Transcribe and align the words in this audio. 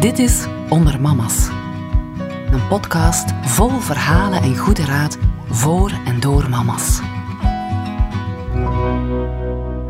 Dit 0.00 0.18
is 0.18 0.46
Onder 0.68 1.00
Mama's. 1.00 1.48
Een 2.50 2.68
podcast 2.68 3.32
vol 3.42 3.78
verhalen 3.78 4.42
en 4.42 4.56
goede 4.56 4.84
raad 4.84 5.18
voor 5.46 5.90
en 6.06 6.20
door 6.20 6.50
mama's. 6.50 7.00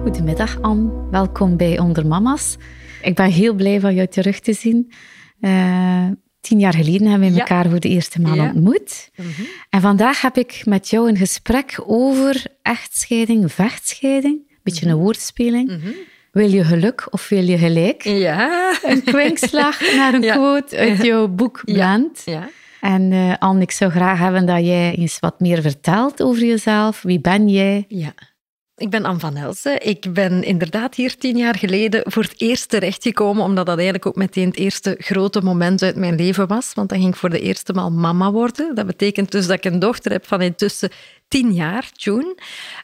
Goedemiddag 0.03 0.61
Anne, 0.61 1.09
welkom 1.11 1.57
bij 1.57 1.79
Onder 1.79 2.07
Mama's. 2.07 2.57
Ik 3.03 3.15
ben 3.15 3.31
heel 3.31 3.55
blij 3.55 3.81
van 3.81 3.95
jou 3.95 4.09
terug 4.09 4.41
te 4.41 4.53
zien. 4.53 4.93
Uh, 5.41 6.07
tien 6.41 6.59
jaar 6.59 6.75
geleden 6.75 7.07
hebben 7.07 7.33
we 7.33 7.39
elkaar 7.39 7.69
voor 7.69 7.81
de 7.81 7.89
eerste 7.89 8.21
maal 8.21 8.39
ontmoet. 8.39 9.11
Mhm. 9.17 9.43
En 9.69 9.81
vandaag 9.81 10.21
heb 10.21 10.37
ik 10.37 10.63
met 10.65 10.89
jou 10.89 11.09
een 11.09 11.17
gesprek 11.17 11.83
over 11.87 12.47
echtscheiding, 12.63 13.53
vechtscheiding. 13.53 14.35
Een 14.35 14.59
beetje 14.63 14.87
een 14.87 14.93
mhm. 14.93 15.03
woordspeling. 15.03 15.69
Mhm. 15.69 15.89
Wil 16.33 16.51
je 16.51 16.65
geluk 16.65 17.07
of 17.11 17.29
wil 17.29 17.45
je 17.45 17.59
gelijk? 17.59 18.03
Ja. 18.03 18.75
Een 18.83 19.05
kwinkslag 19.05 19.81
naar 19.97 20.15
een 20.15 20.21
quote 20.21 20.77
uit 20.77 21.03
jouw 21.03 21.29
boek 21.29 21.61
Blend. 21.65 22.23
Ja. 22.25 22.49
En 22.81 23.13
uh, 23.13 23.35
Anne, 23.39 23.63
ik 23.63 23.71
zou 23.71 23.91
graag 23.91 24.19
hebben 24.19 24.47
dat 24.47 24.65
jij 24.65 24.95
eens 24.95 25.19
wat 25.19 25.41
meer 25.41 25.63
vertelt 25.63 26.23
over 26.23 26.45
jezelf. 26.45 27.03
Wie 27.03 27.21
ben 27.21 27.49
jij? 27.49 27.85
Ja. 27.89 28.15
Ik 28.77 28.91
ben 28.91 29.05
Anne 29.05 29.19
van 29.19 29.37
Helsen. 29.37 29.87
Ik 29.87 30.13
ben 30.13 30.43
inderdaad 30.43 30.95
hier 30.95 31.17
tien 31.17 31.37
jaar 31.37 31.57
geleden 31.57 32.03
voor 32.05 32.23
het 32.23 32.41
eerst 32.41 32.69
terechtgekomen, 32.69 33.45
omdat 33.45 33.67
dat 33.67 33.75
eigenlijk 33.75 34.07
ook 34.07 34.17
meteen 34.17 34.47
het 34.47 34.57
eerste 34.57 34.95
grote 34.99 35.41
moment 35.41 35.83
uit 35.83 35.97
mijn 35.97 36.15
leven 36.15 36.47
was. 36.47 36.73
Want 36.75 36.89
dan 36.89 36.99
ging 36.99 37.11
ik 37.11 37.19
voor 37.19 37.31
de 37.31 37.41
eerste 37.41 37.73
maal 37.73 37.91
mama 37.91 38.33
worden. 38.33 38.75
Dat 38.75 38.87
betekent 38.87 39.33
dus 39.33 39.47
dat 39.47 39.57
ik 39.57 39.73
een 39.73 39.79
dochter 39.79 40.13
heb 40.13 40.27
van 40.27 40.41
intussen 40.41 40.91
tien 41.31 41.53
jaar, 41.53 41.91
June. 41.93 42.35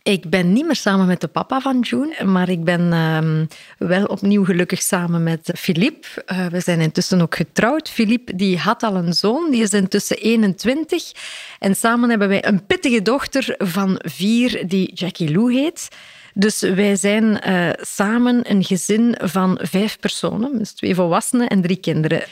Ik 0.02 0.30
ben 0.30 0.52
niet 0.52 0.64
meer 0.64 0.77
samen 0.77 1.06
met 1.06 1.20
de 1.20 1.28
papa 1.28 1.60
van 1.60 1.80
June, 1.80 2.24
maar 2.24 2.48
ik 2.48 2.64
ben 2.64 2.92
ehm, 2.92 3.46
wel 3.78 4.04
opnieuw 4.04 4.45
gelukkig 4.45 4.82
samen 4.82 5.23
met 5.23 5.50
Philippe. 5.54 6.09
Uh, 6.32 6.46
we 6.46 6.60
zijn 6.60 6.80
intussen 6.80 7.20
ook 7.20 7.34
getrouwd. 7.34 7.90
Philippe 7.90 8.37
die 8.37 8.59
had 8.59 8.82
al 8.82 8.95
een 8.95 9.12
zoon, 9.12 9.51
die 9.51 9.62
is 9.62 9.73
intussen 9.73 10.16
21. 10.16 11.12
En 11.59 11.74
samen 11.76 12.09
hebben 12.09 12.29
wij 12.29 12.46
een 12.46 12.66
pittige 12.66 13.02
dochter 13.02 13.54
van 13.59 14.01
vier, 14.04 14.68
die 14.68 14.95
Jackie 14.95 15.30
Lou 15.30 15.52
heet. 15.52 15.88
Dus 16.34 16.60
wij 16.60 16.96
zijn 16.96 17.40
uh, 17.49 17.71
samen 17.80 18.51
een 18.51 18.65
gezin 18.65 19.16
van 19.23 19.59
vijf 19.62 19.99
personen, 20.01 20.59
dus 20.59 20.73
twee 20.73 20.95
volwassenen 20.95 21.49
en 21.49 21.62
drie 21.62 21.76
kinderen. 21.76 22.23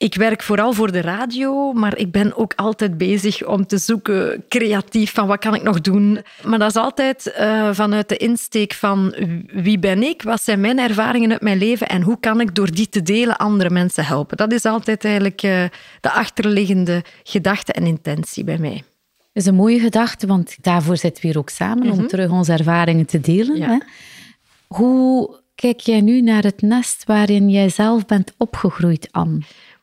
Ik 0.00 0.14
werk 0.14 0.42
vooral 0.42 0.72
voor 0.72 0.92
de 0.92 1.00
radio, 1.00 1.72
maar 1.72 1.96
ik 1.96 2.10
ben 2.12 2.36
ook 2.36 2.52
altijd 2.56 2.98
bezig 2.98 3.46
om 3.46 3.66
te 3.66 3.78
zoeken 3.78 4.44
creatief 4.48 5.12
van 5.12 5.26
wat 5.26 5.38
kan 5.38 5.54
ik 5.54 5.62
nog 5.62 5.80
doen. 5.80 6.18
Maar 6.44 6.58
dat 6.58 6.70
is 6.70 6.76
altijd 6.76 7.34
uh, 7.40 7.68
vanuit 7.72 8.08
de 8.08 8.16
insteek 8.16 8.72
van 8.72 9.14
wie 9.46 9.78
ben 9.78 10.02
ik, 10.02 10.22
wat 10.22 10.42
zijn 10.42 10.60
mijn 10.60 10.78
ervaringen 10.78 11.30
uit 11.30 11.40
mijn 11.40 11.58
leven 11.58 11.88
en 11.88 12.02
hoe 12.02 12.20
kan 12.20 12.40
ik 12.40 12.54
door 12.54 12.70
die 12.70 12.88
te 12.88 13.02
delen 13.02 13.36
andere 13.36 13.70
mensen 13.70 14.04
helpen. 14.04 14.36
Dat 14.36 14.52
is 14.52 14.64
altijd 14.64 15.04
eigenlijk 15.04 15.42
uh, 15.42 15.64
de 16.00 16.10
achterliggende 16.10 17.04
gedachte 17.22 17.72
en 17.72 17.86
intentie 17.86 18.44
bij 18.44 18.58
mij. 18.58 18.82
Dat 19.16 19.42
is 19.42 19.46
een 19.46 19.54
mooie 19.54 19.80
gedachte, 19.80 20.26
want 20.26 20.56
daarvoor 20.60 20.96
zitten 20.96 21.22
we 21.22 21.28
hier 21.28 21.38
ook 21.38 21.50
samen 21.50 21.90
om 21.90 21.98
mhm. 21.98 22.06
terug 22.06 22.30
onze 22.30 22.52
ervaringen 22.52 23.06
te 23.06 23.20
delen. 23.20 23.62
Hè? 23.62 23.78
Hoe 24.66 25.40
kijk 25.54 25.80
jij 25.80 26.00
nu 26.00 26.20
naar 26.20 26.42
het 26.42 26.62
nest 26.62 27.04
waarin 27.04 27.50
jij 27.50 27.68
zelf 27.68 28.06
bent 28.06 28.32
opgegroeid, 28.36 29.08
Anne? 29.10 29.40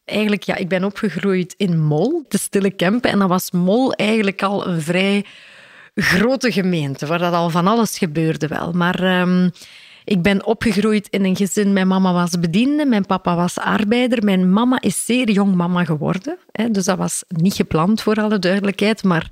Eigenlijk, 0.07 0.43
ja, 0.43 0.55
ik 0.55 0.67
ben 0.67 0.83
opgegroeid 0.83 1.53
in 1.57 1.81
Mol, 1.83 2.25
de 2.27 2.37
Stille 2.37 2.71
Kempen. 2.71 3.11
En 3.11 3.19
dat 3.19 3.29
was 3.29 3.51
Mol 3.51 3.93
eigenlijk 3.93 4.43
al 4.43 4.67
een 4.67 4.81
vrij 4.81 5.25
grote 5.95 6.51
gemeente, 6.51 7.05
waar 7.05 7.19
dat 7.19 7.33
al 7.33 7.49
van 7.49 7.67
alles 7.67 7.97
gebeurde 7.97 8.47
wel. 8.47 8.71
Maar 8.71 9.19
um, 9.21 9.51
ik 10.03 10.21
ben 10.21 10.45
opgegroeid 10.45 11.07
in 11.09 11.25
een 11.25 11.35
gezin. 11.35 11.73
Mijn 11.73 11.87
mama 11.87 12.13
was 12.13 12.39
bediende, 12.39 12.85
mijn 12.85 13.05
papa 13.05 13.35
was 13.35 13.57
arbeider. 13.57 14.23
Mijn 14.23 14.53
mama 14.53 14.81
is 14.81 15.05
zeer 15.05 15.29
jong 15.29 15.55
mama 15.55 15.83
geworden. 15.83 16.37
Hè, 16.51 16.71
dus 16.71 16.85
dat 16.85 16.97
was 16.97 17.23
niet 17.27 17.53
gepland, 17.53 18.01
voor 18.01 18.15
alle 18.15 18.39
duidelijkheid. 18.39 19.03
Maar 19.03 19.31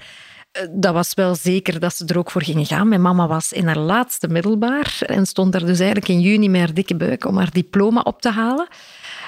eh, 0.51 0.67
dat 0.71 0.93
was 0.93 1.13
wel 1.13 1.35
zeker 1.35 1.79
dat 1.79 1.95
ze 1.95 2.05
er 2.05 2.17
ook 2.17 2.31
voor 2.31 2.43
gingen 2.43 2.65
gaan. 2.65 2.87
Mijn 2.87 3.01
mama 3.01 3.27
was 3.27 3.51
in 3.53 3.65
haar 3.67 3.77
laatste 3.77 4.27
middelbaar 4.27 4.97
en 4.99 5.25
stond 5.25 5.55
er 5.55 5.65
dus 5.65 5.77
eigenlijk 5.79 6.09
in 6.09 6.21
juni 6.21 6.49
met 6.49 6.59
haar 6.59 6.73
dikke 6.73 6.95
buik 6.95 7.25
om 7.25 7.37
haar 7.37 7.51
diploma 7.51 8.01
op 8.01 8.21
te 8.21 8.29
halen. 8.29 8.67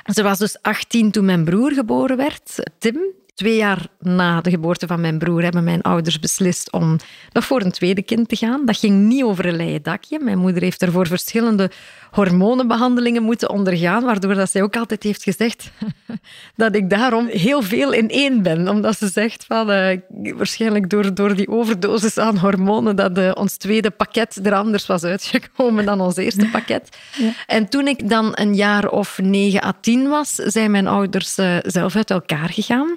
Ze 0.08 0.24
was 0.24 0.40
dus 0.40 0.62
18 0.62 1.12
toen 1.12 1.26
mijn 1.26 1.44
broer 1.44 1.72
geboren 1.72 2.18
werd, 2.18 2.64
Tim. 2.78 3.00
Twee 3.38 3.56
jaar 3.56 3.88
na 4.00 4.42
de 4.42 4.50
geboorte 4.50 4.88
van 4.88 5.02
mijn 5.02 5.18
broer 5.18 5.44
hebben 5.44 5.64
mijn 5.64 5.82
ouders 5.82 6.20
beslist 6.20 6.72
om 6.72 6.98
nog 7.32 7.46
voor 7.46 7.62
een 7.62 7.72
tweede 7.72 8.02
kind 8.02 8.30
te 8.30 8.36
gaan. 8.36 8.66
Dat 8.66 8.78
ging 8.78 9.08
niet 9.08 9.24
over 9.24 9.46
een 9.46 9.56
leien 9.56 9.84
dakje. 9.84 10.20
Mijn 10.20 10.38
moeder 10.38 10.62
heeft 10.62 10.82
ervoor 10.82 11.08
verschillende 11.08 11.72
hormonenbehandelingen 12.12 13.24
moeten 13.24 13.50
ondergaan, 13.50 14.04
waardoor 14.04 14.34
dat 14.34 14.52
zij 14.52 14.62
ook 14.62 14.76
altijd 14.76 15.04
heeft 15.04 15.24
gezegd 15.24 15.72
dat 16.56 16.76
ik 16.76 16.90
daarom 16.90 17.28
heel 17.28 17.62
veel 17.62 17.94
in 17.94 18.10
één 18.10 18.42
ben. 18.44 18.68
Omdat 18.68 18.98
ze 18.98 19.08
zegt 19.08 19.46
van, 19.46 19.72
uh, 19.72 19.98
waarschijnlijk 20.36 20.90
door, 20.90 21.14
door 21.14 21.36
die 21.36 21.48
overdosis 21.48 22.18
aan 22.18 22.38
hormonen, 22.38 22.96
dat 22.96 23.18
uh, 23.18 23.32
ons 23.34 23.58
tweede 23.58 23.92
pakket 23.92 24.40
er 24.46 24.54
anders 24.54 24.86
was 24.86 25.04
uitgekomen 25.04 25.86
dan 25.86 26.02
ons 26.02 26.16
eerste 26.16 26.50
pakket. 26.58 26.98
Ja. 27.18 27.32
En 27.48 27.70
toen 27.70 27.88
ik 27.88 28.10
dan 28.10 28.32
een 28.34 28.56
jaar 28.56 28.90
of 28.90 29.20
negen 29.22 29.64
à 29.64 29.74
tien 29.82 30.08
was, 30.08 30.36
zijn 30.36 30.72
mijn 30.72 30.88
ouders 30.88 31.38
uh, 31.38 31.58
zelf 31.62 31.96
uit 31.96 32.12
elkaar 32.12 32.50
gegaan. 32.50 32.96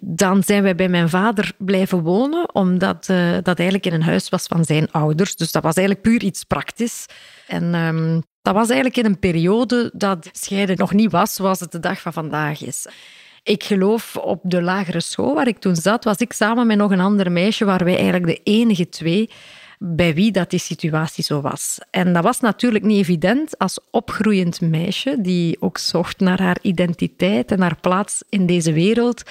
Dan 0.00 0.42
zijn 0.42 0.62
wij 0.62 0.74
bij 0.74 0.88
mijn 0.88 1.08
vader 1.08 1.52
blijven 1.58 2.02
wonen, 2.02 2.54
omdat 2.54 3.08
uh, 3.10 3.32
dat 3.42 3.58
eigenlijk 3.58 3.86
in 3.86 3.92
een 3.92 4.02
huis 4.02 4.28
was 4.28 4.46
van 4.46 4.64
zijn 4.64 4.90
ouders. 4.90 5.36
Dus 5.36 5.52
dat 5.52 5.62
was 5.62 5.74
eigenlijk 5.74 6.06
puur 6.06 6.22
iets 6.22 6.44
praktisch. 6.44 7.06
En 7.46 7.74
um, 7.74 8.22
dat 8.42 8.54
was 8.54 8.66
eigenlijk 8.68 8.96
in 8.96 9.04
een 9.04 9.18
periode 9.18 9.90
dat 9.94 10.28
scheiden 10.32 10.76
nog 10.76 10.92
niet 10.92 11.12
was 11.12 11.34
zoals 11.34 11.60
het 11.60 11.72
de 11.72 11.80
dag 11.80 12.00
van 12.00 12.12
vandaag 12.12 12.62
is. 12.62 12.86
Ik 13.42 13.64
geloof 13.64 14.16
op 14.16 14.40
de 14.42 14.62
lagere 14.62 15.00
school 15.00 15.34
waar 15.34 15.48
ik 15.48 15.58
toen 15.58 15.76
zat, 15.76 16.04
was 16.04 16.16
ik 16.16 16.32
samen 16.32 16.66
met 16.66 16.76
nog 16.76 16.90
een 16.90 17.00
ander 17.00 17.32
meisje, 17.32 17.64
waar 17.64 17.84
wij 17.84 17.96
eigenlijk 17.96 18.26
de 18.26 18.40
enige 18.42 18.88
twee 18.88 19.30
bij 19.78 20.14
wie 20.14 20.32
dat 20.32 20.50
die 20.50 20.58
situatie 20.58 21.24
zo 21.24 21.40
was. 21.40 21.78
En 21.90 22.12
dat 22.12 22.22
was 22.22 22.40
natuurlijk 22.40 22.84
niet 22.84 22.98
evident 22.98 23.58
als 23.58 23.78
opgroeiend 23.90 24.60
meisje, 24.60 25.16
die 25.20 25.56
ook 25.60 25.78
zocht 25.78 26.20
naar 26.20 26.42
haar 26.42 26.58
identiteit 26.62 27.50
en 27.50 27.60
haar 27.60 27.80
plaats 27.80 28.22
in 28.28 28.46
deze 28.46 28.72
wereld, 28.72 29.22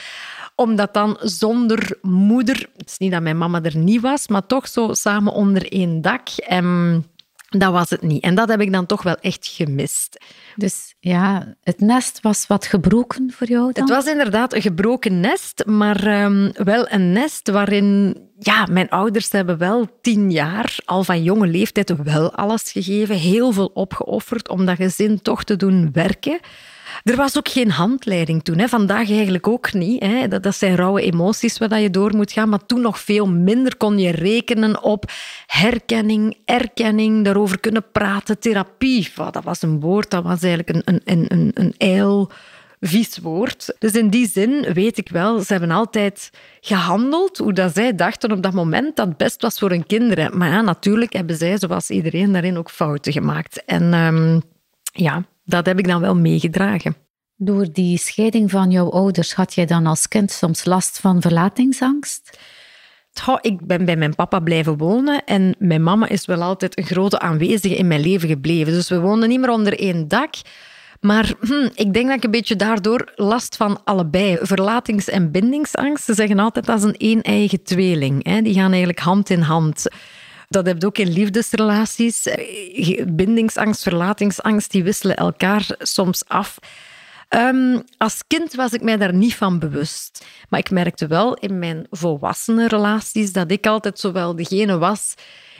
om 0.55 0.75
dat 0.75 0.93
dan 0.93 1.17
zonder 1.21 1.97
moeder, 2.01 2.69
het 2.77 2.89
is 2.89 2.97
niet 2.97 3.11
dat 3.11 3.21
mijn 3.21 3.37
mama 3.37 3.61
er 3.63 3.77
niet 3.77 4.01
was, 4.01 4.27
maar 4.27 4.45
toch 4.45 4.67
zo 4.67 4.93
samen 4.93 5.33
onder 5.33 5.71
één 5.71 6.01
dak. 6.01 6.29
En 6.29 7.05
dat 7.47 7.71
was 7.71 7.89
het 7.89 8.01
niet. 8.01 8.23
En 8.23 8.35
dat 8.35 8.49
heb 8.49 8.61
ik 8.61 8.71
dan 8.71 8.85
toch 8.85 9.03
wel 9.03 9.15
echt 9.15 9.47
gemist. 9.47 10.25
Dus 10.55 10.95
ja, 10.99 11.55
het 11.63 11.79
nest 11.79 12.21
was 12.21 12.47
wat 12.47 12.65
gebroken 12.65 13.31
voor 13.31 13.47
jou 13.47 13.71
dan? 13.73 13.83
Het 13.83 13.93
was 13.93 14.05
inderdaad 14.05 14.53
een 14.53 14.61
gebroken 14.61 15.19
nest, 15.19 15.65
maar 15.65 16.23
um, 16.23 16.51
wel 16.53 16.91
een 16.91 17.11
nest 17.11 17.49
waarin... 17.49 18.17
Ja, 18.39 18.67
mijn 18.71 18.89
ouders 18.89 19.31
hebben 19.31 19.57
wel 19.57 19.87
tien 20.01 20.31
jaar, 20.31 20.77
al 20.85 21.03
van 21.03 21.23
jonge 21.23 21.47
leeftijd, 21.47 21.93
wel 22.03 22.33
alles 22.33 22.71
gegeven. 22.71 23.15
Heel 23.15 23.51
veel 23.51 23.71
opgeofferd 23.73 24.49
om 24.49 24.65
dat 24.65 24.75
gezin 24.75 25.21
toch 25.21 25.43
te 25.43 25.55
doen 25.55 25.89
werken. 25.93 26.39
Er 27.03 27.15
was 27.15 27.37
ook 27.37 27.49
geen 27.49 27.71
handleiding 27.71 28.43
toen. 28.43 28.57
Hè. 28.57 28.67
Vandaag 28.67 29.09
eigenlijk 29.09 29.47
ook 29.47 29.73
niet. 29.73 30.03
Hè. 30.03 30.27
Dat, 30.27 30.55
zijn 30.55 30.75
rauwe 30.75 31.01
emoties 31.01 31.57
waar 31.57 31.79
je 31.79 31.89
door 31.89 32.15
moet 32.15 32.31
gaan. 32.31 32.49
Maar 32.49 32.65
toen 32.65 32.81
nog 32.81 32.99
veel 32.99 33.27
minder 33.27 33.77
kon 33.77 33.99
je 33.99 34.11
rekenen 34.11 34.83
op 34.83 35.11
herkenning, 35.45 36.37
erkenning, 36.45 37.25
daarover 37.25 37.59
kunnen 37.59 37.85
praten, 37.91 38.39
therapie. 38.39 39.11
dat 39.15 39.43
was 39.43 39.61
een 39.61 39.79
woord, 39.79 40.09
dat 40.09 40.23
was 40.23 40.41
eigenlijk 40.41 40.87
een, 40.87 41.01
een, 41.05 41.25
een, 41.27 41.51
een 41.53 41.73
eil 41.77 42.31
vies 42.79 43.17
woord. 43.17 43.75
Dus 43.79 43.91
in 43.91 44.09
die 44.09 44.27
zin 44.27 44.73
weet 44.73 44.97
ik 44.97 45.09
wel, 45.09 45.39
ze 45.39 45.51
hebben 45.51 45.71
altijd 45.71 46.29
gehandeld 46.61 47.37
hoe 47.37 47.53
dat 47.53 47.73
zij 47.73 47.95
dachten 47.95 48.31
op 48.31 48.43
dat 48.43 48.53
moment 48.53 48.95
dat 48.95 49.07
het 49.07 49.17
best 49.17 49.41
was 49.41 49.59
voor 49.59 49.69
hun 49.69 49.85
kinderen. 49.85 50.37
Maar 50.37 50.49
ja, 50.49 50.61
natuurlijk 50.61 51.13
hebben 51.13 51.37
zij, 51.37 51.57
zoals 51.57 51.89
iedereen, 51.89 52.31
daarin 52.31 52.57
ook 52.57 52.71
fouten 52.71 53.11
gemaakt. 53.11 53.63
En 53.65 53.93
um, 53.93 54.41
ja, 54.93 55.23
dat 55.47 55.65
heb 55.65 55.79
ik 55.79 55.87
dan 55.87 56.01
wel 56.01 56.15
meegedragen. 56.15 56.95
Door 57.35 57.67
die 57.71 57.97
scheiding 57.97 58.51
van 58.51 58.71
jouw 58.71 58.89
ouders 58.89 59.33
had 59.33 59.53
jij 59.53 59.65
dan 59.65 59.85
als 59.85 60.07
kind 60.07 60.31
soms 60.31 60.65
last 60.65 60.99
van 60.99 61.21
verlatingsangst? 61.21 62.39
ik 63.41 63.65
ben 63.67 63.85
bij 63.85 63.95
mijn 63.95 64.15
papa 64.15 64.39
blijven 64.39 64.77
wonen 64.77 65.23
en 65.23 65.55
mijn 65.59 65.83
mama 65.83 66.07
is 66.07 66.25
wel 66.25 66.41
altijd 66.41 66.77
een 66.77 66.85
grote 66.85 67.19
aanwezige 67.19 67.75
in 67.75 67.87
mijn 67.87 68.01
leven 68.01 68.29
gebleven. 68.29 68.73
Dus 68.73 68.89
we 68.89 68.99
woonden 68.99 69.29
niet 69.29 69.39
meer 69.39 69.49
onder 69.49 69.79
één 69.79 70.07
dak. 70.07 70.33
Maar 71.01 71.33
hm, 71.39 71.69
ik 71.73 71.93
denk 71.93 72.07
dat 72.07 72.17
ik 72.17 72.23
een 72.23 72.31
beetje 72.31 72.55
daardoor 72.55 73.11
last 73.15 73.55
van 73.55 73.83
allebei. 73.83 74.37
Verlatings- 74.41 75.09
en 75.09 75.31
bindingsangst. 75.31 76.03
Ze 76.03 76.13
zeggen 76.13 76.39
altijd 76.39 76.65
dat 76.65 76.77
is 76.77 76.83
een 76.83 76.95
een-eigen 76.97 77.63
tweeling. 77.63 78.25
Hè. 78.25 78.41
Die 78.41 78.53
gaan 78.53 78.69
eigenlijk 78.69 78.99
hand 78.99 79.29
in 79.29 79.41
hand. 79.41 79.85
Dat 80.47 80.65
heb 80.65 80.81
je 80.81 80.87
ook 80.87 80.97
in 80.97 81.11
liefdesrelaties. 81.11 82.27
Bindingsangst, 83.07 83.83
verlatingsangst, 83.83 84.71
die 84.71 84.83
wisselen 84.83 85.15
elkaar 85.15 85.65
soms 85.77 86.23
af. 86.27 86.57
Um, 87.29 87.83
als 87.97 88.23
kind 88.27 88.53
was 88.53 88.73
ik 88.73 88.81
mij 88.81 88.97
daar 88.97 89.13
niet 89.13 89.35
van 89.35 89.59
bewust. 89.59 90.25
Maar 90.49 90.59
ik 90.59 90.69
merkte 90.69 91.07
wel 91.07 91.33
in 91.33 91.59
mijn 91.59 91.87
volwassene 91.89 92.67
relaties 92.67 93.31
dat 93.31 93.51
ik 93.51 93.67
altijd 93.67 93.99
zowel 93.99 94.35
degene 94.35 94.77
was 94.77 95.13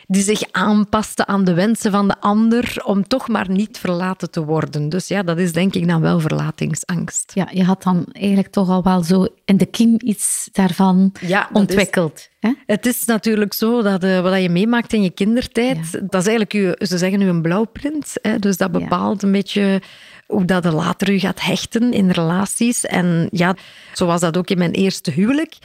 die 0.08 0.22
zich 0.22 0.42
aanpaste 0.52 1.26
aan 1.26 1.44
de 1.44 1.54
wensen 1.54 1.92
van 1.92 2.08
de 2.08 2.16
ander 2.20 2.82
om 2.86 3.08
toch 3.08 3.28
maar 3.28 3.50
niet 3.50 3.78
verlaten 3.78 4.32
te 4.32 4.46
worden. 4.46 4.90
Dus 4.90 5.08
ja, 5.08 5.24
dat 5.24 5.38
is 5.38 5.54
denk 5.54 5.74
ik 5.74 5.88
dan 5.88 6.02
wel 6.02 6.20
verlatingsangst. 6.20 7.32
Ja, 7.34 7.50
je 7.52 7.64
had 7.64 7.84
dan 7.84 8.06
eigenlijk 8.12 8.48
toch 8.48 8.70
al 8.70 8.84
wel 8.84 9.04
zo 9.04 9.28
in 9.46 9.58
de 9.58 9.66
kiem 9.66 9.96
iets 9.98 10.50
daarvan 10.52 11.12
ontwikkeld. 11.54 12.30
hè? 12.40 12.52
Het 12.66 12.86
is 12.86 13.06
natuurlijk 13.06 13.54
zo 13.54 13.82
dat 13.82 14.04
uh, 14.04 14.22
wat 14.22 14.42
je 14.42 14.50
meemaakt 14.50 14.94
in 14.94 15.04
je 15.04 15.10
kindertijd, 15.10 15.92
dat 15.92 16.22
is 16.22 16.28
eigenlijk, 16.28 16.52
je, 16.52 16.86
ze 16.88 16.98
zeggen 16.98 17.20
nu 17.20 17.28
een 17.28 17.42
blauwprint. 17.42 18.14
Hè? 18.22 18.40
Dus 18.40 18.58
dat 18.58 18.72
bepaalt 18.72 19.24
een 19.24 19.32
beetje 19.32 19.82
hoe 20.28 20.46
dat 20.46 20.66
er 20.66 20.74
later 20.74 21.10
u 21.10 21.20
gaat 21.20 21.42
hechten 21.42 21.94
in 21.94 22.10
relaties. 22.10 22.86
En 22.86 23.28
ja, 23.32 23.56
zo 23.94 24.06
was 24.06 24.22
dat 24.22 24.38
ook 24.38 24.50
in 24.50 24.58
mijn 24.58 24.72
eerste 24.72 25.12
huwelijk. 25.12 25.58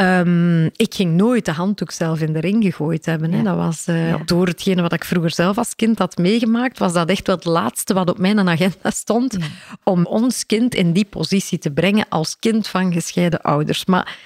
Um, 0.00 0.64
ik 0.64 0.94
ging 0.94 1.14
nooit 1.14 1.44
de 1.44 1.52
handdoek 1.52 1.90
zelf 1.90 2.20
in 2.20 2.32
de 2.32 2.40
ring 2.40 2.64
gegooid 2.64 3.06
hebben. 3.06 3.32
Hè. 3.32 3.42
Dat 3.42 3.56
was 3.56 3.88
uh, 3.88 4.14
door 4.24 4.46
hetgene 4.46 4.82
wat 4.82 4.92
ik 4.92 5.04
vroeger 5.04 5.30
zelf 5.30 5.58
als 5.58 5.76
kind 5.76 5.98
had 5.98 6.16
meegemaakt, 6.16 6.78
was 6.78 6.92
dat 6.92 7.08
echt 7.08 7.26
wel 7.26 7.36
het 7.36 7.44
laatste 7.44 7.94
wat 7.94 8.10
op 8.10 8.18
mijn 8.18 8.48
agenda 8.48 8.90
stond 8.90 9.36
om 9.84 10.06
ons 10.06 10.46
kind 10.46 10.74
in 10.74 10.92
die 10.92 11.04
positie 11.04 11.58
te 11.58 11.70
brengen 11.70 12.06
als 12.08 12.38
kind 12.38 12.68
van 12.68 12.92
gescheiden 12.92 13.40
ouders. 13.40 13.84
Maar 13.84 14.16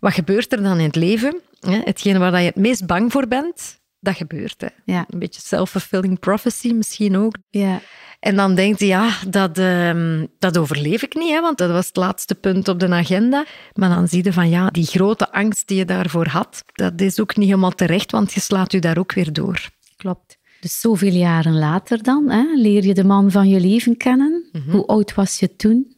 wat 0.00 0.12
gebeurt 0.12 0.52
er 0.52 0.62
dan 0.62 0.78
in 0.78 0.86
het 0.86 0.96
leven? 0.96 1.40
Hetgene 1.66 2.18
waar 2.18 2.40
je 2.40 2.46
het 2.46 2.56
meest 2.56 2.86
bang 2.86 3.12
voor 3.12 3.28
bent, 3.28 3.80
dat 4.06 4.16
gebeurt. 4.16 4.60
Hè. 4.60 4.94
Een 4.94 5.18
beetje 5.18 5.40
self-fulfilling 5.40 6.18
prophecy 6.18 6.72
misschien 6.72 7.16
ook. 7.16 7.36
Ja. 7.50 7.80
En 8.20 8.36
dan 8.36 8.54
denkt 8.54 8.78
hij, 8.78 8.88
ja, 8.88 9.10
dat, 9.28 9.58
uh, 9.58 10.22
dat 10.38 10.58
overleef 10.58 11.02
ik 11.02 11.14
niet, 11.14 11.30
hè, 11.30 11.40
want 11.40 11.58
dat 11.58 11.70
was 11.70 11.86
het 11.86 11.96
laatste 11.96 12.34
punt 12.34 12.68
op 12.68 12.80
de 12.80 12.88
agenda. 12.88 13.44
Maar 13.74 13.88
dan 13.88 14.08
zie 14.08 14.24
je 14.24 14.32
van, 14.32 14.48
ja, 14.48 14.68
die 14.70 14.86
grote 14.86 15.32
angst 15.32 15.68
die 15.68 15.76
je 15.76 15.84
daarvoor 15.84 16.26
had, 16.26 16.64
dat 16.72 17.00
is 17.00 17.20
ook 17.20 17.36
niet 17.36 17.48
helemaal 17.48 17.70
terecht, 17.74 18.10
want 18.10 18.32
je 18.32 18.40
slaat 18.40 18.72
je 18.72 18.80
daar 18.80 18.98
ook 18.98 19.12
weer 19.12 19.32
door. 19.32 19.68
Klopt. 19.96 20.38
Dus 20.60 20.80
zoveel 20.80 21.12
jaren 21.12 21.58
later 21.58 22.02
dan, 22.02 22.30
hè, 22.30 22.44
leer 22.54 22.84
je 22.84 22.94
de 22.94 23.04
man 23.04 23.30
van 23.30 23.48
je 23.48 23.60
leven 23.60 23.96
kennen. 23.96 24.48
Mhm. 24.52 24.70
Hoe 24.70 24.86
oud 24.86 25.14
was 25.14 25.38
je 25.38 25.56
toen? 25.56 25.96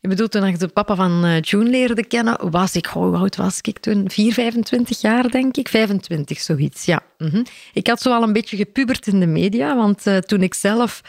Je 0.00 0.08
bedoelt, 0.08 0.30
toen 0.30 0.44
ik 0.44 0.58
de 0.58 0.68
papa 0.68 0.94
van 0.94 1.24
uh, 1.24 1.40
June 1.40 1.70
leerde 1.70 2.06
kennen, 2.06 2.50
was 2.50 2.74
ik, 2.74 2.86
hoe 2.86 3.16
oud 3.16 3.36
was 3.36 3.60
ik 3.60 3.78
toen? 3.78 4.10
4, 4.10 4.32
25 4.32 5.00
jaar, 5.00 5.30
denk 5.30 5.56
ik. 5.56 5.68
25, 5.68 6.40
zoiets, 6.40 6.84
ja. 6.84 7.02
Mhm. 7.18 7.44
Ik 7.72 7.86
had 7.86 8.00
zo 8.00 8.12
al 8.12 8.22
een 8.22 8.32
beetje 8.32 8.56
gepubert 8.56 9.06
in 9.06 9.20
de 9.20 9.26
media, 9.26 9.76
want 9.76 10.06
uh, 10.06 10.16
toen 10.16 10.42
ik 10.42 10.54
zelf 10.54 11.02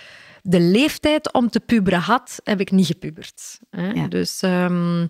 de 0.44 0.60
leeftijd 0.60 1.34
om 1.34 1.50
te 1.50 1.60
puberen 1.60 2.00
had, 2.00 2.40
heb 2.44 2.60
ik 2.60 2.72
niet 2.72 2.86
gepubert. 2.86 3.60
Hè? 3.70 4.08
Dus 4.08 4.42
um, 4.42 5.08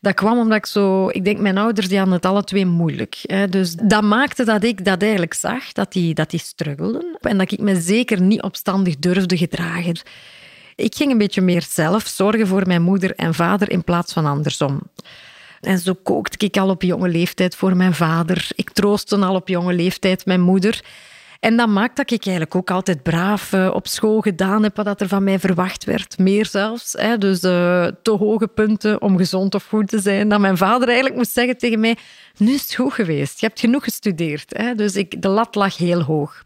dat 0.00 0.14
kwam 0.14 0.38
omdat 0.38 0.58
ik 0.58 0.66
zo... 0.66 1.08
Ik 1.08 1.24
denk, 1.24 1.38
mijn 1.38 1.58
ouders 1.58 1.88
die 1.88 1.96
hadden 1.96 2.14
het 2.14 2.26
alle 2.26 2.44
twee 2.44 2.66
moeilijk. 2.66 3.18
Hè? 3.22 3.48
Dus 3.48 3.74
dat 3.74 4.02
maakte 4.02 4.44
dat 4.44 4.64
ik 4.64 4.84
dat 4.84 5.02
eigenlijk 5.02 5.34
zag, 5.34 5.72
dat 5.72 5.92
die, 5.92 6.14
dat 6.14 6.30
die 6.30 6.40
struggelden. 6.40 7.18
En 7.20 7.38
dat 7.38 7.52
ik 7.52 7.60
me 7.60 7.80
zeker 7.80 8.20
niet 8.20 8.42
opstandig 8.42 8.96
durfde 8.96 9.36
gedragen. 9.36 10.00
Ik 10.74 10.94
ging 10.94 11.10
een 11.10 11.18
beetje 11.18 11.40
meer 11.40 11.64
zelf 11.68 12.06
zorgen 12.06 12.46
voor 12.46 12.66
mijn 12.66 12.82
moeder 12.82 13.14
en 13.14 13.34
vader 13.34 13.70
in 13.70 13.84
plaats 13.84 14.12
van 14.12 14.26
andersom. 14.26 14.80
En 15.60 15.78
zo 15.78 15.94
kookte 16.02 16.46
ik 16.46 16.56
al 16.56 16.68
op 16.68 16.82
jonge 16.82 17.08
leeftijd 17.08 17.56
voor 17.56 17.76
mijn 17.76 17.94
vader. 17.94 18.48
Ik 18.54 18.70
troostte 18.70 19.16
al 19.16 19.34
op 19.34 19.48
jonge 19.48 19.72
leeftijd 19.72 20.26
mijn 20.26 20.40
moeder. 20.40 20.80
En 21.40 21.56
dat 21.56 21.68
maakt 21.68 21.96
dat 21.96 22.10
ik 22.10 22.26
eigenlijk 22.26 22.54
ook 22.54 22.70
altijd 22.70 23.02
braaf 23.02 23.52
uh, 23.52 23.70
op 23.74 23.86
school 23.86 24.20
gedaan 24.20 24.62
heb 24.62 24.76
wat 24.76 25.00
er 25.00 25.08
van 25.08 25.24
mij 25.24 25.38
verwacht 25.38 25.84
werd. 25.84 26.18
Meer 26.18 26.46
zelfs. 26.46 26.92
Hè. 26.92 27.18
Dus 27.18 27.42
uh, 27.44 27.86
te 28.02 28.10
hoge 28.10 28.46
punten 28.48 29.02
om 29.02 29.16
gezond 29.16 29.54
of 29.54 29.66
goed 29.66 29.88
te 29.88 30.00
zijn. 30.00 30.28
Dat 30.28 30.40
mijn 30.40 30.56
vader 30.56 30.86
eigenlijk 30.86 31.16
moest 31.16 31.32
zeggen 31.32 31.58
tegen 31.58 31.80
mij, 31.80 31.96
nu 32.36 32.52
is 32.52 32.62
het 32.62 32.74
goed 32.74 32.92
geweest. 32.92 33.40
Je 33.40 33.46
hebt 33.46 33.60
genoeg 33.60 33.84
gestudeerd. 33.84 34.52
Hè. 34.56 34.74
Dus 34.74 34.96
ik, 34.96 35.22
de 35.22 35.28
lat 35.28 35.54
lag 35.54 35.76
heel 35.76 36.02
hoog. 36.02 36.44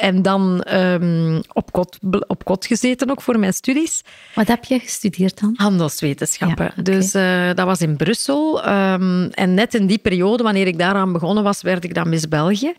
En 0.00 0.22
dan 0.22 0.66
um, 0.72 1.42
op, 1.52 1.72
kot, 1.72 1.98
op 2.26 2.44
kot 2.44 2.66
gezeten 2.66 3.10
ook 3.10 3.22
voor 3.22 3.38
mijn 3.38 3.52
studies. 3.52 4.02
Wat 4.34 4.46
heb 4.46 4.64
je 4.64 4.78
gestudeerd 4.78 5.40
dan? 5.40 5.54
Handelswetenschappen. 5.56 6.72
Dus 6.82 7.14
uh, 7.14 7.46
dat 7.54 7.66
was 7.66 7.80
in 7.80 7.96
Brussel. 7.96 8.68
Um, 8.68 9.30
en 9.30 9.54
net 9.54 9.74
in 9.74 9.86
die 9.86 9.98
periode, 9.98 10.42
wanneer 10.42 10.66
ik 10.66 10.78
daaraan 10.78 11.12
begonnen 11.12 11.44
was, 11.44 11.62
werd 11.62 11.84
ik 11.84 11.94
dan 11.94 12.08
Miss 12.08 12.28
België. 12.28 12.74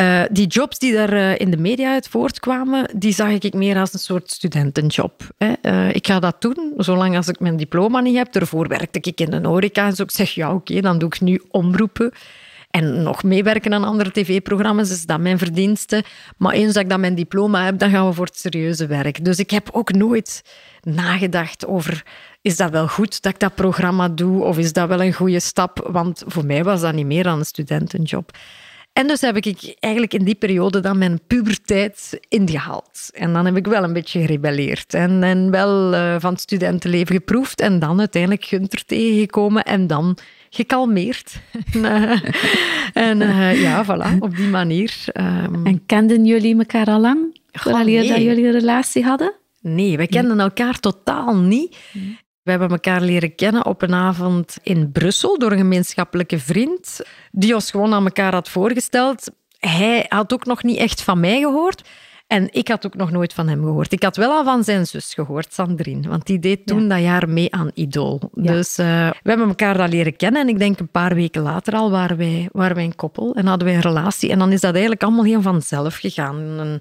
Uh, 0.00 0.22
die 0.30 0.46
jobs 0.46 0.78
die 0.78 0.92
daar 0.92 1.12
uh, 1.12 1.38
in 1.38 1.50
de 1.50 1.56
media 1.56 1.92
uit 1.92 2.08
voortkwamen, 2.08 2.90
die 2.96 3.12
zag 3.12 3.30
ik 3.30 3.54
meer 3.54 3.78
als 3.78 3.92
een 3.92 3.98
soort 3.98 4.30
studentenjob. 4.30 5.22
Hè. 5.38 5.52
Uh, 5.62 5.94
ik 5.94 6.06
ga 6.06 6.20
dat 6.20 6.40
doen, 6.40 6.72
zolang 6.76 7.16
als 7.16 7.28
ik 7.28 7.40
mijn 7.40 7.56
diploma 7.56 8.00
niet 8.00 8.16
heb. 8.16 8.32
Daarvoor 8.32 8.68
werkte 8.68 8.98
ik 9.02 9.20
in 9.20 9.30
de 9.30 9.48
horeca. 9.48 9.86
En 9.86 9.94
zo 9.94 10.02
ik 10.02 10.10
zeg, 10.10 10.30
ja 10.30 10.46
oké, 10.48 10.56
okay, 10.56 10.80
dan 10.80 10.98
doe 10.98 11.08
ik 11.08 11.20
nu 11.20 11.42
omroepen. 11.50 12.12
En 12.70 13.02
nog 13.02 13.22
meewerken 13.22 13.74
aan 13.74 13.84
andere 13.84 14.10
tv-programma's, 14.10 14.90
is 14.90 15.06
dat 15.06 15.20
mijn 15.20 15.38
verdienste. 15.38 16.04
Maar 16.36 16.52
eens 16.52 16.72
dat 16.72 16.82
ik 16.82 16.88
dan 16.88 17.00
mijn 17.00 17.14
diploma 17.14 17.64
heb, 17.64 17.78
dan 17.78 17.90
gaan 17.90 18.06
we 18.06 18.12
voor 18.12 18.26
het 18.26 18.38
serieuze 18.38 18.86
werk. 18.86 19.24
Dus 19.24 19.38
ik 19.38 19.50
heb 19.50 19.68
ook 19.72 19.92
nooit 19.92 20.42
nagedacht 20.82 21.66
over 21.66 22.04
is 22.42 22.56
dat 22.56 22.70
wel 22.70 22.88
goed 22.88 23.22
dat 23.22 23.32
ik 23.32 23.38
dat 23.38 23.54
programma 23.54 24.08
doe 24.08 24.42
of 24.42 24.58
is 24.58 24.72
dat 24.72 24.88
wel 24.88 25.02
een 25.02 25.12
goede 25.12 25.40
stap? 25.40 25.88
Want 25.90 26.22
voor 26.26 26.46
mij 26.46 26.64
was 26.64 26.80
dat 26.80 26.94
niet 26.94 27.06
meer 27.06 27.22
dan 27.22 27.38
een 27.38 27.44
studentenjob. 27.44 28.30
En 28.92 29.06
dus 29.06 29.20
heb 29.20 29.36
ik 29.36 29.76
eigenlijk 29.78 30.14
in 30.14 30.24
die 30.24 30.34
periode 30.34 30.80
dan 30.80 30.98
mijn 30.98 31.20
puberteit 31.26 32.20
ingehaald. 32.28 33.10
En 33.12 33.32
dan 33.32 33.44
heb 33.44 33.56
ik 33.56 33.66
wel 33.66 33.84
een 33.84 33.92
beetje 33.92 34.20
gerebelleerd. 34.20 34.94
En, 34.94 35.22
en 35.22 35.50
wel 35.50 35.94
uh, 35.94 36.16
van 36.18 36.32
het 36.32 36.40
studentenleven 36.40 37.14
geproefd. 37.14 37.60
En 37.60 37.78
dan 37.78 37.98
uiteindelijk 37.98 38.44
Gunther 38.44 38.84
tegengekomen. 38.84 39.64
En 39.64 39.86
dan 39.86 40.18
gekalmeerd. 40.50 41.40
en 42.92 43.20
uh, 43.20 43.62
ja, 43.62 43.84
voilà, 43.84 44.18
op 44.18 44.36
die 44.36 44.48
manier. 44.48 45.04
Um... 45.14 45.66
En 45.66 45.86
kenden 45.86 46.24
jullie 46.24 46.58
elkaar 46.58 46.86
al 46.86 47.00
lang? 47.00 47.38
Nee. 47.64 48.08
dat 48.08 48.22
jullie 48.22 48.46
een 48.46 48.52
relatie 48.52 49.04
hadden? 49.04 49.34
Nee, 49.60 49.96
wij 49.96 50.06
kenden 50.06 50.40
elkaar 50.40 50.80
totaal 50.80 51.36
niet. 51.36 51.76
We 52.42 52.50
hebben 52.50 52.68
elkaar 52.68 53.00
leren 53.00 53.34
kennen 53.34 53.66
op 53.66 53.82
een 53.82 53.94
avond 53.94 54.58
in 54.62 54.92
Brussel 54.92 55.38
door 55.38 55.52
een 55.52 55.58
gemeenschappelijke 55.58 56.38
vriend, 56.38 57.00
die 57.30 57.54
ons 57.54 57.70
gewoon 57.70 57.94
aan 57.94 58.04
elkaar 58.04 58.32
had 58.32 58.48
voorgesteld. 58.48 59.30
Hij 59.58 60.06
had 60.08 60.32
ook 60.32 60.46
nog 60.46 60.62
niet 60.62 60.78
echt 60.78 61.02
van 61.02 61.20
mij 61.20 61.40
gehoord. 61.40 61.88
En 62.30 62.48
ik 62.50 62.68
had 62.68 62.86
ook 62.86 62.94
nog 62.94 63.10
nooit 63.10 63.32
van 63.32 63.48
hem 63.48 63.62
gehoord. 63.62 63.92
Ik 63.92 64.02
had 64.02 64.16
wel 64.16 64.30
al 64.30 64.44
van 64.44 64.64
zijn 64.64 64.86
zus 64.86 65.14
gehoord, 65.14 65.52
Sandrine. 65.52 66.08
Want 66.08 66.26
die 66.26 66.38
deed 66.38 66.66
toen 66.66 66.88
dat 66.88 67.00
jaar 67.00 67.28
mee 67.28 67.54
aan 67.54 67.70
Idol. 67.74 68.20
Dus 68.34 68.78
uh, 68.78 68.86
we 69.22 69.28
hebben 69.28 69.48
elkaar 69.48 69.76
daar 69.76 69.88
leren 69.88 70.16
kennen. 70.16 70.42
En 70.42 70.48
ik 70.48 70.58
denk 70.58 70.78
een 70.78 70.88
paar 70.88 71.14
weken 71.14 71.42
later 71.42 71.74
al 71.74 71.90
waren 71.90 72.16
wij, 72.16 72.48
waren 72.52 72.76
wij 72.76 72.84
een 72.84 72.96
koppel. 72.96 73.34
En 73.34 73.46
hadden 73.46 73.66
wij 73.66 73.76
een 73.76 73.82
relatie. 73.82 74.30
En 74.30 74.38
dan 74.38 74.52
is 74.52 74.60
dat 74.60 74.72
eigenlijk 74.72 75.02
allemaal 75.02 75.24
heel 75.24 75.42
vanzelf 75.42 75.96
gegaan. 75.96 76.78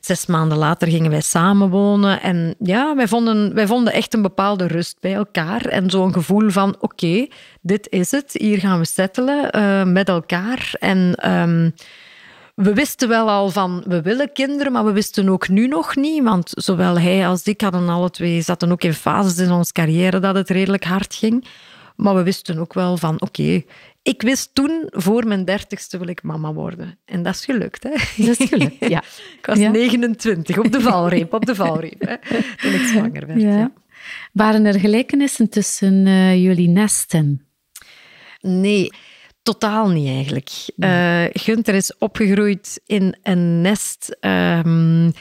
Zes 0.00 0.26
maanden 0.26 0.58
later 0.58 0.88
gingen 0.88 1.10
wij 1.10 1.20
samenwonen. 1.20 2.20
En 2.20 2.54
ja, 2.58 2.96
wij 2.96 3.08
vonden, 3.08 3.54
wij 3.54 3.66
vonden 3.66 3.92
echt 3.92 4.14
een 4.14 4.22
bepaalde 4.22 4.66
rust 4.66 4.96
bij 5.00 5.14
elkaar. 5.14 5.64
En 5.64 5.90
zo'n 5.90 6.12
gevoel 6.12 6.50
van, 6.50 6.76
oké, 6.80 7.26
dit 7.60 7.86
is 7.90 8.10
het. 8.10 8.32
Hier 8.32 8.58
gaan 8.58 8.78
we 8.78 8.84
settelen 8.84 9.56
uh, 9.56 9.84
met 9.84 10.08
elkaar. 10.08 10.74
En... 10.78 11.30
Um, 11.32 11.74
we 12.54 12.74
wisten 12.74 13.08
wel 13.08 13.30
al 13.30 13.48
van, 13.48 13.82
we 13.86 14.02
willen 14.02 14.32
kinderen, 14.32 14.72
maar 14.72 14.84
we 14.84 14.92
wisten 14.92 15.28
ook 15.28 15.48
nu 15.48 15.66
nog 15.66 15.96
niet. 15.96 16.22
Want 16.22 16.50
zowel 16.54 16.98
hij 16.98 17.26
als 17.26 17.42
ik 17.42 17.60
hadden 17.60 17.88
alle 17.88 18.10
twee, 18.10 18.42
zaten 18.42 18.72
ook 18.72 18.82
in 18.82 18.94
fases 18.94 19.38
in 19.38 19.50
onze 19.50 19.72
carrière 19.72 20.18
dat 20.18 20.34
het 20.34 20.50
redelijk 20.50 20.84
hard 20.84 21.14
ging. 21.14 21.46
Maar 21.96 22.14
we 22.14 22.22
wisten 22.22 22.58
ook 22.58 22.74
wel 22.74 22.96
van, 22.96 23.20
oké, 23.20 23.62
ik 24.02 24.22
wist 24.22 24.54
toen, 24.54 24.86
voor 24.86 25.26
mijn 25.26 25.44
dertigste 25.44 25.98
wil 25.98 26.08
ik 26.08 26.22
mama 26.22 26.52
worden. 26.52 26.98
En 27.04 27.22
dat 27.22 27.34
is 27.34 27.44
gelukt, 27.44 27.82
hè? 27.82 28.24
Dat 28.24 28.40
is 28.40 28.48
gelukt, 28.48 28.76
ja. 28.78 29.02
ik 29.38 29.46
was 29.46 29.58
29, 29.58 30.58
op 30.58 30.72
de 30.72 30.80
valreep, 30.80 31.32
op 31.32 31.46
de 31.46 31.54
valreep. 31.54 32.00
Hè, 32.00 32.16
toen 32.56 32.72
ik 32.72 32.86
zwanger 32.86 33.26
werd, 33.26 33.40
ja. 33.40 33.58
ja. 33.58 33.72
Waren 34.32 34.64
er 34.64 34.80
gelijkenissen 34.80 35.48
tussen 35.48 36.06
uh, 36.06 36.42
jullie 36.42 36.68
nesten? 36.68 37.46
Nee, 38.40 38.90
totaal 39.42 39.88
niet 39.88 40.08
eigenlijk. 40.08 40.50
Nee. 40.76 41.28
Uh, 41.28 41.30
Gunther 41.32 41.74
is 41.74 41.98
opgegroeid 41.98 42.80
in 42.86 43.16
een 43.22 43.60
nest... 43.60 44.16
Um, 44.20 45.12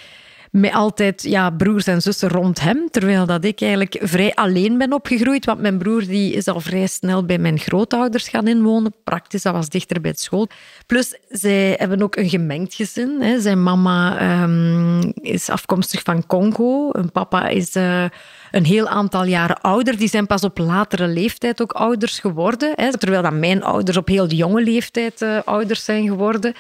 met 0.51 0.73
altijd 0.73 1.23
ja, 1.23 1.49
broers 1.49 1.87
en 1.87 2.01
zussen 2.01 2.29
rond 2.29 2.59
hem, 2.59 2.87
terwijl 2.89 3.25
dat 3.25 3.45
ik 3.45 3.61
eigenlijk 3.61 3.97
vrij 4.01 4.33
alleen 4.33 4.77
ben 4.77 4.93
opgegroeid, 4.93 5.45
want 5.45 5.59
mijn 5.59 5.77
broer 5.77 6.05
die 6.05 6.33
is 6.33 6.47
al 6.47 6.59
vrij 6.59 6.87
snel 6.87 7.25
bij 7.25 7.37
mijn 7.37 7.59
grootouders 7.59 8.27
gaan 8.27 8.47
inwonen. 8.47 8.93
Praktisch, 9.03 9.41
dat 9.41 9.53
was 9.53 9.69
dichter 9.69 10.01
bij 10.01 10.11
het 10.11 10.19
school. 10.19 10.47
Plus, 10.85 11.17
zij 11.29 11.75
hebben 11.77 12.01
ook 12.01 12.15
een 12.15 12.29
gemengd 12.29 12.73
gezin. 12.73 13.21
Hè. 13.21 13.41
Zijn 13.41 13.63
mama 13.63 14.41
um, 14.43 15.13
is 15.21 15.49
afkomstig 15.49 16.01
van 16.03 16.25
Congo. 16.25 16.89
Hun 16.91 17.11
papa 17.11 17.47
is... 17.47 17.75
Uh, 17.75 18.05
een 18.51 18.65
heel 18.65 18.87
aantal 18.87 19.23
jaren 19.23 19.61
ouder. 19.61 19.97
Die 19.97 20.09
zijn 20.09 20.27
pas 20.27 20.43
op 20.43 20.57
latere 20.57 21.07
leeftijd 21.07 21.61
ook 21.61 21.71
ouders 21.71 22.19
geworden. 22.19 22.71
Hè, 22.75 22.97
terwijl 22.97 23.21
dat 23.21 23.33
mijn 23.33 23.63
ouders 23.63 23.97
op 23.97 24.07
heel 24.07 24.27
jonge 24.27 24.63
leeftijd 24.63 25.21
uh, 25.21 25.39
ouders 25.45 25.85
zijn 25.85 26.07
geworden. 26.07 26.53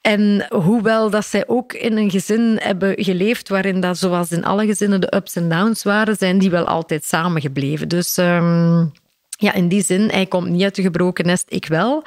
En 0.00 0.46
hoewel 0.48 1.10
dat 1.10 1.26
zij 1.26 1.44
ook 1.46 1.72
in 1.72 1.96
een 1.96 2.10
gezin 2.10 2.58
hebben 2.60 3.04
geleefd 3.04 3.48
waarin 3.48 3.80
dat, 3.80 3.98
zoals 3.98 4.30
in 4.30 4.44
alle 4.44 4.66
gezinnen, 4.66 5.00
de 5.00 5.14
ups 5.16 5.36
en 5.36 5.48
downs 5.48 5.82
waren, 5.82 6.16
zijn 6.16 6.38
die 6.38 6.50
wel 6.50 6.66
altijd 6.66 7.04
samengebleven. 7.04 7.88
Dus 7.88 8.16
um, 8.16 8.92
ja, 9.28 9.52
in 9.54 9.68
die 9.68 9.82
zin, 9.82 10.08
hij 10.08 10.26
komt 10.26 10.48
niet 10.48 10.62
uit 10.62 10.74
de 10.74 10.82
gebroken 10.82 11.26
nest, 11.26 11.46
ik 11.48 11.66
wel. 11.66 12.04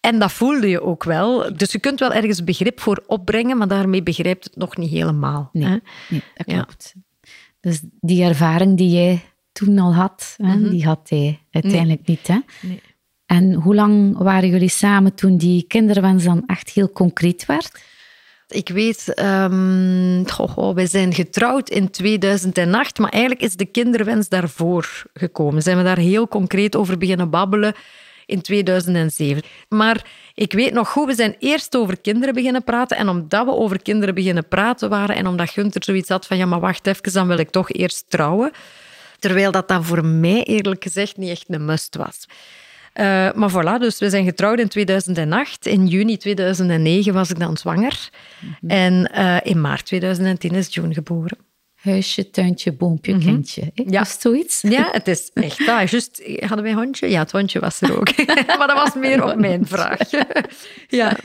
En 0.00 0.18
dat 0.18 0.32
voelde 0.32 0.68
je 0.68 0.82
ook 0.82 1.04
wel. 1.04 1.56
Dus 1.56 1.72
je 1.72 1.78
kunt 1.78 2.00
wel 2.00 2.12
ergens 2.12 2.44
begrip 2.44 2.80
voor 2.80 3.02
opbrengen, 3.06 3.58
maar 3.58 3.68
daarmee 3.68 4.02
begrijpt 4.02 4.44
het 4.44 4.56
nog 4.56 4.76
niet 4.76 4.90
helemaal. 4.90 5.48
Nee, 5.52 5.82
nee 6.08 6.22
dat 6.34 6.46
klopt. 6.46 6.94
Dus 7.60 7.80
die 8.00 8.24
ervaring 8.24 8.76
die 8.76 8.90
jij 8.90 9.20
toen 9.52 9.78
al 9.78 9.94
had, 9.94 10.34
hè, 10.36 10.56
mhm. 10.56 10.70
die 10.70 10.84
had 10.84 11.08
hij 11.08 11.40
uiteindelijk 11.50 12.06
niet. 12.06 12.26
Hè? 12.26 12.38
Nee. 12.60 12.80
En 13.26 13.52
hoe 13.52 13.74
lang 13.74 14.18
waren 14.18 14.48
jullie 14.48 14.68
samen 14.68 15.14
toen 15.14 15.36
die 15.36 15.62
kinderwens 15.62 16.24
dan 16.24 16.42
echt 16.46 16.70
heel 16.70 16.90
concreet 16.92 17.46
werd? 17.46 17.80
Ik 18.48 18.68
weet, 18.68 19.20
um, 19.20 20.24
wij 20.74 20.86
zijn 20.86 21.14
getrouwd 21.14 21.70
in 21.70 21.90
2008, 21.90 22.98
maar 22.98 23.10
eigenlijk 23.10 23.42
is 23.42 23.56
de 23.56 23.66
kinderwens 23.66 24.28
daarvoor 24.28 25.02
gekomen. 25.12 25.62
Zijn 25.62 25.76
we 25.76 25.82
daar 25.82 25.98
heel 25.98 26.28
concreet 26.28 26.76
over 26.76 26.98
beginnen 26.98 27.30
babbelen 27.30 27.74
in 28.28 28.40
2007. 28.40 29.42
Maar 29.68 30.04
ik 30.34 30.52
weet 30.52 30.72
nog 30.72 30.88
goed, 30.88 31.06
we 31.06 31.14
zijn 31.14 31.36
eerst 31.38 31.76
over 31.76 32.00
kinderen 32.00 32.34
beginnen 32.34 32.64
praten. 32.64 32.96
En 32.96 33.08
omdat 33.08 33.44
we 33.44 33.52
over 33.52 33.82
kinderen 33.82 34.14
beginnen 34.14 34.48
praten 34.48 34.88
waren 34.88 35.16
en 35.16 35.26
omdat 35.26 35.50
Gunther 35.50 35.84
zoiets 35.84 36.08
had 36.08 36.26
van 36.26 36.36
ja, 36.36 36.46
maar 36.46 36.60
wacht 36.60 36.86
even, 36.86 37.12
dan 37.12 37.26
wil 37.26 37.38
ik 37.38 37.50
toch 37.50 37.70
eerst 37.70 38.10
trouwen. 38.10 38.50
Terwijl 39.18 39.50
dat 39.50 39.68
dan 39.68 39.84
voor 39.84 40.04
mij 40.04 40.42
eerlijk 40.42 40.82
gezegd 40.82 41.16
niet 41.16 41.30
echt 41.30 41.44
een 41.48 41.64
must 41.64 41.96
was. 41.96 42.26
Uh, 42.94 43.32
maar 43.32 43.50
voilà, 43.50 43.80
dus 43.80 43.98
we 43.98 44.10
zijn 44.10 44.24
getrouwd 44.24 44.58
in 44.58 44.68
2008. 44.68 45.66
In 45.66 45.86
juni 45.86 46.16
2009 46.16 47.12
was 47.12 47.30
ik 47.30 47.38
dan 47.38 47.56
zwanger. 47.56 48.08
Mhm. 48.40 48.70
En 48.70 49.10
uh, 49.14 49.36
in 49.42 49.60
maart 49.60 49.86
2010 49.86 50.50
is 50.50 50.74
June 50.74 50.94
geboren. 50.94 51.47
Huisje, 51.88 52.30
tuintje, 52.30 52.72
boompje, 52.72 53.14
mm 53.14 53.20
-hmm. 53.20 53.32
kindje. 53.32 53.70
Ja. 53.74 53.98
Was 53.98 54.20
zoiets? 54.20 54.60
Ja, 54.60 54.88
het 54.92 55.08
is 55.08 55.30
echt 55.34 55.66
dat. 55.66 55.90
Just, 55.90 56.22
hadden 56.40 56.62
wij 56.62 56.70
een 56.70 56.78
hondje? 56.78 57.10
Ja, 57.10 57.18
het 57.18 57.32
hondje 57.32 57.60
was 57.60 57.80
er 57.80 57.98
ook. 57.98 58.16
maar 58.58 58.66
dat 58.66 58.76
was 58.76 58.94
meer 58.94 59.24
op 59.24 59.36
mijn 59.36 59.66
vraag. 59.74 60.10
ja. 60.88 61.16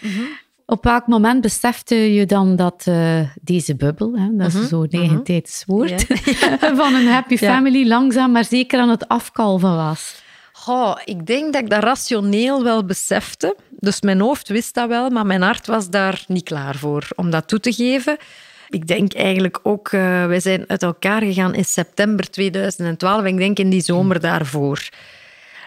Op 0.65 0.83
welk 0.83 1.07
moment 1.07 1.41
besefte 1.41 1.95
je 1.95 2.25
dan 2.25 2.55
dat 2.55 2.85
uh, 2.87 3.19
deze 3.41 3.75
bubbel, 3.75 4.17
hè, 4.17 4.35
dat 4.35 4.47
is 4.47 4.53
mm 4.53 4.67
zo'n 4.67 4.87
negentijds 4.89 5.63
woord, 5.65 6.05
van 6.75 6.93
een 6.93 7.07
happy 7.07 7.37
family 7.37 7.87
langzaam 7.87 8.31
maar 8.31 8.45
zeker 8.45 8.79
aan 8.79 8.89
het 8.89 9.07
afkalven 9.07 9.75
was? 9.75 10.21
Oh, 10.65 10.95
ik 11.05 11.25
denk 11.25 11.53
dat 11.53 11.61
ik 11.61 11.69
dat 11.69 11.83
rationeel 11.83 12.63
wel 12.63 12.85
besefte. 12.85 13.55
Dus 13.69 14.01
mijn 14.01 14.19
hoofd 14.19 14.47
wist 14.47 14.73
dat 14.73 14.87
wel, 14.87 15.09
maar 15.09 15.25
mijn 15.25 15.41
hart 15.41 15.67
was 15.67 15.89
daar 15.89 16.23
niet 16.27 16.43
klaar 16.43 16.75
voor 16.75 17.07
om 17.15 17.29
dat 17.29 17.47
toe 17.47 17.59
te 17.59 17.73
geven. 17.73 18.17
Ik 18.73 18.87
denk 18.87 19.13
eigenlijk 19.13 19.59
ook, 19.63 19.91
uh, 19.91 20.25
wij 20.25 20.39
zijn 20.39 20.63
uit 20.67 20.83
elkaar 20.83 21.21
gegaan 21.21 21.53
in 21.53 21.65
september 21.65 22.29
2012 22.29 23.19
en 23.19 23.27
ik 23.27 23.37
denk 23.37 23.59
in 23.59 23.69
die 23.69 23.81
zomer 23.81 24.19
daarvoor. 24.19 24.89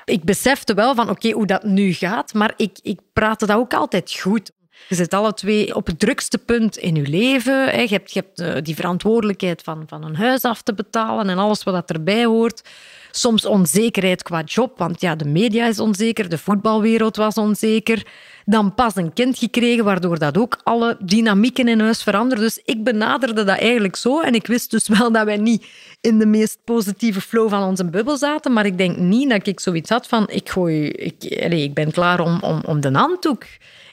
Ik 0.04 0.24
besefte 0.24 0.74
wel 0.74 0.94
van 0.94 1.10
oké, 1.10 1.30
hoe 1.30 1.46
dat 1.46 1.64
nu 1.64 1.92
gaat, 1.92 2.34
maar 2.34 2.52
ik, 2.56 2.78
ik 2.82 3.00
praatte 3.12 3.46
dat 3.46 3.56
ook 3.56 3.74
altijd 3.74 4.18
goed. 4.20 4.50
Je 4.88 4.94
zit 4.94 5.14
alle 5.14 5.34
twee 5.34 5.74
op 5.74 5.86
het 5.86 5.98
drukste 5.98 6.38
punt 6.38 6.76
in 6.76 6.94
je 6.94 7.06
leven. 7.06 7.80
Je 7.80 7.88
hebt, 7.88 8.12
je 8.12 8.20
hebt 8.20 8.40
eh, 8.40 8.62
die 8.62 8.74
verantwoordelijkheid 8.74 9.62
van, 9.62 9.84
van 9.86 10.04
een 10.04 10.16
huis 10.16 10.42
af 10.42 10.62
te 10.62 10.74
betalen 10.74 11.28
en 11.28 11.38
alles 11.38 11.62
wat 11.62 11.90
erbij 11.90 12.24
hoort. 12.24 12.68
Soms 13.10 13.44
onzekerheid 13.44 14.22
qua 14.22 14.42
job, 14.42 14.78
want 14.78 15.00
ja, 15.00 15.14
de 15.14 15.28
media 15.28 15.66
is 15.66 15.80
onzeker, 15.80 16.28
de 16.28 16.38
voetbalwereld 16.38 17.16
was 17.16 17.34
onzeker. 17.34 18.06
Dan 18.48 18.74
pas 18.74 18.96
een 18.96 19.12
kind 19.12 19.38
gekregen, 19.38 19.84
waardoor 19.84 20.18
dat 20.18 20.38
ook 20.38 20.60
alle 20.62 20.96
dynamieken 21.00 21.68
in 21.68 21.80
huis 21.80 22.02
veranderden. 22.02 22.44
Dus 22.44 22.60
ik 22.64 22.84
benaderde 22.84 23.44
dat 23.44 23.58
eigenlijk 23.58 23.96
zo. 23.96 24.20
En 24.20 24.34
ik 24.34 24.46
wist 24.46 24.70
dus 24.70 24.88
wel 24.88 25.12
dat 25.12 25.24
wij 25.24 25.36
niet 25.36 25.66
in 26.00 26.18
de 26.18 26.26
meest 26.26 26.58
positieve 26.64 27.20
flow 27.20 27.48
van 27.48 27.62
onze 27.62 27.84
bubbel 27.84 28.16
zaten. 28.16 28.52
Maar 28.52 28.66
ik 28.66 28.78
denk 28.78 28.96
niet 28.96 29.30
dat 29.30 29.46
ik 29.46 29.60
zoiets 29.60 29.90
had 29.90 30.06
van, 30.06 30.28
ik, 30.28 30.50
gooi, 30.50 30.88
ik, 30.88 31.24
ik 31.52 31.74
ben 31.74 31.90
klaar 31.92 32.20
om, 32.20 32.38
om, 32.40 32.60
om 32.66 32.80
de 32.80 32.90
handdoek 32.92 33.44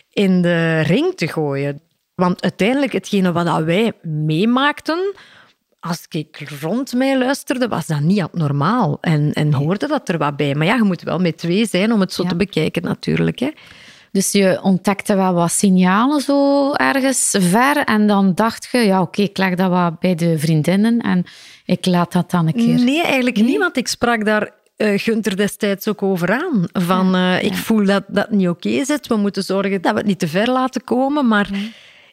in 0.10 0.42
de 0.42 0.80
ring 0.80 1.16
te 1.16 1.28
gooien. 1.28 1.82
Want 2.16 2.42
uiteindelijk, 2.42 2.92
hetgene 2.92 3.32
wat 3.32 3.64
wij 3.64 3.92
meemaakten, 4.02 5.14
als 5.80 6.06
ik 6.10 6.54
rond 6.62 6.94
mij 6.94 7.18
luisterde, 7.18 7.68
was 7.68 7.88
dat 7.88 8.00
niet 8.00 8.22
abnormaal. 8.22 8.98
En, 9.02 9.34
en 9.34 9.54
hoorde 9.54 9.88
dat 9.88 10.10
er 10.10 10.18
wat 10.18 10.36
bij. 10.36 10.56
Maar 10.56 10.68
ja, 10.68 10.76
je 10.76 10.84
moet 10.84 11.02
wel 11.02 11.20
met 11.20 11.38
twee 11.38 11.66
zijn 11.66 11.92
om 11.92 12.00
het 12.00 12.14
zo 12.14 12.24
te 12.24 12.36
bekijken 12.36 12.84
natuurlijk. 12.84 13.40
Hè. 13.40 13.50
Dus 14.14 14.32
je 14.32 14.60
ontdekte 14.62 15.16
wel 15.16 15.34
wat 15.34 15.52
signalen 15.52 16.22
zo 16.22 16.72
ergens 16.74 17.36
ver. 17.40 17.78
En 17.78 18.08
dan 18.08 18.34
dacht 18.34 18.68
je, 18.72 18.78
ja 18.78 19.02
oké, 19.02 19.22
ik 19.22 19.38
leg 19.38 19.56
dat 19.56 19.70
wat 19.70 20.00
bij 20.00 20.16
de 20.16 20.40
vriendinnen 20.40 21.00
en 21.00 21.26
ik 21.66 21.86
laat 21.86 22.12
dat 22.12 22.32
dan 22.32 22.48
een 22.48 22.54
keer. 22.54 22.84
Nee, 22.84 23.04
eigenlijk 23.04 23.36
niet, 23.36 23.58
want 23.58 23.78
ik 23.78 23.88
sprak 23.88 24.26
daar 24.26 24.52
uh, 24.78 25.00
Gunther 25.00 25.36
destijds 25.36 25.88
ook 25.88 26.04
over 26.04 26.32
aan. 26.32 26.66
Van, 26.74 27.16
uh, 27.16 27.44
ik 27.44 27.54
voel 27.54 27.86
dat 27.86 28.04
dat 28.08 28.32
niet 28.32 28.48
oké 28.48 28.86
zit. 28.86 29.08
We 29.08 29.16
moeten 29.16 29.44
zorgen 29.44 29.82
dat 29.82 29.92
we 29.92 29.98
het 29.98 30.08
niet 30.08 30.20
te 30.20 30.28
ver 30.28 30.50
laten 30.50 30.84
komen. 30.84 31.28
Maar 31.28 31.50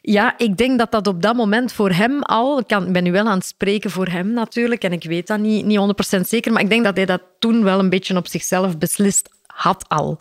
ja, 0.01 0.37
ik 0.37 0.57
denk 0.57 0.79
dat 0.79 0.91
dat 0.91 1.07
op 1.07 1.21
dat 1.21 1.35
moment 1.35 1.73
voor 1.73 1.91
hem 1.91 2.21
al... 2.21 2.59
Ik, 2.59 2.67
kan, 2.67 2.85
ik 2.85 2.93
ben 2.93 3.03
nu 3.03 3.11
wel 3.11 3.27
aan 3.27 3.37
het 3.37 3.45
spreken 3.45 3.91
voor 3.91 4.07
hem 4.07 4.33
natuurlijk. 4.33 4.83
En 4.83 4.91
ik 4.91 5.03
weet 5.03 5.27
dat 5.27 5.39
niet, 5.39 5.65
niet 5.65 5.79
100% 6.17 6.21
zeker. 6.21 6.51
Maar 6.51 6.61
ik 6.61 6.69
denk 6.69 6.83
dat 6.83 6.95
hij 6.95 7.05
dat 7.05 7.21
toen 7.39 7.63
wel 7.63 7.79
een 7.79 7.89
beetje 7.89 8.17
op 8.17 8.27
zichzelf 8.27 8.77
beslist 8.77 9.29
had 9.45 9.85
al. 9.87 10.17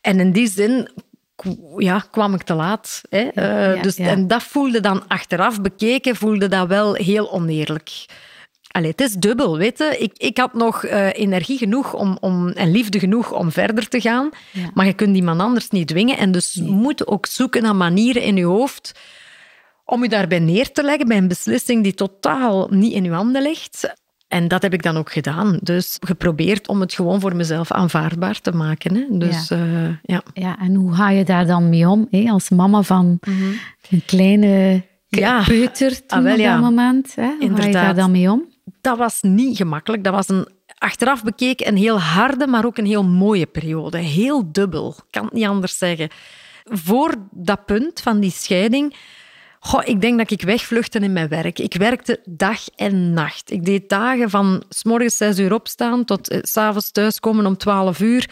En 0.00 0.20
in 0.20 0.32
die 0.32 0.48
zin 0.48 0.88
ja, 1.76 2.04
kwam 2.10 2.34
ik 2.34 2.42
te 2.42 2.54
laat. 2.54 3.00
Hè. 3.08 3.28
Uh, 3.74 3.82
dus, 3.82 3.96
En 3.96 4.26
dat 4.26 4.42
voelde 4.42 4.80
dan 4.80 5.08
achteraf 5.08 5.60
bekeken, 5.60 6.16
voelde 6.16 6.48
dat 6.48 6.68
wel 6.68 6.94
heel 6.94 7.32
oneerlijk. 7.32 7.90
Allee, 8.68 8.90
het 8.90 9.00
is 9.00 9.12
dubbel, 9.12 9.56
weet 9.56 9.78
je. 9.78 9.96
Ik, 9.98 10.12
ik 10.16 10.38
had 10.38 10.54
nog 10.54 10.84
uh, 10.84 11.12
energie 11.12 11.58
genoeg 11.58 11.94
om, 11.94 12.16
om, 12.20 12.48
en 12.48 12.70
liefde 12.70 12.98
genoeg 12.98 13.32
om 13.32 13.52
verder 13.52 13.88
te 13.88 14.00
gaan. 14.00 14.30
Maar 14.74 14.86
je 14.86 14.92
kunt 14.92 15.16
iemand 15.16 15.40
anders 15.40 15.70
niet 15.70 15.88
dwingen. 15.88 16.16
En 16.16 16.32
dus 16.32 16.54
nee. 16.54 16.70
moet 16.70 17.06
ook 17.06 17.26
zoeken 17.26 17.62
naar 17.62 17.76
manieren 17.76 18.22
in 18.22 18.36
je 18.36 18.44
hoofd 18.44 18.92
om 19.84 20.02
je 20.02 20.08
daarbij 20.08 20.38
neer 20.38 20.72
te 20.72 20.82
leggen 20.82 21.08
bij 21.08 21.16
een 21.16 21.28
beslissing 21.28 21.82
die 21.82 21.94
totaal 21.94 22.68
niet 22.70 22.92
in 22.92 23.04
je 23.04 23.10
handen 23.10 23.42
ligt. 23.42 23.94
En 24.28 24.48
dat 24.48 24.62
heb 24.62 24.72
ik 24.72 24.82
dan 24.82 24.96
ook 24.96 25.12
gedaan. 25.12 25.58
Dus 25.62 25.96
geprobeerd 26.00 26.68
om 26.68 26.80
het 26.80 26.92
gewoon 26.92 27.20
voor 27.20 27.36
mezelf 27.36 27.72
aanvaardbaar 27.72 28.40
te 28.40 28.52
maken. 28.52 28.94
Hè. 28.94 29.04
Dus, 29.18 29.48
ja. 29.48 29.56
Uh, 29.56 29.88
ja. 30.02 30.22
ja, 30.32 30.58
en 30.58 30.74
hoe 30.74 30.94
ga 30.94 31.10
je 31.10 31.24
daar 31.24 31.46
dan 31.46 31.68
mee 31.68 31.88
om? 31.88 32.06
Hè? 32.10 32.30
Als 32.30 32.48
mama 32.48 32.82
van 32.82 33.06
mm 33.06 33.18
-hmm. 33.20 33.52
een 33.90 34.02
kleine 34.06 34.82
ja. 35.08 35.44
peuter 35.44 36.06
toen 36.06 36.18
ah, 36.18 36.24
wel, 36.24 36.32
op 36.32 36.42
dat 36.42 36.60
moment. 36.60 37.14
Hè? 37.14 37.26
Hoe 37.26 37.40
Inderdaad. 37.40 37.60
ga 37.60 37.66
je 37.66 37.84
daar 37.84 37.94
dan 37.94 38.10
mee 38.10 38.30
om? 38.30 38.44
dat 38.80 38.98
was 38.98 39.22
niet 39.22 39.56
gemakkelijk. 39.56 40.04
Dat 40.04 40.12
was 40.14 40.28
een, 40.28 40.48
achteraf 40.78 41.24
bekeken 41.24 41.68
een 41.68 41.76
heel 41.76 42.00
harde, 42.00 42.46
maar 42.46 42.64
ook 42.64 42.78
een 42.78 42.86
heel 42.86 43.04
mooie 43.04 43.46
periode. 43.46 43.98
Heel 43.98 44.52
dubbel, 44.52 44.96
kan 45.10 45.24
het 45.24 45.32
niet 45.32 45.46
anders 45.46 45.78
zeggen. 45.78 46.08
Voor 46.64 47.14
dat 47.30 47.66
punt 47.66 48.00
van 48.00 48.20
die 48.20 48.30
scheiding... 48.30 48.94
Goh, 49.60 49.82
ik 49.84 50.00
denk 50.00 50.18
dat 50.18 50.30
ik 50.30 50.42
wegvluchtte 50.42 50.98
in 50.98 51.12
mijn 51.12 51.28
werk. 51.28 51.58
Ik 51.58 51.74
werkte 51.74 52.20
dag 52.24 52.60
en 52.76 53.12
nacht. 53.12 53.50
Ik 53.50 53.64
deed 53.64 53.88
dagen 53.88 54.30
van 54.30 54.62
s 54.68 54.84
morgens 54.84 55.16
zes 55.16 55.38
uur 55.38 55.54
opstaan 55.54 56.04
tot 56.04 56.28
eh, 56.28 56.38
s 56.42 56.50
s'avonds 56.50 56.90
thuiskomen 56.90 57.46
om 57.46 57.56
twaalf 57.56 58.00
uur. 58.00 58.28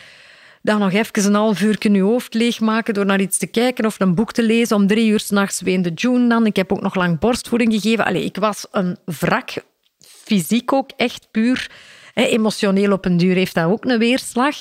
Dan 0.62 0.78
nog 0.78 0.92
even 0.92 1.24
een 1.24 1.34
half 1.34 1.60
uur 1.60 1.76
je 1.92 2.00
hoofd 2.00 2.34
leegmaken 2.34 2.94
door 2.94 3.06
naar 3.06 3.20
iets 3.20 3.38
te 3.38 3.46
kijken 3.46 3.86
of 3.86 4.00
een 4.00 4.14
boek 4.14 4.32
te 4.32 4.42
lezen. 4.42 4.76
Om 4.76 4.86
drie 4.86 5.10
uur 5.10 5.20
s'nachts 5.20 5.60
weende 5.60 5.90
June 5.90 6.28
dan. 6.28 6.46
Ik 6.46 6.56
heb 6.56 6.72
ook 6.72 6.80
nog 6.80 6.94
lang 6.94 7.18
borstvoeding 7.18 7.72
gegeven. 7.72 8.04
Allee, 8.04 8.24
ik 8.24 8.36
was 8.36 8.66
een 8.70 8.96
wrak 9.04 9.50
fysiek 9.98 10.72
ook 10.72 10.90
echt 10.96 11.28
puur. 11.30 11.70
Emotioneel 12.14 12.92
op 12.92 13.04
een 13.04 13.16
duur 13.16 13.34
heeft 13.34 13.54
dat 13.54 13.64
ook 13.64 13.84
een 13.84 13.98
weerslag. 13.98 14.56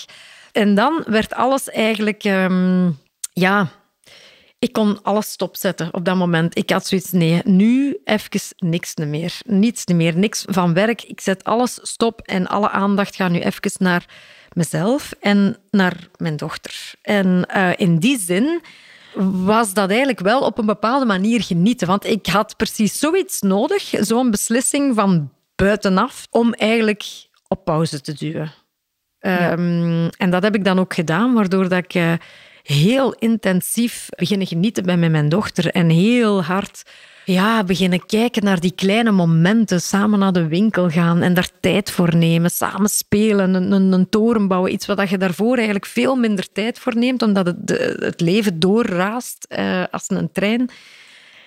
En 0.51 0.75
dan 0.75 1.03
werd 1.05 1.34
alles 1.34 1.69
eigenlijk... 1.69 2.24
Um, 2.24 2.98
ja, 3.34 3.72
ik 4.65 4.74
kon 4.74 5.00
alles 5.03 5.31
stopzetten 5.31 5.93
op 5.93 6.05
dat 6.05 6.15
moment. 6.15 6.57
Ik 6.57 6.69
had 6.69 6.88
zoiets, 6.88 7.12
nee, 7.12 7.41
nu 7.43 7.98
even 8.03 8.41
niks 8.57 8.95
meer. 8.95 9.34
Niets 9.45 9.86
meer, 9.86 10.17
niks 10.17 10.45
van 10.48 10.74
werk. 10.74 11.03
Ik 11.03 11.22
zet 11.22 11.43
alles 11.43 11.79
stop 11.81 12.22
en 12.22 12.48
alle 12.48 12.69
aandacht 12.69 13.15
gaat 13.15 13.31
nu 13.31 13.39
even 13.39 13.72
naar 13.77 14.05
mezelf 14.53 15.13
en 15.19 15.57
naar 15.72 16.07
mijn 16.17 16.38
dochter. 16.38 16.93
En 17.01 17.48
uh, 17.55 17.72
in 17.75 17.98
die 18.00 18.19
zin 18.19 18.62
was 19.45 19.74
dat 19.74 19.89
eigenlijk 19.89 20.19
wel 20.19 20.41
op 20.41 20.57
een 20.57 20.65
bepaalde 20.65 21.05
manier 21.05 21.43
genieten. 21.43 21.88
Want 21.88 22.05
ik 22.05 22.25
had 22.25 22.57
precies 22.57 23.00
zoiets 23.00 23.41
nodig, 23.41 23.93
zo'n 24.00 24.31
beslissing 24.31 24.95
van 24.95 25.31
buitenaf 25.55 26.27
om 26.29 26.53
eigenlijk 26.53 27.03
op 27.48 27.65
pauze 27.65 28.01
te 28.01 28.13
duwen. 28.13 28.53
Um, 29.19 30.10
en 30.10 30.29
dat 30.29 30.43
heb 30.43 30.55
ik 30.55 30.63
dan 30.63 30.79
ook 30.79 30.93
gedaan, 30.93 31.34
waardoor 31.34 31.69
dat 31.69 31.84
ik 31.84 31.93
uh, 31.93 32.13
heel 32.65 33.13
intensief 33.13 34.10
beginnen 34.17 34.48
genieten 34.48 34.86
met 34.86 35.12
mijn 35.12 35.29
dochter 35.29 35.69
en 35.72 35.89
heel 35.89 36.43
hard 36.43 36.84
ja, 37.25 37.63
beginnen 37.63 38.05
kijken 38.05 38.43
naar 38.43 38.60
die 38.60 38.74
kleine 38.75 39.12
momenten, 39.12 39.81
samen 39.81 40.19
naar 40.19 40.31
de 40.31 40.48
winkel 40.48 40.89
gaan 40.89 41.22
en 41.22 41.34
daar 41.34 41.50
tijd 41.60 41.91
voor 41.91 42.15
nemen, 42.15 42.51
samen 42.51 42.89
spelen, 42.89 43.53
een, 43.53 43.72
een, 43.72 43.91
een 43.91 44.10
toren 44.10 44.48
bouwen, 44.48 44.74
iets 44.74 44.86
wat 44.86 45.10
je 45.10 45.17
daarvoor 45.17 45.55
eigenlijk 45.55 45.86
veel 45.86 46.15
minder 46.15 46.51
tijd 46.51 46.79
voor 46.79 46.98
neemt, 46.98 47.22
omdat 47.22 47.45
het, 47.45 47.69
het 48.00 48.22
leven 48.22 48.60
doorraast 48.60 49.48
uh, 49.50 49.84
als 49.91 50.03
een 50.07 50.31
trein. 50.31 50.69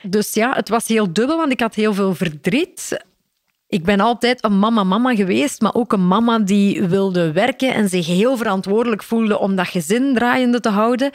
Dus 0.03 0.35
ja, 0.35 0.55
het 0.55 0.69
was 0.69 0.89
heel 0.89 1.13
dubbel, 1.13 1.37
want 1.37 1.53
ik 1.53 1.61
had 1.61 1.75
heel 1.75 1.95
veel 1.95 2.15
verdriet. 2.15 3.05
Ik 3.69 3.85
ben 3.85 4.01
altijd 4.01 4.45
een 4.45 4.59
mama-mama 4.59 5.15
geweest, 5.15 5.61
maar 5.61 5.75
ook 5.75 5.93
een 5.93 6.07
mama 6.07 6.39
die 6.39 6.83
wilde 6.83 7.33
werken 7.33 7.75
en 7.75 7.89
zich 7.89 8.07
heel 8.07 8.37
verantwoordelijk 8.37 9.03
voelde 9.03 9.39
om 9.39 9.57
dat 9.57 9.69
gezin 9.69 10.15
draaiende 10.15 10.61
te 10.61 10.69
houden. 10.69 11.11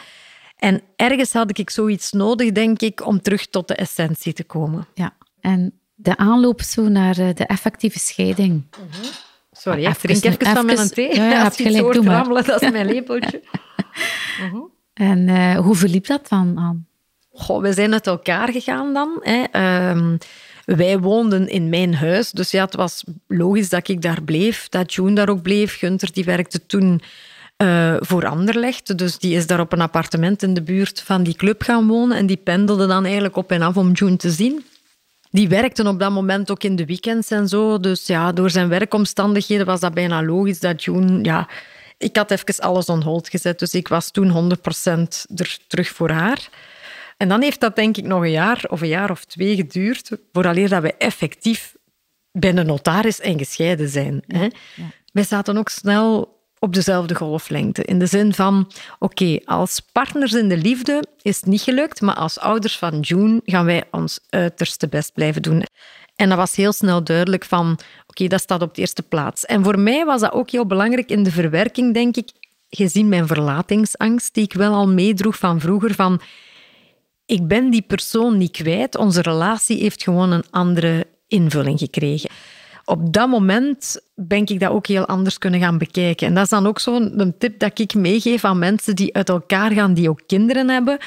En 0.57 0.81
ergens 0.95 1.33
had 1.33 1.57
ik 1.57 1.69
zoiets 1.69 2.12
nodig, 2.12 2.51
denk 2.51 2.81
ik, 2.81 3.05
om 3.05 3.22
terug 3.22 3.48
tot 3.48 3.67
de 3.67 3.75
essentie 3.75 4.33
te 4.33 4.43
komen. 4.43 4.88
Ja, 4.93 5.13
en 5.39 5.79
de 5.95 6.17
aanloop 6.17 6.62
zo 6.62 6.88
naar 6.88 7.17
eh, 7.17 7.33
de 7.33 7.45
effectieve 7.45 8.00
scheiding. 8.00 8.65
Mhm. 8.72 9.05
Sorry, 9.51 9.86
ik 9.86 9.93
drink 9.93 10.24
even, 10.24 10.55
van 10.55 10.65
mijn 10.65 10.89
thee. 10.89 11.15
Ja, 11.15 11.29
ja, 11.29 11.43
Als 11.45 11.57
je 11.57 11.63
gelijk, 11.63 11.93
doe 11.93 12.03
maar. 12.03 12.43
dat 12.45 12.62
is 12.62 12.72
mijn 12.72 12.86
lepeltje. 12.93 13.43
uh 14.39 14.55
En 14.93 15.27
uh, 15.27 15.57
hoe 15.57 15.75
verliep 15.75 16.07
dat 16.07 16.29
dan 16.29 16.60
aan? 16.60 16.88
Goh, 17.31 17.62
we 17.62 17.74
zijn 17.74 17.93
uit 17.93 18.07
elkaar 18.07 18.51
gegaan 18.51 18.93
dan. 18.93 19.19
Hè. 19.22 19.43
Um, 19.89 20.17
wij 20.65 21.00
woonden 21.00 21.48
in 21.48 21.70
mijn 21.70 21.96
huis, 21.96 22.32
dus 22.32 22.51
ja, 22.51 22.65
het 22.65 22.75
was 22.75 23.03
logisch 23.27 23.70
dat 23.70 23.88
ik 23.88 24.01
daar 24.01 24.22
bleef, 24.22 24.70
dat 24.70 24.93
June 24.93 25.15
daar 25.15 25.29
ook 25.29 25.41
bleef. 25.41 25.77
Gunther 25.77 26.13
die 26.13 26.24
werkte 26.24 26.65
toen 26.65 27.01
uh, 27.58 27.96
voor 28.00 28.27
Anderlecht, 28.27 28.98
dus 28.98 29.17
die 29.17 29.36
is 29.36 29.48
daar 29.48 29.60
op 29.60 29.74
een 29.74 29.82
appartement 29.82 30.43
in 30.43 30.53
de 30.53 30.62
buurt 30.62 31.01
van 31.01 31.24
die 31.24 31.36
club 31.36 31.62
gaan 31.62 31.88
wonen 31.88 32.17
en 32.17 32.25
die 32.25 32.38
pendelde 32.38 32.88
dan 32.88 33.03
eigenlijk 33.03 33.36
op 33.36 33.51
en 33.51 33.62
af 33.62 33.77
om 33.77 33.91
June 33.91 34.17
te 34.17 34.29
zien. 34.29 34.65
Die 35.32 35.50
werkte 35.50 35.88
op 35.88 36.00
dat 36.00 36.12
moment 36.12 36.51
ook 36.51 36.63
in 36.63 36.75
de 36.75 36.86
weekends 36.86 37.32
en 37.32 37.48
zo, 37.48 37.79
dus 37.79 38.08
ja, 38.08 38.32
door 38.32 38.50
zijn 38.50 38.70
werkomstandigheden 38.70 39.65
was 39.65 39.79
dat 39.79 39.93
bijna 39.93 40.24
logisch 40.24 40.60
dat 40.60 40.84
June... 40.84 41.24
Ja, 41.24 41.48
ik 41.98 42.15
had 42.15 42.32
even 42.32 42.60
alles 42.60 42.86
on 42.86 43.01
hold 43.01 43.29
gezet, 43.29 43.60
dus 43.60 43.74
ik 43.74 43.88
was 43.88 44.12
toen 44.12 44.58
100% 44.58 45.36
er 45.36 45.58
terug 45.67 45.88
voor 45.88 46.10
haar. 46.10 46.50
En 47.23 47.29
dan 47.29 47.41
heeft 47.41 47.59
dat 47.59 47.75
denk 47.75 47.97
ik 47.97 48.05
nog 48.05 48.21
een 48.21 48.31
jaar 48.31 48.63
of 48.67 48.81
een 48.81 48.87
jaar 48.87 49.11
of 49.11 49.25
twee 49.25 49.55
geduurd, 49.55 50.11
vooraleer 50.31 50.69
dat 50.69 50.81
we 50.81 50.93
effectief 50.93 51.75
bij 52.31 52.53
de 52.53 52.63
notaris 52.63 53.19
en 53.19 53.37
gescheiden 53.37 53.89
zijn. 53.89 54.23
Hè? 54.27 54.47
Wij 55.11 55.23
zaten 55.23 55.57
ook 55.57 55.69
snel 55.69 56.37
op 56.59 56.73
dezelfde 56.73 57.15
golflengte. 57.15 57.83
In 57.83 57.99
de 57.99 58.05
zin 58.05 58.33
van, 58.33 58.71
oké, 58.99 59.39
als 59.45 59.79
partners 59.91 60.33
in 60.33 60.49
de 60.49 60.57
liefde 60.57 61.03
is 61.21 61.35
het 61.35 61.45
niet 61.45 61.61
gelukt, 61.61 62.01
maar 62.01 62.15
als 62.15 62.39
ouders 62.39 62.77
van 62.77 62.99
June 62.99 63.41
gaan 63.45 63.65
wij 63.65 63.83
ons 63.91 64.19
uiterste 64.29 64.87
best 64.87 65.13
blijven 65.13 65.41
doen. 65.41 65.63
En 66.15 66.29
dat 66.29 66.37
was 66.37 66.55
heel 66.55 66.73
snel 66.73 67.03
duidelijk 67.03 67.45
van, 67.45 67.79
oké, 68.07 68.27
dat 68.27 68.41
staat 68.41 68.61
op 68.61 68.75
de 68.75 68.81
eerste 68.81 69.03
plaats. 69.03 69.45
En 69.45 69.63
voor 69.63 69.79
mij 69.79 70.05
was 70.05 70.21
dat 70.21 70.33
ook 70.33 70.49
heel 70.49 70.65
belangrijk 70.65 71.09
in 71.09 71.23
de 71.23 71.31
verwerking, 71.31 71.93
denk 71.93 72.15
ik, 72.15 72.29
gezien 72.69 73.09
mijn 73.09 73.27
verlatingsangst, 73.27 74.33
die 74.33 74.43
ik 74.43 74.53
wel 74.53 74.73
al 74.73 74.87
meedroeg 74.87 75.37
van 75.37 75.59
vroeger, 75.59 75.93
van 75.93 76.21
ik 77.33 77.47
ben 77.47 77.69
die 77.69 77.81
persoon 77.81 78.37
niet 78.37 78.51
kwijt. 78.51 78.97
Onze 78.97 79.21
relatie 79.21 79.77
heeft 79.77 80.03
gewoon 80.03 80.31
een 80.31 80.43
andere 80.49 81.07
invulling 81.27 81.79
gekregen. 81.79 82.29
Op 82.85 83.13
dat 83.13 83.29
moment 83.29 84.01
ben 84.15 84.45
ik 84.45 84.59
dat 84.59 84.71
ook 84.71 84.87
heel 84.87 85.05
anders 85.05 85.37
kunnen 85.37 85.59
gaan 85.59 85.77
bekijken. 85.77 86.27
En 86.27 86.33
dat 86.33 86.43
is 86.43 86.49
dan 86.49 86.67
ook 86.67 86.79
zo'n 86.79 87.35
tip 87.37 87.59
dat 87.59 87.79
ik 87.79 87.93
meegeef 87.93 88.45
aan 88.45 88.59
mensen 88.59 88.95
die 88.95 89.15
uit 89.15 89.29
elkaar 89.29 89.71
gaan, 89.71 89.93
die 89.93 90.09
ook 90.09 90.21
kinderen 90.27 90.69
hebben. 90.69 90.97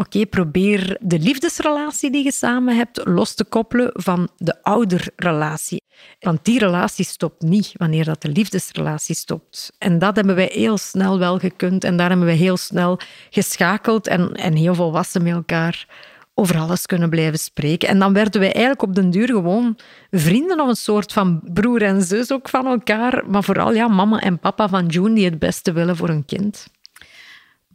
Oké, 0.00 0.26
probeer 0.26 0.96
de 1.00 1.18
liefdesrelatie 1.18 2.10
die 2.10 2.24
je 2.24 2.32
samen 2.32 2.76
hebt 2.76 3.00
los 3.04 3.34
te 3.34 3.44
koppelen 3.44 3.90
van 3.94 4.28
de 4.36 4.62
ouderrelatie. 4.62 5.82
Want 6.20 6.44
die 6.44 6.58
relatie 6.58 7.04
stopt 7.04 7.42
niet 7.42 7.72
wanneer 7.76 8.04
dat 8.04 8.22
de 8.22 8.28
liefdesrelatie 8.28 9.14
stopt. 9.14 9.72
En 9.78 9.98
dat 9.98 10.16
hebben 10.16 10.34
wij 10.34 10.50
heel 10.52 10.78
snel 10.78 11.18
wel 11.18 11.38
gekund 11.38 11.84
en 11.84 11.96
daar 11.96 12.08
hebben 12.08 12.26
we 12.26 12.32
heel 12.32 12.56
snel 12.56 12.98
geschakeld 13.30 14.06
en, 14.06 14.32
en 14.32 14.54
heel 14.54 14.74
volwassen 14.74 15.22
met 15.22 15.32
elkaar 15.32 15.86
over 16.34 16.58
alles 16.58 16.86
kunnen 16.86 17.10
blijven 17.10 17.38
spreken. 17.38 17.88
En 17.88 17.98
dan 17.98 18.12
werden 18.12 18.40
wij 18.40 18.52
eigenlijk 18.52 18.82
op 18.82 18.94
den 18.94 19.10
duur 19.10 19.26
gewoon 19.26 19.78
vrienden 20.10 20.60
of 20.60 20.68
een 20.68 20.76
soort 20.76 21.12
van 21.12 21.40
broer 21.52 21.82
en 21.82 22.02
zus 22.02 22.32
ook 22.32 22.48
van 22.48 22.66
elkaar. 22.66 23.24
Maar 23.26 23.44
vooral 23.44 23.74
ja, 23.74 23.88
mama 23.88 24.20
en 24.20 24.38
papa 24.38 24.68
van 24.68 24.86
June 24.86 25.14
die 25.14 25.24
het 25.24 25.38
beste 25.38 25.72
willen 25.72 25.96
voor 25.96 26.08
hun 26.08 26.24
kind. 26.24 26.66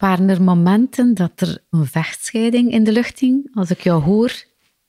Waren 0.03 0.29
er 0.29 0.41
momenten 0.41 1.13
dat 1.13 1.31
er 1.35 1.57
een 1.69 1.85
vechtscheiding 1.85 2.71
in 2.71 2.83
de 2.83 2.91
lucht 2.91 3.19
hing, 3.19 3.49
als 3.53 3.69
ik 3.69 3.81
jou 3.81 4.01
hoor? 4.01 4.31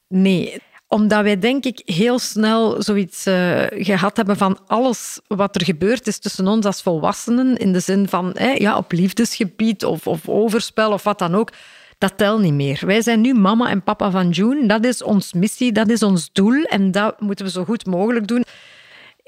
Nee, 0.09 0.59
omdat 0.88 1.23
wij 1.23 1.38
denk 1.38 1.64
ik 1.64 1.83
heel 1.85 2.18
snel 2.18 2.83
zoiets 2.83 3.26
uh, 3.26 3.62
gehad 3.71 4.16
hebben 4.16 4.37
van 4.37 4.59
alles 4.66 5.21
wat 5.26 5.54
er 5.54 5.64
gebeurd 5.64 6.06
is 6.06 6.18
tussen 6.18 6.47
ons 6.47 6.66
als 6.66 6.83
volwassenen, 6.83 7.56
in 7.56 7.73
de 7.73 7.80
zin 7.80 8.09
van 8.09 8.37
ja, 8.54 8.76
op 8.76 8.92
liefdesgebied 8.92 9.85
of, 9.85 10.06
of 10.06 10.29
overspel 10.29 10.92
of 10.92 11.03
wat 11.03 11.18
dan 11.18 11.35
ook, 11.35 11.53
dat 11.98 12.18
telt 12.18 12.40
niet 12.40 12.55
meer. 12.55 12.81
Wij 12.87 13.03
zijn 13.03 13.20
nu 13.20 13.35
mama 13.35 13.70
en 13.70 13.83
papa 13.83 14.11
van 14.11 14.31
June. 14.31 14.66
Dat 14.66 14.85
is 14.85 15.03
ons 15.03 15.33
missie, 15.33 15.72
dat 15.72 15.88
is 15.88 16.03
ons 16.03 16.33
doel 16.33 16.62
en 16.62 16.90
dat 16.90 17.20
moeten 17.20 17.44
we 17.44 17.50
zo 17.50 17.64
goed 17.64 17.87
mogelijk 17.87 18.27
doen. 18.27 18.44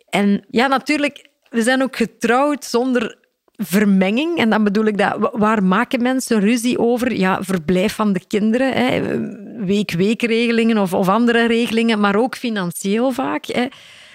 En 0.09 0.45
ja, 0.51 0.67
natuurlijk, 0.67 1.29
we 1.51 1.63
zijn 1.63 1.83
ook 1.83 1.97
getrouwd 1.97 2.65
zonder 2.65 3.25
vermenging. 3.57 4.39
En 4.39 4.51
dan 4.51 4.65
bedoel 4.65 4.85
ik 4.85 4.99
dat, 4.99 5.31
waar 5.33 5.63
maken 5.63 6.03
mensen 6.03 6.41
ruzie 6.41 6.79
over? 6.79 7.15
Ja, 7.15 7.43
verblijf 7.43 7.95
van 7.95 8.13
de 8.13 8.21
kinderen, 8.29 9.67
week-weekregelingen 9.67 10.79
of, 10.79 10.95
of 10.95 11.09
andere 11.09 11.47
regelingen, 11.47 12.01
maar 12.01 12.17
ook 12.17 12.37
financieel 12.37 13.11
vaak. 13.11 13.45
Hè. 13.47 13.67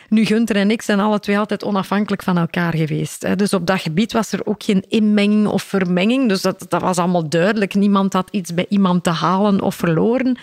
Nu, 0.10 0.26
Gunther 0.26 0.56
en 0.56 0.72
ik 0.72 0.82
zijn 0.82 1.00
alle 1.00 1.20
twee 1.20 1.38
altijd 1.38 1.64
onafhankelijk 1.64 2.24
van 2.24 2.38
elkaar 2.38 2.76
geweest. 2.76 3.22
Hè. 3.22 3.36
Dus 3.36 3.54
op 3.54 3.66
dat 3.68 3.82
gebied 3.82 4.12
was 4.12 4.32
er 4.32 4.46
ook 4.46 4.64
geen 4.64 4.86
inmenging 4.88 5.48
of 5.48 5.64
vermenging. 5.64 6.30
Dus 6.30 6.42
dat, 6.42 6.66
dat 6.70 6.82
was 6.82 6.98
allemaal 6.98 7.30
duidelijk. 7.30 7.74
Niemand 7.74 8.14
had 8.14 8.28
iets 8.32 8.54
bij 8.54 8.66
iemand 8.70 9.04
te 9.04 9.10
halen 9.10 9.62
of 9.62 9.76
verloren. 9.76 10.38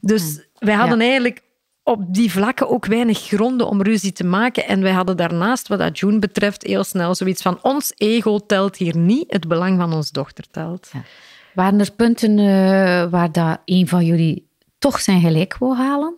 Dus 0.00 0.22
hmm. 0.22 0.42
wij 0.58 0.74
hadden 0.74 1.00
eigenlijk 1.00 1.40
op 1.88 2.04
die 2.08 2.32
vlakken 2.32 2.68
ook 2.68 2.86
weinig 2.86 3.18
gronden 3.18 3.68
om 3.68 3.82
ruzie 3.82 4.12
te 4.12 4.24
maken. 4.24 4.66
En 4.66 4.82
wij 4.82 4.92
hadden 4.92 5.16
daarnaast, 5.16 5.68
wat 5.68 5.78
dat 5.78 5.98
June 5.98 6.18
betreft, 6.18 6.62
heel 6.62 6.84
snel 6.84 7.14
zoiets 7.14 7.42
van 7.42 7.58
ons 7.62 7.92
ego 7.96 8.38
telt 8.38 8.76
hier 8.76 8.96
niet, 8.96 9.24
het 9.32 9.48
belang 9.48 9.78
van 9.78 9.92
ons 9.92 10.10
dochter 10.10 10.44
telt. 10.50 10.90
Waren 11.54 11.80
er 11.80 11.92
punten 11.92 12.38
uh, 12.38 12.46
waar 13.10 13.32
dat 13.32 13.60
een 13.64 13.88
van 13.88 14.04
jullie 14.04 14.48
toch 14.78 15.00
zijn 15.00 15.20
gelijk 15.20 15.56
wou 15.58 15.76
halen? 15.76 16.14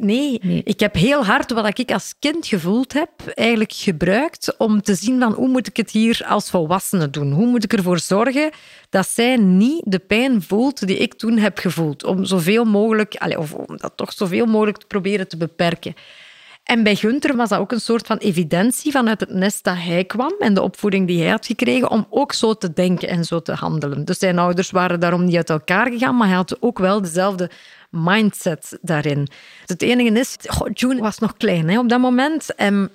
Nee, 0.00 0.38
ik 0.64 0.80
heb 0.80 0.94
heel 0.94 1.24
hard 1.24 1.50
wat 1.50 1.78
ik 1.78 1.92
als 1.92 2.14
kind 2.18 2.46
gevoeld 2.46 2.92
heb, 2.92 3.10
eigenlijk 3.34 3.72
gebruikt 3.72 4.56
om 4.56 4.82
te 4.82 4.94
zien 4.94 5.20
van 5.20 5.32
hoe 5.32 5.48
moet 5.48 5.66
ik 5.66 5.76
het 5.76 5.90
hier 5.90 6.24
als 6.28 6.50
volwassene 6.50 7.10
doen? 7.10 7.32
Hoe 7.32 7.46
moet 7.46 7.64
ik 7.64 7.72
ervoor 7.72 7.98
zorgen 7.98 8.50
dat 8.90 9.08
zij 9.08 9.36
niet 9.36 9.82
de 9.84 9.98
pijn 9.98 10.42
voelt 10.42 10.86
die 10.86 10.96
ik 10.96 11.14
toen 11.14 11.38
heb 11.38 11.58
gevoeld? 11.58 12.04
Om 12.04 12.24
zoveel 12.24 12.64
mogelijk, 12.64 13.36
of 13.38 13.54
om 13.54 13.76
dat 13.76 13.92
toch 13.96 14.12
zoveel 14.12 14.46
mogelijk 14.46 14.78
te 14.78 14.86
proberen 14.86 15.28
te 15.28 15.36
beperken. 15.36 15.94
En 16.62 16.82
bij 16.82 16.96
Gunther 16.96 17.36
was 17.36 17.48
dat 17.48 17.58
ook 17.58 17.72
een 17.72 17.80
soort 17.80 18.06
van 18.06 18.16
evidentie 18.16 18.92
vanuit 18.92 19.20
het 19.20 19.34
nest 19.34 19.64
dat 19.64 19.76
hij 19.76 20.04
kwam 20.04 20.34
en 20.38 20.54
de 20.54 20.62
opvoeding 20.62 21.06
die 21.06 21.20
hij 21.20 21.30
had 21.30 21.46
gekregen 21.46 21.90
om 21.90 22.06
ook 22.10 22.32
zo 22.32 22.54
te 22.54 22.72
denken 22.72 23.08
en 23.08 23.24
zo 23.24 23.42
te 23.42 23.52
handelen. 23.52 24.04
Dus 24.04 24.18
zijn 24.18 24.38
ouders 24.38 24.70
waren 24.70 25.00
daarom 25.00 25.24
niet 25.24 25.36
uit 25.36 25.50
elkaar 25.50 25.90
gegaan, 25.90 26.16
maar 26.16 26.26
hij 26.26 26.36
had 26.36 26.56
ook 26.60 26.78
wel 26.78 27.02
dezelfde 27.02 27.50
mindset 27.92 28.78
daarin. 28.80 29.28
Het 29.66 29.82
enige 29.82 30.18
is, 30.18 30.36
June 30.72 31.00
was 31.00 31.18
nog 31.18 31.36
klein 31.36 31.68
hè, 31.68 31.78
op 31.78 31.88
dat 31.88 32.00
moment. 32.00 32.54
En 32.54 32.90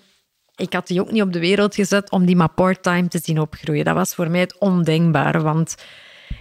ik 0.56 0.74
had 0.74 0.88
die 0.88 1.02
ook 1.02 1.12
niet 1.12 1.22
op 1.22 1.34
de 1.34 1.40
wereld 1.40 1.76
gezet 1.76 2.12
om 2.12 2.26
die 2.26 2.36
maar 2.36 2.50
part-time 2.50 3.08
te 3.08 3.20
zien 3.24 3.40
opgroeien. 3.40 3.86
Dat 3.86 3.96
was 3.96 4.16
voor 4.16 4.30
mij 4.30 4.40
het 4.40 4.58
ondenkbare, 4.58 5.42
want 5.42 5.76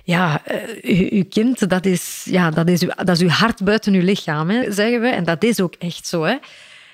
ja, 0.04 0.42
uh, 0.82 1.12
uw 1.12 1.24
kind, 1.28 1.68
dat 1.68 1.86
is, 1.86 2.26
ja, 2.30 2.50
dat, 2.50 2.68
is 2.68 2.82
uw, 2.82 2.90
dat 2.96 3.08
is 3.08 3.20
uw 3.20 3.28
hart 3.28 3.64
buiten 3.64 3.94
uw 3.94 4.02
lichaam, 4.02 4.50
hè, 4.50 4.72
zeggen 4.72 5.00
we. 5.00 5.08
En 5.08 5.24
dat 5.24 5.44
is 5.44 5.60
ook 5.60 5.74
echt 5.74 6.06
zo. 6.06 6.22
Hè. 6.22 6.36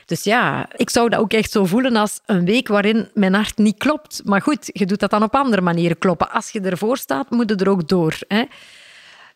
Dus 0.06 0.24
ja, 0.24 0.68
ik 0.76 0.90
zou 0.90 1.08
dat 1.08 1.20
ook 1.20 1.32
echt 1.32 1.50
zo 1.50 1.64
voelen 1.64 1.96
als 1.96 2.20
een 2.26 2.44
week 2.44 2.68
waarin 2.68 3.08
mijn 3.14 3.34
hart 3.34 3.58
niet 3.58 3.78
klopt. 3.78 4.20
Maar 4.24 4.42
goed, 4.42 4.70
je 4.72 4.86
doet 4.86 5.00
dat 5.00 5.10
dan 5.10 5.22
op 5.22 5.34
andere 5.34 5.62
manieren 5.62 5.98
kloppen. 5.98 6.30
Als 6.30 6.50
je 6.50 6.60
ervoor 6.60 6.96
staat, 6.96 7.30
moet 7.30 7.50
je 7.50 7.56
er 7.56 7.68
ook 7.68 7.88
door. 7.88 8.18
Hè. 8.28 8.44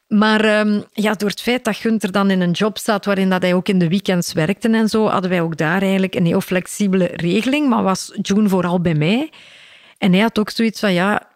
Maar 0.08 0.44
ehm, 0.44 0.80
ja, 0.92 1.12
door 1.12 1.28
het 1.28 1.40
feit 1.40 1.64
dat 1.64 1.76
Gunther 1.76 2.12
dan 2.12 2.30
in 2.30 2.40
een 2.40 2.50
job 2.50 2.78
zat 2.78 3.04
waarin 3.04 3.30
dat 3.30 3.42
hij 3.42 3.54
ook 3.54 3.68
in 3.68 3.78
de 3.78 3.88
weekends 3.88 4.32
werkte 4.32 4.68
en 4.68 4.88
zo, 4.88 5.06
hadden 5.06 5.30
wij 5.30 5.40
ook 5.40 5.56
daar 5.56 5.82
eigenlijk 5.82 6.14
een 6.14 6.26
heel 6.26 6.40
flexibele 6.40 7.10
regeling. 7.12 7.68
Maar 7.68 7.82
was 7.82 8.12
June 8.22 8.48
vooral 8.48 8.80
bij 8.80 8.94
mij. 8.94 9.30
En 9.98 10.12
hij 10.12 10.20
had 10.20 10.38
ook 10.38 10.50
zoiets 10.50 10.80
van, 10.80 10.92
ja, 10.92 11.28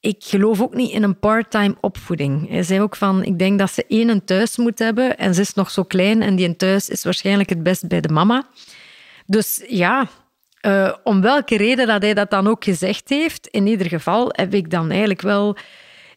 ik 0.00 0.24
geloof 0.24 0.60
ook 0.60 0.74
niet 0.74 0.90
in 0.90 1.02
een 1.02 1.18
part-time 1.18 1.74
opvoeding. 1.80 2.48
Hij 2.48 2.62
zei 2.62 2.80
ook 2.80 2.96
van, 2.96 3.24
ik 3.24 3.38
denk 3.38 3.58
dat 3.58 3.72
ze 3.72 3.84
één 3.88 4.24
thuis 4.24 4.56
moet 4.56 4.78
hebben 4.78 5.18
en 5.18 5.34
ze 5.34 5.40
is 5.40 5.54
nog 5.54 5.70
zo 5.70 5.82
klein 5.82 6.22
en 6.22 6.36
die 6.36 6.48
een 6.48 6.56
thuis 6.56 6.88
is 6.88 7.04
waarschijnlijk 7.04 7.48
het 7.48 7.62
best 7.62 7.88
bij 7.88 8.00
de 8.00 8.08
mama. 8.08 8.46
Dus 9.26 9.64
ja, 9.68 10.08
uh, 10.66 10.94
om 11.04 11.20
welke 11.20 11.56
reden 11.56 11.86
dat 11.86 12.02
hij 12.02 12.14
dat 12.14 12.30
dan 12.30 12.48
ook 12.48 12.64
gezegd 12.64 13.08
heeft, 13.08 13.46
in 13.46 13.66
ieder 13.66 13.86
geval 13.86 14.28
heb 14.32 14.54
ik 14.54 14.70
dan 14.70 14.90
eigenlijk 14.90 15.20
wel 15.20 15.56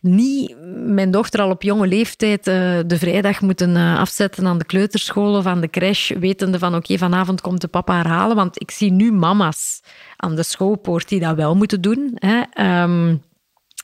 niet 0.05 0.55
mijn 0.85 1.11
dochter 1.11 1.41
al 1.41 1.49
op 1.49 1.61
jonge 1.61 1.87
leeftijd 1.87 2.47
uh, 2.47 2.53
de 2.85 2.97
vrijdag 2.97 3.41
moeten 3.41 3.69
uh, 3.69 3.99
afzetten 3.99 4.47
aan 4.47 4.57
de 4.57 4.65
kleuterschool 4.65 5.35
of 5.35 5.45
aan 5.45 5.61
de 5.61 5.69
crash, 5.69 6.11
wetende 6.11 6.59
van 6.59 6.75
oké, 6.75 6.97
vanavond 6.97 7.41
komt 7.41 7.61
de 7.61 7.67
papa 7.67 7.93
haar 7.93 8.07
halen. 8.07 8.35
Want 8.35 8.61
ik 8.61 8.71
zie 8.71 8.91
nu 8.91 9.11
mama's 9.11 9.81
aan 10.17 10.35
de 10.35 10.43
schoolpoort 10.43 11.09
die 11.09 11.19
dat 11.19 11.35
wel 11.35 11.55
moeten 11.55 11.81
doen. 11.81 12.11
Hè. 12.15 12.41
Um, 12.83 13.21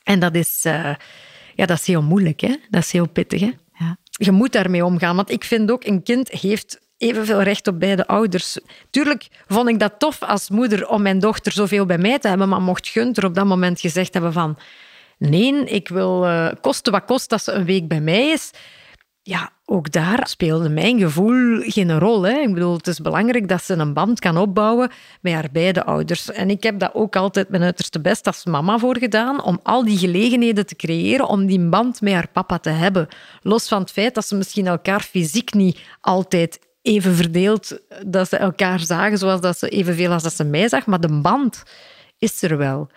en 0.04 0.20
dat 0.20 0.36
is, 0.36 0.66
uh, 0.66 0.96
ja, 1.56 1.66
dat 1.66 1.80
is 1.80 1.88
heel 1.88 2.02
moeilijk, 2.02 2.42
hè? 2.42 2.56
dat 2.70 2.84
is 2.84 2.92
heel 2.92 3.08
pittig. 3.08 3.40
Hè? 3.40 3.52
Ja. 3.74 3.98
Je 4.12 4.32
moet 4.32 4.52
daarmee 4.52 4.86
omgaan, 4.86 5.16
want 5.16 5.32
ik 5.32 5.44
vind 5.44 5.72
ook, 5.72 5.86
een 5.86 6.04
kind 6.04 6.30
heeft 6.30 6.80
evenveel 6.98 7.42
recht 7.42 7.68
op 7.68 7.80
beide 7.80 8.08
ouders. 8.08 8.58
Tuurlijk 8.90 9.28
vond 9.48 9.70
ik 9.70 9.80
dat 9.80 9.94
tof 9.98 10.22
als 10.22 10.50
moeder 10.50 10.88
om 10.88 11.02
mijn 11.02 11.20
dochter 11.20 11.52
zoveel 11.52 11.86
bij 11.86 11.98
mij 11.98 12.20
te 12.20 12.28
hebben, 12.28 12.50
maar 12.50 12.62
mocht 12.62 12.88
Gunther 12.88 13.26
op 13.26 13.36
dat 13.36 13.46
moment 13.46 13.80
gezegd 13.80 14.14
hebben 14.14 14.34
van 14.34 14.58
Nee, 15.30 15.64
ik 15.64 15.88
wil 15.88 16.26
uh, 16.26 16.50
kosten 16.62 16.92
wat 16.92 17.06
kost 17.06 17.30
dat 17.30 17.44
ze 17.44 17.52
een 17.52 17.66
week 17.66 17.88
bij 17.88 18.02
mij 18.02 18.30
is. 18.30 18.52
Ja, 19.22 19.50
ook 19.66 19.92
daar 19.92 20.28
speelde 20.28 20.70
mijn 20.70 21.00
gevoel 21.00 21.60
geen 21.60 22.00
rol. 22.00 22.22
Hè. 22.24 22.40
Ik 22.40 22.54
bedoel, 22.54 22.74
het 22.74 22.88
is 22.88 23.00
belangrijk 23.00 23.48
dat 23.48 23.64
ze 23.64 23.74
een 23.74 23.94
band 23.94 24.20
kan 24.20 24.38
opbouwen 24.38 24.92
met 25.22 25.34
haar 25.34 25.50
beide 25.52 25.84
ouders. 25.84 26.32
En 26.32 26.50
ik 26.50 26.64
heb 26.64 26.80
dat 26.80 26.94
ook 26.94 27.16
altijd 27.16 27.50
mijn 27.50 27.64
uiterste 27.64 28.02
best 28.02 28.28
als 28.28 28.46
mama 28.46 28.78
voor 28.78 28.98
gedaan, 28.98 29.44
om 29.44 29.60
al 29.64 29.86
die 29.86 29.98
gelegenheden 29.98 30.66
te 30.66 30.76
creëren 30.76 31.28
om 31.28 31.46
die 31.46 31.70
band 31.70 32.02
met 32.02 32.14
haar 32.14 32.30
papa 32.32 32.58
te 32.58 32.70
hebben. 32.70 33.08
Los 33.42 33.68
van 33.68 33.82
het 33.82 33.92
feit 33.92 34.16
dat 34.16 34.26
ze 34.28 34.36
misschien 34.36 34.68
elkaar 34.68 35.02
fysiek 35.02 35.54
niet 35.54 35.80
altijd 36.02 36.60
even 36.82 37.16
verdeeld, 37.16 37.80
dat 38.06 38.30
ze 38.30 38.38
elkaar 38.38 38.80
zagen 38.80 39.18
zoals 39.18 39.42
dat 39.42 39.58
ze 39.58 39.70
evenveel 39.70 40.12
als 40.12 40.24
dat 40.24 40.34
ze 40.34 40.44
mij 40.44 40.70
zag, 40.70 40.86
maar 40.86 41.02
de 41.02 41.20
band 41.22 41.64
is 42.18 42.42
er 42.42 42.58
wel. 42.58 42.90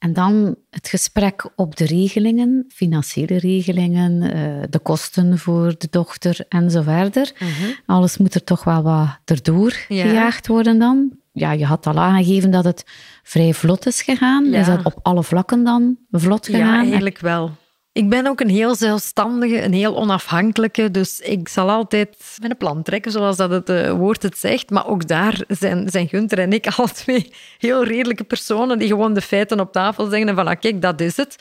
En 0.00 0.12
dan 0.12 0.56
het 0.70 0.88
gesprek 0.88 1.50
op 1.56 1.76
de 1.76 1.84
regelingen, 1.84 2.64
financiële 2.68 3.38
regelingen, 3.38 4.22
eh, 4.22 4.62
de 4.70 4.78
kosten 4.78 5.38
voor 5.38 5.74
de 5.78 5.86
dochter 5.90 6.44
en 6.48 6.70
zo 6.70 6.82
verder. 6.82 7.32
Mhm. 7.38 7.70
Alles 7.86 8.16
moet 8.16 8.34
er 8.34 8.44
toch 8.44 8.64
wel 8.64 8.82
wat 8.82 9.18
erdoor 9.24 9.70
gejaagd 9.70 10.46
worden 10.46 10.78
dan. 10.78 11.12
Ja, 11.32 11.52
je 11.52 11.64
had 11.64 11.86
al 11.86 11.98
aangegeven 11.98 12.50
dat 12.50 12.64
het 12.64 12.84
vrij 13.22 13.54
vlot 13.54 13.86
is 13.86 14.02
gegaan. 14.02 14.54
Is 14.54 14.66
dat 14.66 14.84
op 14.84 14.98
alle 15.02 15.22
vlakken 15.22 15.64
dan 15.64 15.96
vlot 16.10 16.46
gegaan? 16.46 16.66
Ja, 16.66 16.80
eigenlijk 16.80 17.18
wel. 17.18 17.50
Ik 17.92 18.08
ben 18.08 18.26
ook 18.26 18.40
een 18.40 18.48
heel 18.48 18.74
zelfstandige, 18.74 19.62
een 19.62 19.72
heel 19.72 19.96
onafhankelijke. 19.96 20.90
Dus 20.90 21.20
ik 21.20 21.48
zal 21.48 21.70
altijd 21.70 22.36
mijn 22.40 22.56
plan 22.56 22.82
trekken, 22.82 23.12
zoals 23.12 23.36
dat 23.36 23.50
het 23.50 23.70
uh, 23.70 23.90
woord 23.90 24.22
het 24.22 24.38
zegt. 24.38 24.70
Maar 24.70 24.86
ook 24.86 25.08
daar 25.08 25.44
zijn, 25.48 25.88
zijn 25.88 26.08
Gunther 26.08 26.38
en 26.38 26.52
ik 26.52 26.66
al 26.76 26.86
twee 26.86 27.32
heel 27.58 27.84
redelijke 27.84 28.24
personen 28.24 28.78
die 28.78 28.88
gewoon 28.88 29.14
de 29.14 29.20
feiten 29.20 29.60
op 29.60 29.72
tafel 29.72 30.08
zeggen 30.08 30.34
van, 30.34 30.46
ah, 30.46 30.60
kijk, 30.60 30.82
dat 30.82 31.00
is 31.00 31.16
het. 31.16 31.36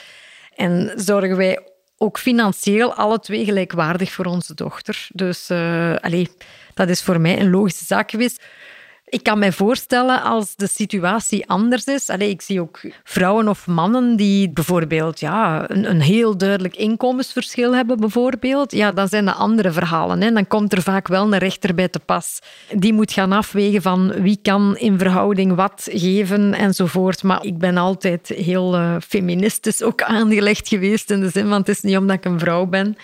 En 0.56 0.92
zorgen 0.96 1.38
wij 1.38 1.60
ook 1.98 2.20
financieel 2.20 2.94
alle 2.94 3.20
twee 3.20 3.46
gelijkwaardig 3.46 4.12
voor 4.12 4.26
onze 4.26 4.54
dochter. 4.54 5.08
Dus 5.14 5.50
uh, 5.50 5.96
dat 6.74 6.90
is 6.90 7.02
voor 7.02 7.22
mij 7.22 7.40
een 7.40 7.50
logische 7.50 7.86
zaak 7.86 8.12
geweest. 8.12 8.44
Ik 9.10 9.24
kan 9.24 9.40
mij 9.40 9.52
voorstellen 9.52 10.24
als 10.24 10.56
de 10.56 10.68
situatie 10.68 11.48
anders 11.48 11.86
is. 11.86 12.10
Allee, 12.10 12.30
ik 12.30 12.42
zie 12.42 12.62
ook 12.62 12.80
vrouwen 13.04 13.48
of 13.48 13.68
mannen 13.68 14.16
die 14.16 14.50
bijvoorbeeld 14.50 15.20
ja, 15.20 15.70
een, 15.70 15.90
een 15.90 16.02
heel 16.02 16.38
duidelijk 16.38 16.76
inkomensverschil 16.76 17.76
hebben. 17.76 18.00
Bijvoorbeeld. 18.00 18.72
Ja, 18.72 18.92
dan 18.92 19.08
zijn 19.08 19.26
dat 19.26 19.36
andere 19.36 19.72
verhalen. 19.72 20.22
Hè. 20.22 20.32
Dan 20.32 20.48
komt 20.48 20.74
er 20.74 20.82
vaak 20.82 21.08
wel 21.08 21.24
een 21.24 21.38
rechter 21.38 21.76
bij 21.76 21.88
te 21.88 22.00
pas. 22.00 22.40
Die 22.76 22.94
moet 22.94 23.12
gaan 23.12 23.32
afwegen 23.32 23.82
van 23.82 24.12
wie 24.12 24.40
kan 24.42 24.78
in 24.78 24.98
verhouding 24.98 25.56
wat 25.56 25.88
geven 25.92 26.54
enzovoort. 26.54 27.24
Maar 27.24 27.46
ik 27.46 27.58
ben 27.58 27.78
altijd 27.78 28.28
heel 28.28 28.76
uh, 28.76 28.96
feministisch 29.08 29.82
ook 29.82 30.02
aangelegd 30.02 30.68
geweest. 30.68 31.12
In 31.12 31.20
de 31.20 31.30
zin 31.30 31.48
van 31.48 31.60
het 31.60 31.70
is 31.70 31.82
niet 31.82 31.98
omdat 31.98 32.16
ik 32.16 32.26
een 32.26 32.40
vrouw 32.40 32.66
ben 32.66 32.96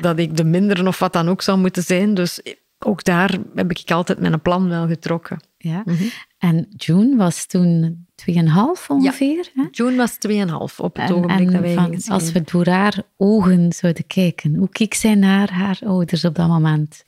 dat 0.00 0.18
ik 0.18 0.36
de 0.36 0.44
minderen 0.44 0.86
of 0.86 0.98
wat 0.98 1.12
dan 1.12 1.28
ook 1.28 1.42
zou 1.42 1.58
moeten 1.58 1.82
zijn. 1.82 2.14
Dus 2.14 2.40
ook 2.78 3.04
daar 3.04 3.38
heb 3.54 3.70
ik 3.70 3.90
altijd 3.90 4.20
mijn 4.20 4.42
plan 4.42 4.68
wel 4.68 4.86
getrokken. 4.86 5.40
Ja. 5.58 5.82
Mhm. 5.84 6.02
En 6.38 6.66
June 6.76 7.16
was 7.16 7.46
toen 7.46 8.06
2,5 8.14 8.88
ongeveer? 8.88 9.50
Ja, 9.54 9.68
June 9.70 9.96
was 9.96 10.18
2,5 10.18 10.80
op 10.80 10.96
het 10.96 11.12
ogenblik 11.12 11.52
dat 11.52 11.60
wij 11.60 11.74
van, 11.74 12.02
Als 12.08 12.32
we 12.32 12.42
door 12.42 12.66
haar 12.66 13.02
ogen 13.16 13.72
zouden 13.72 14.06
kijken, 14.06 14.54
hoe 14.54 14.68
keek 14.68 14.94
zij 14.94 15.14
naar 15.14 15.50
haar 15.50 15.78
ouders 15.84 16.24
op 16.24 16.34
dat 16.34 16.48
moment? 16.48 17.06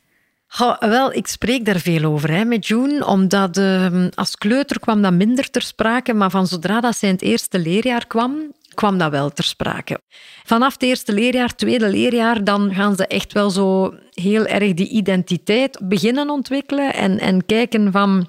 wel, 0.78 1.12
ik 1.12 1.26
spreek 1.26 1.64
daar 1.64 1.78
veel 1.78 2.04
over 2.04 2.30
hè, 2.30 2.44
met 2.44 2.66
June, 2.66 3.06
omdat 3.06 3.59
uh, 3.59 4.06
als 4.14 4.37
kleuter 4.37 4.80
kwam 4.80 5.02
dat 5.02 5.12
minder 5.12 5.50
ter 5.50 5.62
sprake, 5.62 6.14
maar 6.14 6.30
van 6.30 6.46
zodra 6.46 6.80
dat 6.80 6.96
zij 6.96 7.09
in 7.09 7.14
het 7.14 7.24
eerste 7.24 7.59
leerjaar 7.59 8.06
kwam, 8.06 8.52
kwam 8.74 8.98
dat 8.98 9.11
wel 9.11 9.30
ter 9.30 9.44
sprake. 9.44 10.00
Vanaf 10.44 10.72
het 10.72 10.83
eerste 10.83 11.12
leerjaar, 11.12 11.54
tweede 11.54 11.88
leerjaar, 11.88 12.44
dan 12.44 12.74
gaan 12.74 12.96
ze 12.96 13.06
echt 13.06 13.33
wel 13.33 13.50
zo 13.50 13.94
heel 14.11 14.46
erg 14.46 14.74
die 14.74 14.88
identiteit 14.88 15.80
beginnen 15.83 16.30
ontwikkelen 16.30 16.94
en, 16.94 17.18
en 17.18 17.46
kijken 17.46 17.92
van... 17.92 18.28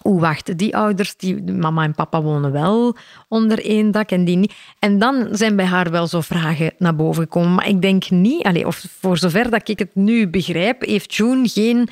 Hoe 0.00 0.20
wacht, 0.20 0.58
die 0.58 0.76
ouders, 0.76 1.16
die, 1.16 1.42
mama 1.52 1.84
en 1.84 1.94
papa 1.94 2.22
wonen 2.22 2.52
wel 2.52 2.96
onder 3.28 3.64
één 3.64 3.90
dak 3.90 4.10
en 4.10 4.24
die 4.24 4.36
niet. 4.36 4.54
En 4.78 4.98
dan 4.98 5.28
zijn 5.30 5.56
bij 5.56 5.64
haar 5.64 5.90
wel 5.90 6.06
zo 6.06 6.20
vragen 6.20 6.72
naar 6.78 6.96
boven 6.96 7.22
gekomen. 7.22 7.54
Maar 7.54 7.68
ik 7.68 7.82
denk 7.82 8.10
niet, 8.10 8.42
allez, 8.42 8.64
of 8.64 8.84
voor 9.00 9.18
zover 9.18 9.50
dat 9.50 9.68
ik 9.68 9.78
het 9.78 9.94
nu 9.94 10.28
begrijp, 10.28 10.86
heeft 10.86 11.14
June 11.14 11.48
geen 11.48 11.88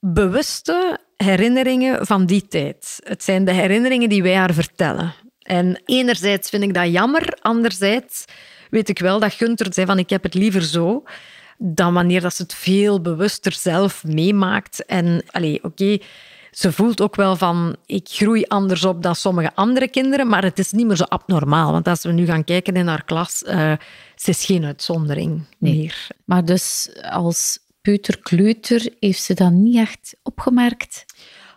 bewuste 0.00 0.98
herinneringen 1.16 2.06
van 2.06 2.26
die 2.26 2.46
tijd. 2.48 3.00
Het 3.04 3.22
zijn 3.22 3.44
de 3.44 3.52
herinneringen 3.52 4.08
die 4.08 4.22
wij 4.22 4.34
haar 4.34 4.54
vertellen. 4.54 5.14
En 5.48 5.82
enerzijds 5.84 6.48
vind 6.48 6.62
ik 6.62 6.74
dat 6.74 6.92
jammer, 6.92 7.38
anderzijds 7.40 8.24
weet 8.70 8.88
ik 8.88 8.98
wel 8.98 9.20
dat 9.20 9.32
Gunther 9.32 9.72
zei 9.72 9.86
van 9.86 9.98
ik 9.98 10.10
heb 10.10 10.22
het 10.22 10.34
liever 10.34 10.62
zo 10.62 11.02
dan 11.58 11.94
wanneer 11.94 12.20
dat 12.20 12.34
ze 12.34 12.42
het 12.42 12.54
veel 12.54 13.00
bewuster 13.00 13.52
zelf 13.52 14.04
meemaakt. 14.04 14.84
En 14.86 15.22
oké, 15.62 15.98
ze 16.50 16.72
voelt 16.72 17.00
ook 17.00 17.16
wel 17.16 17.36
van 17.36 17.76
ik 17.86 18.08
groei 18.08 18.44
anders 18.44 18.84
op 18.84 19.02
dan 19.02 19.14
sommige 19.14 19.54
andere 19.54 19.88
kinderen, 19.88 20.28
maar 20.28 20.42
het 20.42 20.58
is 20.58 20.72
niet 20.72 20.86
meer 20.86 20.96
zo 20.96 21.04
abnormaal. 21.04 21.72
Want 21.72 21.88
als 21.88 22.02
we 22.02 22.12
nu 22.12 22.26
gaan 22.26 22.44
kijken 22.44 22.74
in 22.74 22.86
haar 22.86 23.04
klas, 23.04 23.42
uh, 23.46 23.72
ze 24.16 24.30
is 24.30 24.44
geen 24.44 24.64
uitzondering 24.64 25.44
meer. 25.58 26.06
Maar 26.24 26.44
dus 26.44 26.90
als 27.10 27.58
peuterkleuter 27.80 28.92
heeft 29.00 29.22
ze 29.22 29.34
dat 29.34 29.52
niet 29.52 29.76
echt 29.76 30.16
opgemerkt? 30.22 31.04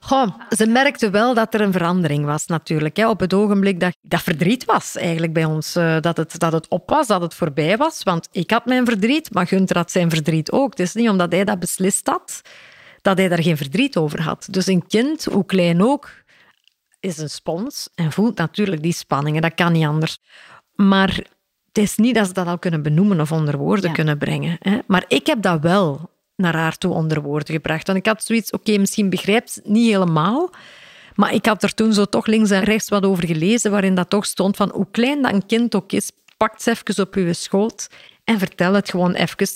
Goh, 0.04 0.28
ze 0.50 0.68
merkte 0.68 1.10
wel 1.10 1.34
dat 1.34 1.54
er 1.54 1.62
een 1.62 1.72
verandering 1.72 2.26
was 2.26 2.46
natuurlijk. 2.46 2.98
Hè. 2.98 3.10
Op 3.10 3.20
het 3.20 3.34
ogenblik 3.34 3.80
dat 3.80 3.96
dat 4.02 4.22
verdriet 4.22 4.66
was 4.66 4.96
eigenlijk 4.96 5.34
bij 5.34 5.46
ons. 5.46 5.76
Eh, 5.76 6.00
dat, 6.00 6.18
het, 6.18 6.40
dat 6.40 6.52
het 6.52 6.68
op 6.68 6.90
was, 6.90 7.08
dat 7.08 7.22
het 7.22 7.34
voorbij 7.34 7.78
was. 7.78 8.04
Want 8.04 8.28
ik 8.32 8.52
had 8.52 8.66
mijn 8.66 8.86
verdriet, 8.86 9.34
maar 9.34 9.48
Gunther 9.48 9.78
had 9.78 9.92
zijn 9.92 10.10
verdriet 10.10 10.52
ook. 10.52 10.70
Het 10.70 10.80
is 10.80 10.94
niet 10.94 11.10
omdat 11.10 11.32
hij 11.32 11.44
dat 11.44 11.60
beslist 11.60 12.08
had, 12.08 12.42
dat 13.02 13.18
hij 13.18 13.28
daar 13.28 13.44
geen 13.44 13.58
verdriet 13.58 13.98
over 13.98 14.22
had. 14.22 14.48
Dus 14.50 14.68
een 14.68 14.88
kind, 14.88 15.26
hoe 15.26 15.46
klein 15.46 15.84
ook, 15.84 16.10
is 17.00 17.18
een 17.18 17.30
spons 17.30 17.90
en 17.96 18.12
voelt 18.12 18.38
natuurlijk 18.38 18.82
die 18.82 18.94
spanningen. 18.94 19.42
Dat 19.42 19.56
kan 19.56 19.72
niet 19.72 19.86
anders. 19.86 20.18
Maar 20.76 21.16
het 21.68 21.78
is 21.78 21.96
niet 21.96 22.16
dat 22.16 22.28
ze 22.28 22.34
dat 22.34 22.48
al 22.48 22.60
kunnen 22.60 22.82
benoemen 22.82 23.20
of 23.20 23.32
onder 23.32 23.58
woorden 23.58 23.94
kunnen 23.94 24.18
brengen. 24.18 24.58
Hè. 24.60 24.80
Maar 24.88 25.06
ik 25.08 25.28
heb 25.28 25.42
dat 25.42 25.62
wel 25.62 26.10
naar 26.42 26.56
haar 26.56 26.78
toe 26.78 26.94
onder 26.94 27.22
woorden 27.22 27.54
gebracht. 27.54 27.88
Want 27.88 28.00
ik 28.00 28.06
had 28.06 28.24
zoiets, 28.24 28.52
oké, 28.52 28.78
misschien 28.78 29.10
begrijpt 29.10 29.56
het 29.56 29.66
niet 29.66 29.92
helemaal, 29.92 30.50
maar 31.16 31.34
ik 31.34 31.46
had 31.46 31.64
er 31.64 31.74
toen 31.74 31.94
zo 31.94 32.06
toch 32.06 32.26
links 32.26 32.50
en 32.50 32.64
rechts 32.64 32.90
wat 32.90 33.06
over 33.06 33.26
gelezen, 33.28 33.72
waarin 33.72 33.96
dat 33.96 34.10
toch 34.10 34.26
stond 34.26 34.56
van 34.56 34.72
hoe 34.74 34.88
klein 34.92 35.22
dat 35.22 35.34
een 35.34 35.46
kind 35.46 35.76
ook 35.76 35.92
is, 35.92 36.12
pak 36.38 36.62
ze 36.62 36.70
even 36.70 37.04
op 37.04 37.16
uw 37.16 37.34
schoot 37.34 37.90
en 38.24 38.40
vertel 38.40 38.74
het 38.74 38.90
gewoon 38.90 39.14
even 39.14 39.48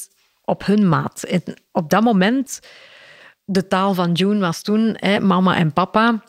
op 0.43 0.65
hun 0.65 0.89
maat. 0.89 1.23
En 1.23 1.43
op 1.71 1.89
dat 1.89 2.03
moment, 2.03 2.59
de 3.45 3.67
taal 3.67 3.93
van 3.93 4.11
June 4.11 4.39
was 4.39 4.61
toen 4.61 4.97
hè, 4.99 5.19
mama 5.19 5.55
en 5.55 5.73
papa 5.73 6.23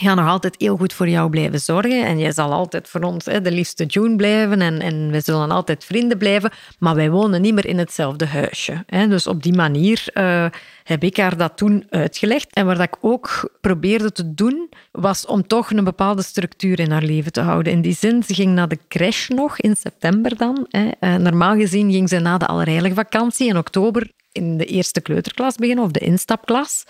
gaan 0.00 0.16
nog 0.16 0.28
altijd 0.28 0.54
heel 0.58 0.76
goed 0.76 0.92
voor 0.92 1.08
jou 1.08 1.30
blijven 1.30 1.60
zorgen. 1.60 2.04
En 2.04 2.18
jij 2.18 2.32
zal 2.32 2.52
altijd 2.52 2.88
voor 2.88 3.00
ons 3.00 3.24
hè, 3.24 3.40
de 3.40 3.52
liefste 3.52 3.84
June 3.84 4.16
blijven. 4.16 4.60
En, 4.60 4.80
en 4.80 5.10
we 5.10 5.20
zullen 5.20 5.50
altijd 5.50 5.84
vrienden 5.84 6.18
blijven. 6.18 6.50
Maar 6.78 6.94
wij 6.94 7.10
wonen 7.10 7.40
niet 7.40 7.54
meer 7.54 7.66
in 7.66 7.78
hetzelfde 7.78 8.26
huisje. 8.26 8.84
Hè. 8.86 9.08
Dus 9.08 9.26
op 9.26 9.42
die 9.42 9.54
manier 9.54 10.04
uh, 10.14 10.46
heb 10.84 11.02
ik 11.02 11.16
haar 11.16 11.36
dat 11.36 11.56
toen 11.56 11.86
uitgelegd. 11.90 12.52
En 12.52 12.66
wat 12.66 12.80
ik 12.80 12.96
ook 13.00 13.50
probeerde 13.60 14.12
te 14.12 14.34
doen, 14.34 14.68
was 14.92 15.26
om 15.26 15.46
toch 15.46 15.70
een 15.70 15.84
bepaalde 15.84 16.22
structuur 16.22 16.80
in 16.80 16.90
haar 16.90 17.02
leven 17.02 17.32
te 17.32 17.40
houden. 17.40 17.72
In 17.72 17.82
die 17.82 17.94
zin, 17.94 18.22
ze 18.22 18.34
ging 18.34 18.54
naar 18.54 18.68
de 18.68 18.78
crash 18.88 19.28
nog 19.28 19.58
in 19.58 19.76
september 19.76 20.36
dan. 20.36 20.66
Hè. 20.68 20.90
Uh, 21.00 21.14
normaal 21.14 21.56
gezien 21.56 21.92
ging 21.92 22.08
ze 22.08 22.18
na 22.18 22.38
de 22.38 22.46
allerheilige 22.46 22.94
vakantie 22.94 23.48
in 23.48 23.56
oktober 23.56 24.10
in 24.38 24.56
de 24.56 24.64
eerste 24.64 25.00
kleuterklas 25.00 25.56
beginnen, 25.56 25.84
of 25.84 25.90
de 25.90 26.00
instapklas. 26.00 26.84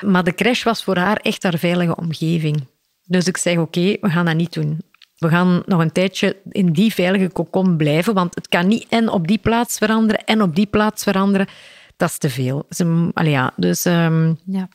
Maar 0.00 0.24
de 0.24 0.34
crash 0.34 0.62
was 0.62 0.84
voor 0.84 0.96
haar 0.96 1.16
echt 1.16 1.42
haar 1.42 1.58
veilige 1.58 1.96
omgeving. 1.96 2.66
Dus 3.06 3.26
ik 3.26 3.36
zeg, 3.36 3.58
oké, 3.58 3.96
we 4.00 4.10
gaan 4.10 4.24
dat 4.24 4.36
niet 4.36 4.52
doen. 4.52 4.78
We 5.16 5.28
gaan 5.28 5.62
nog 5.66 5.80
een 5.80 5.92
tijdje 5.92 6.36
in 6.50 6.72
die 6.72 6.94
veilige 6.94 7.28
kokon 7.28 7.76
blijven, 7.76 8.14
want 8.14 8.34
het 8.34 8.48
kan 8.48 8.66
niet 8.66 8.86
en 8.88 9.08
op 9.08 9.26
die 9.26 9.38
plaats 9.38 9.78
veranderen 9.78 10.24
en 10.24 10.42
op 10.42 10.54
die 10.54 10.66
plaats 10.66 11.02
veranderen. 11.02 11.46
Dat 11.96 12.08
is 12.08 12.18
te 12.18 12.30
veel. 12.30 12.66
ja, 13.14 13.52
dus 13.56 13.84
um, 13.84 14.38
ja. 14.44 14.68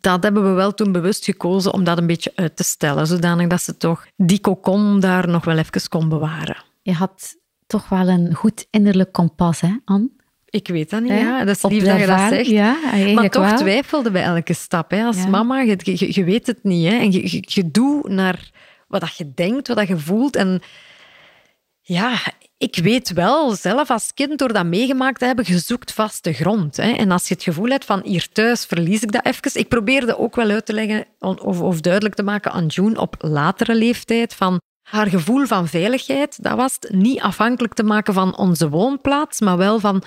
dat 0.00 0.22
hebben 0.22 0.42
we 0.42 0.50
wel 0.50 0.74
toen 0.74 0.92
bewust 0.92 1.24
gekozen 1.24 1.72
om 1.72 1.84
dat 1.84 1.98
een 1.98 2.06
beetje 2.06 2.32
uit 2.34 2.56
te 2.56 2.64
stellen, 2.64 3.06
zodanig 3.06 3.46
dat 3.46 3.62
ze 3.62 3.76
toch 3.76 4.06
die 4.16 4.40
kokon 4.40 5.00
daar 5.00 5.28
nog 5.28 5.44
wel 5.44 5.58
even 5.58 5.88
kon 5.88 6.08
bewaren. 6.08 6.64
Je 6.82 6.92
had 6.92 7.36
toch 7.66 7.88
wel 7.88 8.08
een 8.08 8.34
goed 8.34 8.66
innerlijk 8.70 9.12
kompas, 9.12 9.60
hè, 9.60 9.76
Anne? 9.84 10.08
Ik 10.50 10.68
weet 10.68 10.90
dat 10.90 11.00
niet, 11.00 11.12
ja. 11.12 11.44
Dat 11.44 11.56
is 11.56 11.62
lief 11.62 11.84
dat 11.84 11.98
je 11.98 12.06
dat 12.06 12.28
zegt. 12.28 12.46
Ja, 12.46 12.76
maar 13.14 13.30
toch 13.30 13.52
twijfelde 13.52 14.10
bij 14.10 14.22
elke 14.22 14.54
stap. 14.54 14.90
Hè. 14.90 15.04
Als 15.04 15.26
mama, 15.26 15.60
je, 15.60 15.78
je, 15.82 16.14
je, 16.14 16.24
weet 16.24 16.46
het 16.46 16.58
niet. 16.62 16.88
Hè. 16.90 16.98
En 16.98 17.12
je, 17.12 17.22
je, 17.30 17.42
je 17.46 17.70
doet 17.70 18.08
naar 18.08 18.50
wat 18.88 19.00
dat 19.00 19.16
je 19.16 19.32
denkt, 19.34 19.68
wat 19.68 19.76
dat 19.76 19.88
je 19.88 19.98
voelt. 19.98 20.36
En 20.36 20.62
ja, 21.80 22.18
ik 22.58 22.76
weet 22.76 23.12
wel, 23.12 23.54
zelf 23.54 23.90
als 23.90 24.14
kind, 24.14 24.38
door 24.38 24.52
dat 24.52 24.66
meegemaakt 24.66 25.18
te 25.18 25.24
hebben, 25.24 25.44
je 25.48 25.58
zoekt 25.58 25.92
vaste 25.92 26.32
grond. 26.32 26.76
Hè. 26.76 26.90
En 26.92 27.10
als 27.10 27.28
je 27.28 27.34
het 27.34 27.42
gevoel 27.42 27.68
hebt 27.68 27.84
van 27.84 28.00
hier 28.04 28.28
thuis 28.32 28.64
verlies 28.64 29.02
ik 29.02 29.12
dat 29.12 29.26
even. 29.26 29.60
Ik 29.60 29.68
probeerde 29.68 30.18
ook 30.18 30.36
wel 30.36 30.50
uit 30.50 30.66
te 30.66 30.72
leggen 30.72 31.04
of, 31.18 31.60
of 31.60 31.80
duidelijk 31.80 32.14
te 32.14 32.22
maken 32.22 32.52
aan 32.52 32.66
June 32.66 33.00
op 33.00 33.14
latere 33.18 33.74
leeftijd 33.74 34.34
van 34.34 34.60
Haar 34.88 35.06
gevoel 35.06 35.46
van 35.46 35.68
veiligheid, 35.68 36.42
dat 36.42 36.56
was 36.56 36.78
niet 36.88 37.20
afhankelijk 37.20 37.74
te 37.74 37.82
maken 37.82 38.14
van 38.14 38.36
onze 38.36 38.68
woonplaats, 38.68 39.40
maar 39.40 39.56
wel 39.56 39.80
van 39.80 40.02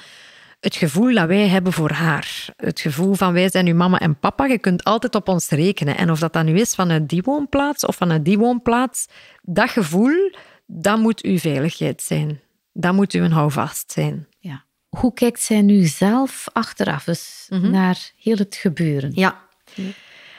het 0.61 0.75
gevoel 0.75 1.13
dat 1.13 1.27
wij 1.27 1.47
hebben 1.47 1.73
voor 1.73 1.91
haar. 1.91 2.45
Het 2.55 2.79
gevoel 2.79 3.13
van 3.13 3.33
wij 3.33 3.49
zijn 3.49 3.67
uw 3.67 3.75
mama 3.75 3.99
en 3.99 4.19
papa, 4.19 4.45
je 4.45 4.57
kunt 4.57 4.83
altijd 4.83 5.15
op 5.15 5.27
ons 5.27 5.49
rekenen. 5.49 5.97
En 5.97 6.11
of 6.11 6.19
dat 6.19 6.33
dan 6.33 6.45
nu 6.45 6.59
is 6.59 6.75
vanuit 6.75 7.09
die 7.09 7.21
woonplaats 7.21 7.85
of 7.85 7.95
vanuit 7.95 8.25
die 8.25 8.37
woonplaats, 8.37 9.07
dat 9.41 9.69
gevoel, 9.69 10.31
dat 10.65 10.97
moet 10.97 11.21
uw 11.21 11.37
veiligheid 11.37 12.01
zijn. 12.01 12.39
Dat 12.73 12.93
moet 12.93 13.11
uw 13.11 13.29
houvast 13.29 13.91
zijn. 13.91 14.27
Ja. 14.39 14.63
Hoe 14.89 15.13
kijkt 15.13 15.41
zij 15.41 15.61
nu 15.61 15.85
zelf 15.85 16.47
achteraf 16.53 17.07
eens 17.07 17.45
mhm. 17.49 17.71
naar 17.71 18.11
heel 18.17 18.37
het 18.37 18.55
gebeuren? 18.55 19.11
Ja. 19.13 19.47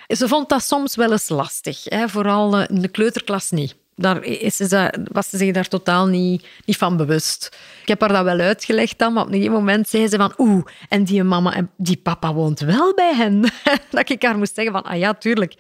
Ze 0.07 0.29
vond 0.29 0.49
dat 0.49 0.63
soms 0.63 0.97
wel 0.97 1.13
eens 1.13 1.29
lastig, 1.29 1.85
hè? 1.85 2.09
vooral 2.09 2.59
eh, 2.59 2.69
in 2.69 2.83
de 2.83 2.89
kleuterklas 2.89 3.51
niet 3.51 3.77
daar 3.97 4.25
is 4.25 4.57
ze, 4.57 4.95
was 5.13 5.31
ze 5.31 5.37
zich 5.37 5.53
daar 5.53 5.69
totaal 5.69 6.07
niet, 6.07 6.47
niet 6.65 6.77
van 6.77 6.97
bewust. 6.97 7.57
Ik 7.83 7.89
heb 7.89 8.01
haar 8.01 8.13
dat 8.13 8.25
wel 8.25 8.39
uitgelegd 8.39 8.99
dan, 8.99 9.13
maar 9.13 9.23
op 9.23 9.29
een 9.29 9.35
gegeven 9.35 9.55
moment 9.55 9.89
zei 9.89 10.09
ze 10.09 10.17
van 10.17 10.33
oeh, 10.39 10.65
en 10.89 11.05
die 11.05 11.23
mama 11.23 11.55
en 11.55 11.71
die 11.77 11.97
papa 11.97 12.35
woont 12.35 12.61
wel 12.61 12.95
bij 12.95 13.15
hen. 13.15 13.41
dat 13.91 14.11
ik 14.11 14.23
haar 14.23 14.39
moest 14.39 14.55
zeggen 14.55 14.73
van, 14.73 14.83
ah 14.83 14.99
ja, 14.99 15.15
tuurlijk. 15.15 15.55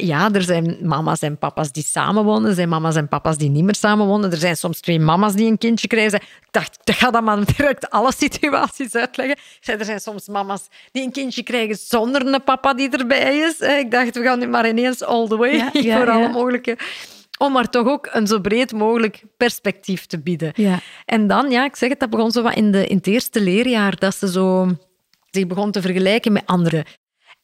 Ja, 0.00 0.32
er 0.32 0.42
zijn 0.42 0.76
mama's 0.82 1.20
en 1.20 1.38
papa's 1.38 1.72
die 1.72 1.84
samenwonen. 1.84 2.48
Er 2.48 2.54
zijn 2.54 2.68
mama's 2.68 2.96
en 2.96 3.08
papa's 3.08 3.36
die 3.36 3.50
niet 3.50 3.64
meer 3.64 3.74
samenwonen. 3.74 4.30
Er 4.30 4.36
zijn 4.36 4.56
soms 4.56 4.80
twee 4.80 4.98
mama's 4.98 5.34
die 5.34 5.50
een 5.50 5.58
kindje 5.58 5.86
krijgen. 5.86 6.20
Ik 6.20 6.48
dacht, 6.50 6.78
ik 6.84 6.94
ga 6.94 7.10
dat 7.10 7.22
maar 7.22 7.44
direct 7.56 7.90
alle 7.90 8.12
situaties 8.16 8.94
uitleggen. 8.94 9.36
Er 9.60 9.84
zijn 9.84 10.00
soms 10.00 10.28
mama's 10.28 10.68
die 10.92 11.02
een 11.02 11.12
kindje 11.12 11.42
krijgen 11.42 11.76
zonder 11.76 12.26
een 12.26 12.44
papa 12.44 12.74
die 12.74 12.90
erbij 12.90 13.36
is. 13.38 13.58
Ik 13.60 13.90
dacht, 13.90 14.16
we 14.16 14.22
gaan 14.22 14.38
nu 14.38 14.46
maar 14.46 14.68
ineens 14.68 15.04
all 15.04 15.28
the 15.28 15.36
way 15.36 15.70
voor 15.96 16.10
alle 16.10 16.28
mogelijke 16.28 16.78
om 17.38 17.52
maar 17.52 17.70
toch 17.70 17.86
ook 17.86 18.08
een 18.12 18.26
zo 18.26 18.40
breed 18.40 18.72
mogelijk 18.72 19.22
perspectief 19.36 20.06
te 20.06 20.18
bieden. 20.18 20.52
Ja. 20.54 20.80
En 21.04 21.26
dan, 21.26 21.50
ja, 21.50 21.64
ik 21.64 21.76
zeg 21.76 21.88
het, 21.88 22.00
dat 22.00 22.10
begon 22.10 22.30
zo 22.30 22.42
wat 22.42 22.54
in, 22.54 22.72
de, 22.72 22.86
in 22.86 22.96
het 22.96 23.06
eerste 23.06 23.40
leerjaar, 23.40 23.96
dat 23.96 24.16
ze 24.16 24.30
zo 24.30 24.76
zich 25.30 25.46
begon 25.46 25.70
te 25.70 25.80
vergelijken 25.80 26.32
met 26.32 26.46
anderen. 26.46 26.84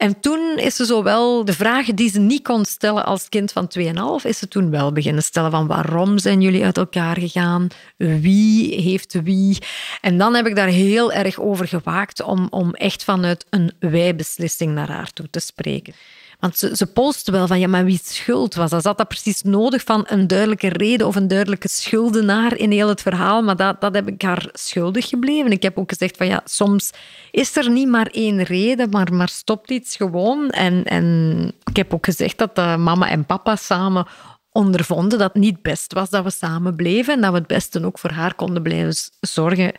En 0.03 0.21
toen 0.21 0.59
is 0.59 0.77
ze 0.77 0.87
zo 0.87 1.03
wel 1.03 1.45
de 1.45 1.53
vragen 1.53 1.97
die 1.97 2.11
ze 2.11 2.21
niet 2.21 2.43
kon 2.43 2.65
stellen 2.65 3.05
als 3.05 3.29
kind 3.29 3.53
van 3.53 3.71
2,5, 3.79 3.85
is 4.23 4.39
ze 4.39 4.49
toen 4.49 4.71
wel 4.71 4.93
beginnen 4.93 5.23
stellen 5.23 5.51
van 5.51 5.67
waarom 5.67 6.19
zijn 6.19 6.41
jullie 6.41 6.65
uit 6.65 6.77
elkaar 6.77 7.17
gegaan? 7.17 7.67
Wie 7.97 8.81
heeft 8.81 9.23
wie? 9.23 9.59
En 10.01 10.19
dan 10.19 10.35
heb 10.35 10.47
ik 10.47 10.57
daar 10.57 10.69
heel 10.69 11.13
erg 11.13 11.41
over 11.41 11.69
gewaakt 11.69 12.23
om, 12.23 12.47
om 12.51 12.75
echt 12.75 13.05
vanuit 13.05 13.47
een 13.51 13.73
wij-beslissing 13.79 14.75
naar 14.75 14.91
haar 14.91 15.13
toe 15.13 15.31
te 15.31 15.41
spreken. 15.41 15.95
Want 16.43 16.59
ze, 16.59 16.77
ze 16.77 17.31
wel 17.33 17.47
van, 17.47 17.61
ja, 17.61 17.69
maar 17.69 17.85
wie 17.85 18.01
schuld 18.03 18.55
was 18.55 18.71
dat? 18.71 18.83
Zat 18.83 18.99
dat 18.99 19.09
precies 19.09 19.43
nodig 19.43 19.83
van 19.83 20.05
een 20.09 20.27
duidelijke 20.27 20.69
reden 20.69 21.07
of 21.07 21.17
een 21.17 21.29
duidelijke 21.29 21.69
schuldenaar 21.69 22.57
in 22.57 22.71
heel 22.71 22.89
het 22.89 23.03
verhaal? 23.03 23.43
Maar 23.43 23.57
dat, 23.57 23.81
dat 23.81 23.95
heb 23.95 24.09
ik 24.09 24.23
haar 24.23 24.49
schuldig 24.53 25.09
gebleven. 25.09 25.51
Ik 25.51 25.63
heb 25.63 25.79
ook 25.79 25.91
gezegd 25.91 26.17
van, 26.17 26.27
ja, 26.27 26.41
soms 26.45 26.91
is 27.31 27.57
er 27.57 27.71
niet 27.71 27.89
maar 27.89 28.07
één 28.07 28.43
reden, 28.43 28.91
maar, 28.91 29.15
maar 29.15 29.29
stopt 29.29 29.71
iets 29.71 29.97
gewoon. 29.97 30.51
En, 30.51 30.85
en 30.85 31.53
ik 31.65 31.77
heb 31.77 31.95
ook 31.95 32.05
gezegd 32.05 32.39
dat 32.39 32.57
mama 32.57 33.11
en 33.11 33.27
papa 33.27 33.57
samen 33.57 34.07
ondervonden 34.53 35.19
dat 35.19 35.33
het 35.33 35.43
niet 35.43 35.63
best 35.63 35.93
was 35.93 36.11
dat 36.11 36.25
we 36.25 36.31
samen 36.31 36.77
bleven 36.77 37.15
en 37.15 37.21
dat 37.21 37.33
we 37.33 37.39
het 37.39 37.47
beste 37.47 37.85
ook 37.85 37.99
voor 37.99 38.11
haar 38.11 38.35
konden 38.35 38.63
blijven 38.63 38.95
zorgen, 39.21 39.73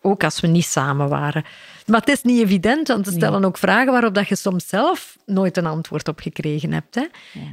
ook 0.00 0.24
als 0.24 0.40
we 0.40 0.46
niet 0.46 0.64
samen 0.64 1.08
waren. 1.08 1.44
Maar 1.86 2.00
het 2.00 2.08
is 2.08 2.22
niet 2.22 2.42
evident, 2.42 2.88
want 2.88 3.06
ze 3.06 3.12
stellen 3.12 3.44
ook 3.44 3.58
vragen 3.58 3.92
waarop 3.92 4.14
dat 4.14 4.28
je 4.28 4.36
soms 4.36 4.68
zelf 4.68 5.16
nooit 5.26 5.56
een 5.56 5.66
antwoord 5.66 6.08
op 6.08 6.20
gekregen 6.20 6.72
hebt. 6.72 6.94
Hè? 6.94 7.04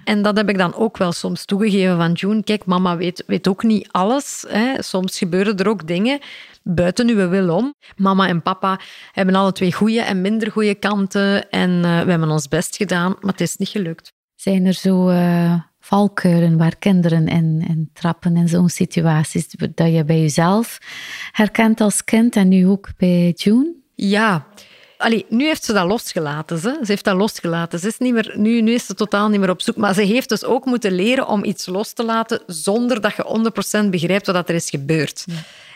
En 0.03 0.21
dat 0.21 0.37
heb 0.37 0.49
ik 0.49 0.57
dan 0.57 0.75
ook 0.75 0.97
wel 0.97 1.11
soms 1.11 1.45
toegegeven 1.45 1.97
van 1.97 2.11
June. 2.11 2.43
Kijk, 2.43 2.65
mama 2.65 2.97
weet, 2.97 3.23
weet 3.27 3.47
ook 3.47 3.63
niet 3.63 3.87
alles. 3.91 4.45
Hè? 4.47 4.81
Soms 4.81 5.17
gebeuren 5.17 5.57
er 5.57 5.67
ook 5.67 5.87
dingen 5.87 6.19
buiten 6.63 7.09
uw 7.09 7.29
wil 7.29 7.55
om. 7.55 7.73
Mama 7.95 8.27
en 8.27 8.41
papa 8.41 8.79
hebben 9.11 9.35
alle 9.35 9.51
twee 9.51 9.73
goede 9.73 10.01
en 10.01 10.21
minder 10.21 10.51
goede 10.51 10.75
kanten. 10.75 11.49
En 11.49 11.69
uh, 11.69 12.01
we 12.01 12.09
hebben 12.09 12.29
ons 12.29 12.47
best 12.47 12.75
gedaan, 12.75 13.15
maar 13.21 13.31
het 13.31 13.41
is 13.41 13.55
niet 13.55 13.69
gelukt. 13.69 14.13
Zijn 14.35 14.65
er 14.65 14.73
zo 14.73 15.09
uh, 15.09 15.53
valkuilen 15.85 16.57
waar 16.57 16.75
kinderen 16.75 17.27
en, 17.27 17.65
en 17.67 17.89
trappen 17.93 18.37
in 18.37 18.47
zo'n 18.47 18.69
situaties 18.69 19.47
dat 19.75 19.93
je 19.93 20.03
bij 20.03 20.19
jezelf 20.19 20.77
herkent 21.31 21.81
als 21.81 22.03
kind 22.03 22.35
en 22.35 22.47
nu 22.47 22.67
ook 22.67 22.89
bij 22.97 23.33
June? 23.35 23.73
Ja. 23.95 24.45
Allee, 24.97 25.25
nu 25.29 25.45
heeft 25.45 25.63
ze 25.63 25.73
dat 25.73 25.87
losgelaten. 25.87 26.57
Ze, 26.57 26.77
ze 26.81 26.91
heeft 26.91 27.03
dat 27.03 27.15
losgelaten. 27.15 27.79
Ze 27.79 27.87
is 27.87 27.97
niet 27.97 28.13
meer, 28.13 28.33
nu, 28.37 28.61
nu 28.61 28.73
is 28.73 28.85
ze 28.85 28.93
totaal 28.93 29.29
niet 29.29 29.39
meer 29.39 29.49
op 29.49 29.61
zoek. 29.61 29.75
Maar 29.75 29.93
ze 29.93 30.01
heeft 30.01 30.29
dus 30.29 30.43
ook 30.43 30.65
moeten 30.65 30.91
leren 30.91 31.27
om 31.27 31.43
iets 31.43 31.65
los 31.65 31.93
te 31.93 32.03
laten 32.03 32.41
zonder 32.47 33.01
dat 33.01 33.15
je 33.15 33.83
100% 33.85 33.89
begrijpt 33.89 34.27
wat 34.27 34.49
er 34.49 34.55
is 34.55 34.69
gebeurd. 34.69 35.25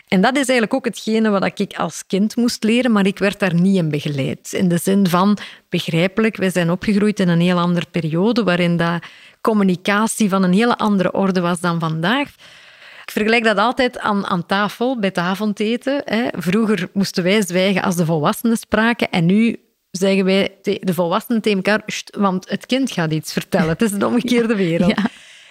En 0.08 0.20
dat 0.20 0.32
is 0.32 0.48
eigenlijk 0.48 0.74
ook 0.74 0.84
hetgene 0.84 1.30
wat 1.30 1.60
ik 1.60 1.74
als 1.76 2.06
kind 2.06 2.36
moest 2.36 2.64
leren, 2.64 2.92
maar 2.92 3.06
ik 3.06 3.18
werd 3.18 3.38
daar 3.38 3.54
niet 3.54 3.76
in 3.76 3.88
begeleid. 3.88 4.52
In 4.52 4.68
de 4.68 4.78
zin 4.78 5.08
van, 5.08 5.38
begrijpelijk, 5.68 6.36
wij 6.36 6.50
zijn 6.50 6.70
opgegroeid 6.70 7.20
in 7.20 7.28
een 7.28 7.40
heel 7.40 7.58
andere 7.58 7.86
periode 7.90 8.42
waarin 8.42 8.76
dat 8.76 9.02
communicatie 9.40 10.28
van 10.28 10.42
een 10.42 10.52
hele 10.52 10.76
andere 10.76 11.12
orde 11.12 11.40
was 11.40 11.60
dan 11.60 11.80
vandaag. 11.80 12.28
Ik 13.04 13.16
vergelijk 13.16 13.44
dat 13.44 13.56
altijd 13.56 13.98
aan, 13.98 14.26
aan 14.26 14.46
tafel, 14.46 14.98
bij 14.98 15.08
het 15.08 15.18
avondeten. 15.18 16.02
Hè. 16.04 16.28
Vroeger 16.32 16.88
moesten 16.92 17.22
wij 17.22 17.42
zwijgen 17.42 17.82
als 17.82 17.96
de 17.96 18.04
volwassenen 18.04 18.56
spraken 18.56 19.10
en 19.10 19.26
nu 19.26 19.56
zeggen 19.90 20.24
wij 20.24 20.56
de 20.62 20.94
volwassenen 20.94 21.42
tegen 21.42 21.62
elkaar, 21.62 22.02
want 22.18 22.50
het 22.50 22.66
kind 22.66 22.90
gaat 22.90 23.12
iets 23.12 23.32
vertellen. 23.32 23.68
Het 23.68 23.82
is 23.82 23.90
de 23.90 24.06
omgekeerde 24.06 24.56
wereld. 24.66 24.94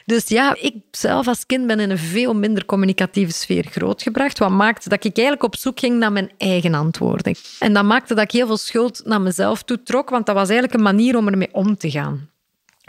Dus 0.06 0.28
ja, 0.28 0.56
ik 0.60 0.76
zelf 0.92 1.28
als 1.28 1.46
kind 1.46 1.68
ben 1.68 1.80
in 1.80 1.90
een 1.90 1.98
veel 1.98 2.36
minder 2.36 2.66
communicatieve 2.66 3.34
sfeer 3.34 3.66
grootgebracht, 3.72 4.40
wat 4.40 4.50
maakte 4.50 4.90
dat 4.90 5.04
ik 5.04 5.18
eigenlijk 5.18 5.44
op 5.44 5.56
zoek 5.56 5.80
ging 5.80 5.98
naar 5.98 6.12
mijn 6.12 6.32
eigen 6.38 6.74
antwoorden. 6.74 7.36
En 7.60 7.74
dat 7.74 7.84
maakte 7.84 8.14
dat 8.14 8.24
ik 8.24 8.32
heel 8.32 8.48
veel 8.48 8.58
schuld 8.58 9.02
naar 9.06 9.22
mezelf 9.22 9.64
toe 9.64 9.84
trok, 9.84 10.10
want 10.10 10.26
dat 10.26 10.36
was 10.36 10.50
eigenlijk 10.50 10.78
een 10.78 10.96
manier 10.96 11.18
om 11.18 11.28
ermee 11.28 11.54
om 11.54 11.78
te 11.78 11.92
gaan. 11.92 12.30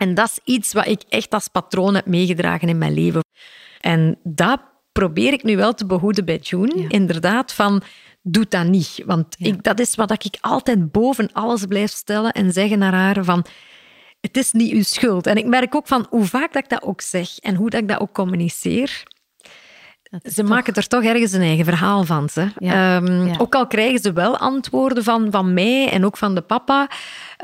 En 0.00 0.14
dat 0.14 0.28
is 0.28 0.54
iets 0.54 0.72
wat 0.72 0.86
ik 0.86 1.02
echt 1.08 1.34
als 1.34 1.48
patroon 1.48 1.94
heb 1.94 2.06
meegedragen 2.06 2.68
in 2.68 2.78
mijn 2.78 2.94
leven. 2.94 3.24
En 3.80 4.18
dat 4.22 4.60
probeer 4.92 5.32
ik 5.32 5.42
nu 5.42 5.56
wel 5.56 5.74
te 5.74 5.86
behoeden 5.86 6.24
bij 6.24 6.36
June. 6.36 6.84
Inderdaad, 6.88 7.52
van 7.52 7.82
doe 8.22 8.46
dat 8.48 8.66
niet. 8.66 9.02
Want 9.06 9.36
ik, 9.38 9.62
dat 9.62 9.80
is 9.80 9.94
wat 9.94 10.10
ik 10.10 10.38
altijd 10.40 10.92
boven 10.92 11.32
alles 11.32 11.66
blijf 11.66 11.90
stellen 11.90 12.32
en 12.32 12.52
zeggen 12.52 12.78
naar 12.78 12.94
haar 12.94 13.24
van 13.24 13.46
het 14.20 14.36
is 14.36 14.52
niet 14.52 14.72
uw 14.72 14.82
schuld. 14.82 15.26
En 15.26 15.36
ik 15.36 15.46
merk 15.46 15.74
ook 15.74 15.86
van 15.86 16.06
hoe 16.10 16.24
vaak 16.24 16.52
dat 16.52 16.62
ik 16.62 16.68
dat 16.68 16.82
ook 16.82 17.00
zeg 17.00 17.38
en 17.38 17.54
hoe 17.54 17.70
dat 17.70 17.80
ik 17.80 17.88
dat 17.88 18.00
ook 18.00 18.12
communiceer. 18.12 19.02
Ze 20.22 20.42
maken 20.42 20.74
er 20.74 20.86
toch 20.86 21.04
ergens 21.04 21.32
een 21.32 21.40
eigen 21.40 21.64
verhaal 21.64 22.04
van. 22.04 22.28
Ze. 22.28 22.48
Ehm, 22.56 23.34
ook 23.38 23.54
al 23.54 23.66
krijgen 23.66 24.00
ze 24.00 24.12
wel 24.12 24.38
antwoorden 24.38 25.04
van, 25.04 25.30
van 25.30 25.54
mij 25.54 25.88
en 25.88 26.04
ook 26.04 26.16
van 26.16 26.34
de 26.34 26.40
papa, 26.40 26.90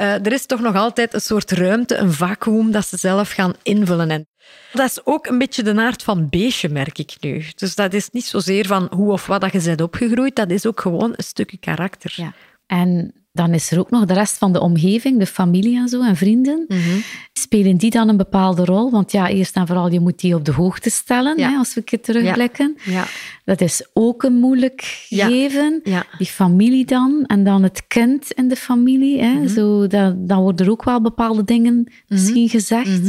uh, 0.00 0.12
er 0.12 0.32
is 0.32 0.46
toch 0.46 0.60
nog 0.60 0.74
altijd 0.74 1.14
een 1.14 1.20
soort 1.20 1.50
ruimte, 1.50 1.96
een 1.96 2.12
vacuüm 2.12 2.70
dat 2.70 2.86
ze 2.86 2.96
zelf 2.96 3.30
gaan 3.30 3.54
invullen. 3.62 4.10
En 4.10 4.26
dat 4.72 4.90
is 4.90 5.00
ook 5.04 5.26
een 5.26 5.38
beetje 5.38 5.62
de 5.62 5.80
aard 5.80 6.02
van 6.02 6.28
beestje, 6.28 6.68
merk 6.68 6.98
ik 6.98 7.16
nu. 7.20 7.44
Dus 7.54 7.74
dat 7.74 7.92
is 7.92 8.10
niet 8.10 8.24
zozeer 8.24 8.66
van 8.66 8.88
hoe 8.90 9.12
of 9.12 9.26
wat 9.26 9.40
dat 9.40 9.52
je 9.52 9.62
bent 9.62 9.80
opgegroeid, 9.80 10.36
dat 10.36 10.50
is 10.50 10.66
ook 10.66 10.80
gewoon 10.80 11.12
een 11.16 11.24
stukje 11.24 11.58
karakter. 11.58 12.12
Ja. 12.16 12.32
En 12.66 13.14
dan 13.36 13.54
is 13.54 13.70
er 13.70 13.78
ook 13.78 13.90
nog 13.90 14.04
de 14.04 14.14
rest 14.14 14.38
van 14.38 14.52
de 14.52 14.60
omgeving, 14.60 15.18
de 15.18 15.26
familie 15.26 15.76
en 15.76 15.88
zo, 15.88 16.02
en 16.02 16.16
vrienden. 16.16 16.64
Mhm. 16.68 16.98
Spelen 17.32 17.76
die 17.76 17.90
dan 17.90 18.08
een 18.08 18.16
bepaalde 18.16 18.64
rol? 18.64 18.90
Want 18.90 19.12
ja, 19.12 19.28
eerst 19.28 19.56
en 19.56 19.66
vooral, 19.66 19.90
je 19.90 20.00
moet 20.00 20.20
die 20.20 20.34
op 20.34 20.44
de 20.44 20.52
hoogte 20.52 20.90
stellen, 20.90 21.40
hè, 21.40 21.56
als 21.56 21.74
we 21.74 21.82
het 21.84 22.04
terugblikken. 22.04 22.76
Ja. 22.84 23.04
Dat 23.44 23.60
is 23.60 23.86
ook 23.92 24.22
een 24.22 24.34
moeilijk 24.34 24.80
gegeven. 25.08 25.82
Die 26.18 26.26
familie 26.26 26.84
dan, 26.84 27.24
en 27.26 27.44
dan 27.44 27.62
het 27.62 27.86
kind 27.86 28.30
in 28.30 28.48
de 28.48 28.56
familie. 28.56 29.22
Hè. 29.22 29.32
Mhm. 29.32 29.48
zo, 29.48 29.86
dat, 29.86 30.28
dan 30.28 30.40
worden 30.40 30.66
er 30.66 30.72
ook 30.72 30.84
wel 30.84 31.00
bepaalde 31.00 31.44
dingen 31.44 31.74
mhm. 31.74 31.92
misschien 32.06 32.48
gezegd. 32.48 33.00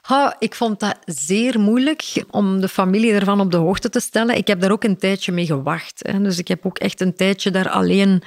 Ha, 0.00 0.36
ik 0.38 0.54
vond 0.54 0.80
dat 0.80 0.98
zeer 1.04 1.60
moeilijk 1.60 2.24
om 2.30 2.60
de 2.60 2.68
familie 2.68 3.12
ervan 3.12 3.40
op 3.40 3.50
de 3.50 3.56
hoogte 3.56 3.88
te 3.88 4.00
stellen. 4.00 4.36
Ik 4.36 4.46
heb 4.46 4.60
daar 4.60 4.70
ook 4.70 4.84
een 4.84 4.96
tijdje 4.96 5.32
mee 5.32 5.46
gewacht. 5.46 6.00
Hè. 6.02 6.22
Dus 6.22 6.38
ik 6.38 6.48
heb 6.48 6.66
ook 6.66 6.78
echt 6.78 7.00
een 7.00 7.14
tijdje 7.14 7.50
daar 7.50 7.68
alleen 7.68 8.22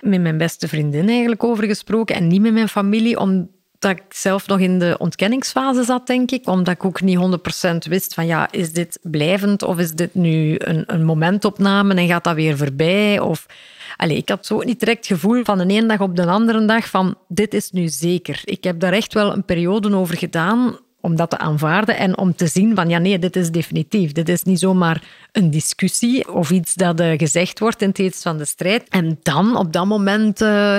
met 0.00 0.20
mijn 0.20 0.38
beste 0.38 0.68
vriendin 0.68 1.08
eigenlijk 1.08 1.44
over 1.44 1.64
gesproken 1.64 2.16
en 2.16 2.26
niet 2.26 2.40
met 2.40 2.52
mijn 2.52 2.68
familie, 2.68 3.18
omdat 3.18 3.48
ik 3.80 4.02
zelf 4.08 4.46
nog 4.46 4.58
in 4.58 4.78
de 4.78 4.94
ontkenningsfase 4.98 5.84
zat, 5.84 6.06
denk 6.06 6.30
ik. 6.30 6.48
Omdat 6.48 6.74
ik 6.74 6.84
ook 6.84 7.00
niet 7.00 7.18
100% 7.66 7.88
wist 7.88 8.14
van, 8.14 8.26
ja, 8.26 8.52
is 8.52 8.72
dit 8.72 8.98
blijvend 9.02 9.62
of 9.62 9.78
is 9.78 9.92
dit 9.92 10.14
nu 10.14 10.54
een, 10.58 10.84
een 10.86 11.04
momentopname 11.04 11.94
en 11.94 12.06
gaat 12.06 12.24
dat 12.24 12.34
weer 12.34 12.56
voorbij? 12.56 13.20
Of... 13.20 13.46
Allee, 13.96 14.16
ik 14.16 14.28
had 14.28 14.46
zo 14.46 14.60
niet 14.60 14.80
direct 14.80 15.08
het 15.08 15.18
gevoel 15.18 15.44
van 15.44 15.58
de 15.58 15.66
ene 15.66 15.86
dag 15.86 16.00
op 16.00 16.16
de 16.16 16.26
andere 16.26 16.64
dag 16.64 16.88
van, 16.88 17.14
dit 17.28 17.54
is 17.54 17.70
nu 17.70 17.88
zeker. 17.88 18.40
Ik 18.44 18.64
heb 18.64 18.80
daar 18.80 18.92
echt 18.92 19.14
wel 19.14 19.32
een 19.32 19.44
periode 19.44 19.94
over 19.94 20.16
gedaan 20.16 20.78
om 21.06 21.16
dat 21.16 21.30
te 21.30 21.38
aanvaarden 21.38 21.96
en 21.96 22.18
om 22.18 22.34
te 22.34 22.46
zien 22.46 22.74
van 22.74 22.88
ja, 22.88 22.98
nee, 22.98 23.18
dit 23.18 23.36
is 23.36 23.50
definitief. 23.50 24.12
Dit 24.12 24.28
is 24.28 24.42
niet 24.42 24.58
zomaar 24.58 25.02
een 25.32 25.50
discussie 25.50 26.32
of 26.32 26.50
iets 26.50 26.74
dat 26.74 27.00
uh, 27.00 27.18
gezegd 27.18 27.58
wordt 27.58 27.82
in 27.82 27.92
het 27.94 28.22
van 28.22 28.38
de 28.38 28.44
strijd. 28.44 28.88
En 28.88 29.18
dan, 29.22 29.56
op 29.56 29.72
dat 29.72 29.86
moment... 29.86 30.40
Uh, 30.40 30.78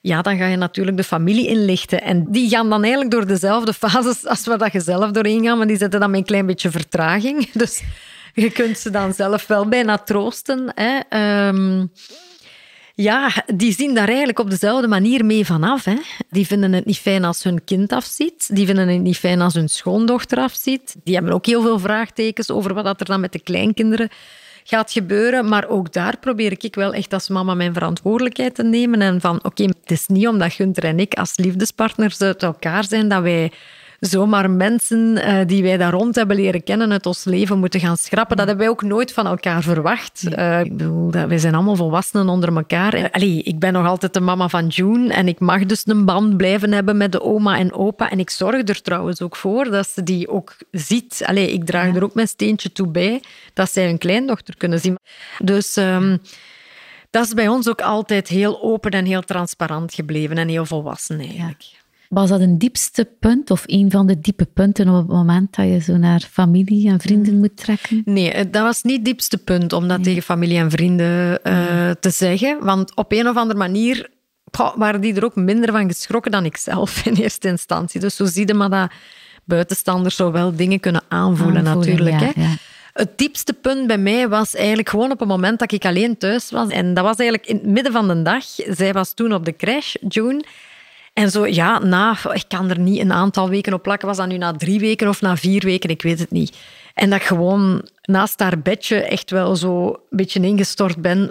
ja, 0.00 0.22
dan 0.22 0.36
ga 0.36 0.46
je 0.46 0.56
natuurlijk 0.56 0.96
de 0.96 1.04
familie 1.04 1.48
inlichten. 1.48 2.02
En 2.02 2.26
die 2.28 2.48
gaan 2.48 2.70
dan 2.70 2.82
eigenlijk 2.82 3.10
door 3.10 3.26
dezelfde 3.26 3.72
fases 3.72 4.26
als 4.26 4.46
waar 4.46 4.58
dat 4.58 4.72
je 4.72 4.80
zelf 4.80 5.10
doorheen 5.10 5.44
gaat, 5.44 5.56
maar 5.56 5.66
die 5.66 5.76
zetten 5.76 6.00
dan 6.00 6.10
met 6.10 6.18
een 6.18 6.26
klein 6.26 6.46
beetje 6.46 6.70
vertraging. 6.70 7.50
Dus 7.62 7.82
je 8.34 8.50
kunt 8.50 8.78
ze 8.78 8.90
dan 8.90 9.14
zelf 9.14 9.46
wel 9.46 9.68
bijna 9.68 9.98
troosten. 9.98 10.72
Hè. 10.74 10.98
Ehm, 11.08 11.86
ja, 12.98 13.30
die 13.54 13.72
zien 13.72 13.94
daar 13.94 14.08
eigenlijk 14.08 14.38
op 14.38 14.50
dezelfde 14.50 14.88
manier 14.88 15.24
mee 15.24 15.46
vanaf. 15.46 15.84
Hè. 15.84 15.96
Die 16.30 16.46
vinden 16.46 16.72
het 16.72 16.84
niet 16.84 16.98
fijn 16.98 17.24
als 17.24 17.42
hun 17.42 17.64
kind 17.64 17.92
afziet. 17.92 18.48
Die 18.52 18.66
vinden 18.66 18.88
het 18.88 19.00
niet 19.00 19.18
fijn 19.18 19.40
als 19.40 19.54
hun 19.54 19.68
schoondochter 19.68 20.38
afziet. 20.38 20.96
Die 21.04 21.14
hebben 21.14 21.32
ook 21.32 21.46
heel 21.46 21.62
veel 21.62 21.78
vraagtekens 21.78 22.50
over 22.50 22.74
wat 22.74 23.00
er 23.00 23.06
dan 23.06 23.20
met 23.20 23.32
de 23.32 23.38
kleinkinderen 23.38 24.08
gaat 24.64 24.92
gebeuren. 24.92 25.48
Maar 25.48 25.68
ook 25.68 25.92
daar 25.92 26.18
probeer 26.18 26.52
ik 26.58 26.74
wel 26.74 26.94
echt 26.94 27.12
als 27.12 27.28
mama 27.28 27.54
mijn 27.54 27.72
verantwoordelijkheid 27.72 28.54
te 28.54 28.64
nemen. 28.64 29.00
En 29.00 29.20
van, 29.20 29.44
oké, 29.44 29.64
het 29.64 29.90
is 29.90 30.06
niet 30.06 30.28
omdat 30.28 30.52
Gunther 30.52 30.84
en 30.84 30.98
ik 30.98 31.14
als 31.14 31.36
liefdespartners 31.36 32.20
uit 32.20 32.42
elkaar 32.42 32.84
zijn 32.84 33.08
dat 33.08 33.22
wij 33.22 33.52
zomaar 34.00 34.50
mensen 34.50 34.98
uh, 34.98 35.40
die 35.46 35.62
wij 35.62 35.76
daar 35.76 35.92
rond 35.92 36.14
hebben 36.14 36.36
leren 36.36 36.64
kennen 36.64 36.92
uit 36.92 37.06
ons 37.06 37.24
leven 37.24 37.58
moeten 37.58 37.80
gaan 37.80 37.96
schrappen. 37.96 38.36
Dat 38.36 38.46
hebben 38.46 38.64
wij 38.64 38.74
ook 38.74 38.82
nooit 38.82 39.12
van 39.12 39.26
elkaar 39.26 39.62
verwacht. 39.62 40.22
Uh, 40.38 40.60
ik 40.60 40.76
bedoel, 40.76 41.10
wij 41.10 41.38
zijn 41.38 41.54
allemaal 41.54 41.76
volwassenen 41.76 42.28
onder 42.28 42.56
elkaar. 42.56 43.10
Allee, 43.10 43.42
ik 43.42 43.58
ben 43.58 43.72
nog 43.72 43.86
altijd 43.86 44.14
de 44.14 44.20
mama 44.20 44.48
van 44.48 44.66
June 44.66 45.12
en 45.12 45.28
ik 45.28 45.40
mag 45.40 45.66
dus 45.66 45.82
een 45.86 46.04
band 46.04 46.36
blijven 46.36 46.72
hebben 46.72 46.96
met 46.96 47.12
de 47.12 47.22
oma 47.22 47.58
en 47.58 47.72
opa. 47.72 48.10
En 48.10 48.18
ik 48.18 48.30
zorg 48.30 48.68
er 48.68 48.82
trouwens 48.82 49.22
ook 49.22 49.36
voor 49.36 49.70
dat 49.70 49.88
ze 49.88 50.02
die 50.02 50.28
ook 50.28 50.56
ziet. 50.70 51.22
Allee, 51.24 51.52
ik 51.52 51.64
draag 51.64 51.96
er 51.96 52.04
ook 52.04 52.14
mijn 52.14 52.28
steentje 52.28 52.72
toe 52.72 52.88
bij 52.88 53.22
dat 53.54 53.72
zij 53.72 53.86
hun 53.86 53.98
kleindochter 53.98 54.56
kunnen 54.56 54.80
zien. 54.80 54.98
Dus... 55.38 55.76
Um, 55.76 56.20
dat 57.10 57.26
is 57.26 57.34
bij 57.34 57.48
ons 57.48 57.68
ook 57.68 57.80
altijd 57.80 58.28
heel 58.28 58.62
open 58.62 58.90
en 58.90 59.04
heel 59.04 59.22
transparant 59.22 59.94
gebleven 59.94 60.38
en 60.38 60.48
heel 60.48 60.66
volwassen 60.66 61.18
eigenlijk. 61.18 61.64
Was 62.08 62.28
dat 62.28 62.40
een 62.40 62.58
diepste 62.58 63.08
punt 63.20 63.50
of 63.50 63.62
een 63.66 63.90
van 63.90 64.06
de 64.06 64.20
diepe 64.20 64.44
punten 64.44 64.88
op 64.88 64.96
het 64.96 65.16
moment 65.16 65.56
dat 65.56 65.66
je 65.66 65.78
zo 65.78 65.96
naar 65.96 66.20
familie 66.30 66.88
en 66.88 67.00
vrienden 67.00 67.34
mm. 67.34 67.38
moet 67.38 67.56
trekken? 67.56 68.02
Nee, 68.04 68.32
eh, 68.32 68.44
dat 68.50 68.62
was 68.62 68.82
niet 68.82 68.96
het 68.96 69.04
diepste 69.04 69.38
punt 69.38 69.72
om 69.72 69.88
dat 69.88 70.02
tegen 70.02 70.22
familie 70.22 70.58
en 70.58 70.70
vrienden 70.70 71.40
uh, 71.44 71.90
te 71.90 72.10
zeggen. 72.10 72.64
Want 72.64 72.96
op 72.96 73.12
een 73.12 73.28
of 73.28 73.36
andere 73.36 73.58
manier 73.58 74.10
waren 74.76 75.00
die 75.00 75.14
er 75.14 75.24
ook 75.24 75.34
minder 75.36 75.72
van 75.72 75.88
geschrokken 75.88 76.30
dan 76.30 76.44
ik 76.44 76.56
zelf 76.56 77.00
in 77.06 77.14
eerste 77.14 77.48
instantie. 77.48 78.00
Dus 78.00 78.16
zo 78.16 78.24
zie 78.24 78.46
je 78.46 78.54
maar 78.54 78.70
dat 78.70 78.90
buitenstanders 79.44 80.16
zo 80.16 80.32
wel 80.32 80.56
dingen 80.56 80.80
kunnen 80.80 81.02
aanvoelen, 81.08 81.64
natuurlijk. 81.64 82.20
hè. 82.20 82.30
Ja. 82.34 82.54
Het 82.92 83.18
diepste 83.18 83.52
punt 83.52 83.86
bij 83.86 83.98
mij 83.98 84.28
was 84.28 84.54
eigenlijk 84.54 84.88
gewoon 84.88 85.10
op 85.10 85.18
het 85.18 85.28
moment 85.28 85.58
dat 85.58 85.72
ik 85.72 85.84
alleen 85.84 86.18
thuis 86.18 86.50
was. 86.50 86.68
En 86.68 86.94
dat 86.94 87.04
was 87.04 87.16
eigenlijk 87.16 87.48
in 87.48 87.56
het 87.56 87.66
midden 87.66 87.92
van 87.92 88.08
de 88.08 88.22
dag. 88.22 88.44
Zij 88.54 88.92
was 88.92 89.14
toen 89.14 89.34
op 89.34 89.44
de 89.44 89.56
crash, 89.56 89.94
June. 90.08 90.44
En 91.16 91.30
zo, 91.30 91.46
ja, 91.46 91.78
na, 91.78 92.16
ik 92.32 92.44
kan 92.48 92.70
er 92.70 92.78
niet 92.78 93.00
een 93.00 93.12
aantal 93.12 93.48
weken 93.48 93.72
op 93.72 93.82
plakken. 93.82 94.08
Was 94.08 94.16
dat 94.16 94.28
nu 94.28 94.36
na 94.36 94.52
drie 94.52 94.80
weken 94.80 95.08
of 95.08 95.20
na 95.20 95.36
vier 95.36 95.64
weken? 95.64 95.90
Ik 95.90 96.02
weet 96.02 96.18
het 96.18 96.30
niet. 96.30 96.56
En 96.94 97.10
dat 97.10 97.20
ik 97.20 97.26
gewoon 97.26 97.88
naast 98.02 98.40
haar 98.40 98.58
bedje 98.58 99.02
echt 99.02 99.30
wel 99.30 99.56
zo 99.56 99.86
een 99.86 99.96
beetje 100.10 100.40
ingestort 100.40 101.02
ben. 101.02 101.30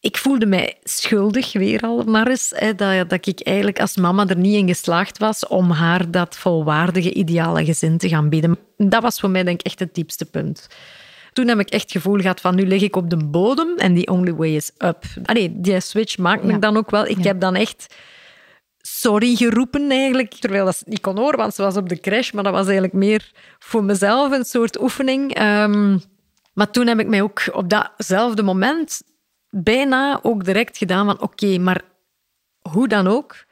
Ik 0.00 0.16
voelde 0.16 0.46
mij 0.46 0.74
schuldig, 0.84 1.52
weer 1.52 1.80
al 1.80 2.04
maar 2.04 2.28
eens, 2.28 2.52
hè, 2.54 2.74
dat, 2.74 3.10
dat 3.10 3.26
ik 3.26 3.40
eigenlijk 3.40 3.80
als 3.80 3.96
mama 3.96 4.26
er 4.26 4.36
niet 4.36 4.54
in 4.54 4.68
geslaagd 4.68 5.18
was 5.18 5.46
om 5.46 5.70
haar 5.70 6.10
dat 6.10 6.36
volwaardige, 6.36 7.12
ideale 7.12 7.64
gezin 7.64 7.98
te 7.98 8.08
gaan 8.08 8.28
bieden. 8.28 8.58
Dat 8.76 9.02
was 9.02 9.20
voor 9.20 9.30
mij 9.30 9.44
denk 9.44 9.60
ik 9.60 9.66
echt 9.66 9.78
het 9.78 9.94
diepste 9.94 10.24
punt. 10.24 10.66
Toen 11.32 11.48
heb 11.48 11.58
ik 11.58 11.68
echt 11.68 11.82
het 11.82 11.92
gevoel 11.92 12.20
gehad 12.20 12.40
van 12.40 12.54
nu 12.54 12.66
lig 12.66 12.82
ik 12.82 12.96
op 12.96 13.10
de 13.10 13.24
bodem 13.24 13.76
en 13.76 13.94
the 13.94 14.10
only 14.10 14.34
way 14.34 14.54
is 14.54 14.70
up. 14.78 15.04
Allee, 15.24 15.60
die 15.60 15.80
switch 15.80 16.18
maakt 16.18 16.42
me 16.42 16.58
dan 16.58 16.76
ook 16.76 16.90
wel. 16.90 17.06
Ik 17.06 17.24
heb 17.24 17.40
dan 17.40 17.54
echt 17.54 17.86
sorry 19.00 19.34
geroepen 19.34 19.90
eigenlijk. 19.90 20.34
Terwijl 20.34 20.64
dat 20.64 20.82
niet 20.84 21.00
kon 21.00 21.18
horen, 21.18 21.38
want 21.38 21.54
ze 21.54 21.62
was 21.62 21.76
op 21.76 21.88
de 21.88 22.00
crash. 22.00 22.30
Maar 22.30 22.44
dat 22.44 22.52
was 22.52 22.64
eigenlijk 22.64 22.92
meer 22.92 23.30
voor 23.58 23.84
mezelf 23.84 24.32
een 24.32 24.44
soort 24.44 24.80
oefening. 24.80 25.34
Ehm, 25.34 25.98
maar 26.52 26.70
toen 26.70 26.86
heb 26.86 26.98
ik 26.98 27.08
mij 27.08 27.22
ook 27.22 27.42
op 27.52 27.68
datzelfde 27.68 28.42
moment 28.42 29.02
bijna 29.50 30.18
ook 30.22 30.44
direct 30.44 30.78
gedaan 30.78 31.06
van 31.06 31.20
oké, 31.20 31.58
maar 31.58 31.82
hoe 32.70 32.88
dan 32.88 33.06
ook, 33.06 33.44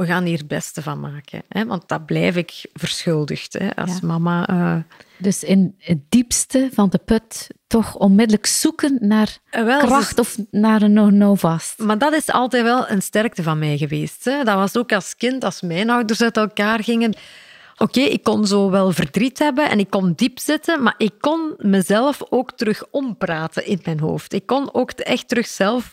we 0.00 0.06
gaan 0.06 0.24
hier 0.24 0.38
het 0.38 0.48
beste 0.48 0.82
van 0.82 1.00
maken. 1.00 1.42
Hè? 1.48 1.66
Want 1.66 1.88
dat 1.88 2.06
blijf 2.06 2.36
ik 2.36 2.64
verschuldigd 2.72 3.52
hè, 3.52 3.76
als 3.76 4.00
mama. 4.00 4.50
Uh... 4.50 4.76
Dus 5.18 5.44
in 5.44 5.74
het 5.78 5.98
diepste 6.08 6.68
van 6.72 6.88
de 6.88 6.98
put 6.98 7.46
toch 7.66 7.96
onmiddellijk 7.96 8.46
zoeken 8.46 8.98
naar 9.00 9.38
eh, 9.50 9.78
kracht 9.78 10.18
of 10.18 10.36
naar 10.50 10.82
een 10.82 10.92
no-no 10.92 11.34
vast. 11.34 11.78
Maar 11.78 11.98
dat 11.98 12.12
is 12.12 12.30
altijd 12.30 12.62
wel 12.62 12.88
een 12.88 13.02
sterkte 13.02 13.42
van 13.42 13.58
mij 13.58 13.76
geweest. 13.76 14.24
Hè? 14.24 14.44
Dat 14.44 14.54
was 14.54 14.76
ook 14.76 14.92
als 14.92 15.16
kind, 15.16 15.44
als 15.44 15.60
mijn 15.60 15.90
ouders 15.90 16.22
uit 16.22 16.36
elkaar 16.36 16.84
gingen. 16.84 17.14
Oké, 17.76 18.00
ik 18.00 18.22
kon 18.22 18.46
zo 18.46 18.70
wel 18.70 18.92
verdriet 18.92 19.38
hebben 19.38 19.70
en 19.70 19.78
ik 19.78 19.90
kon 19.90 20.12
diep 20.12 20.38
zitten, 20.38 20.82
maar 20.82 20.94
ik 20.96 21.12
kon 21.20 21.54
mezelf 21.56 22.22
ook 22.28 22.52
terug 22.52 22.84
ompraten 22.90 23.66
in 23.66 23.80
mijn 23.84 24.00
hoofd. 24.00 24.32
Ik 24.32 24.46
kon 24.46 24.74
ook 24.74 24.90
echt 24.90 25.28
terug 25.28 25.46
zelf 25.46 25.92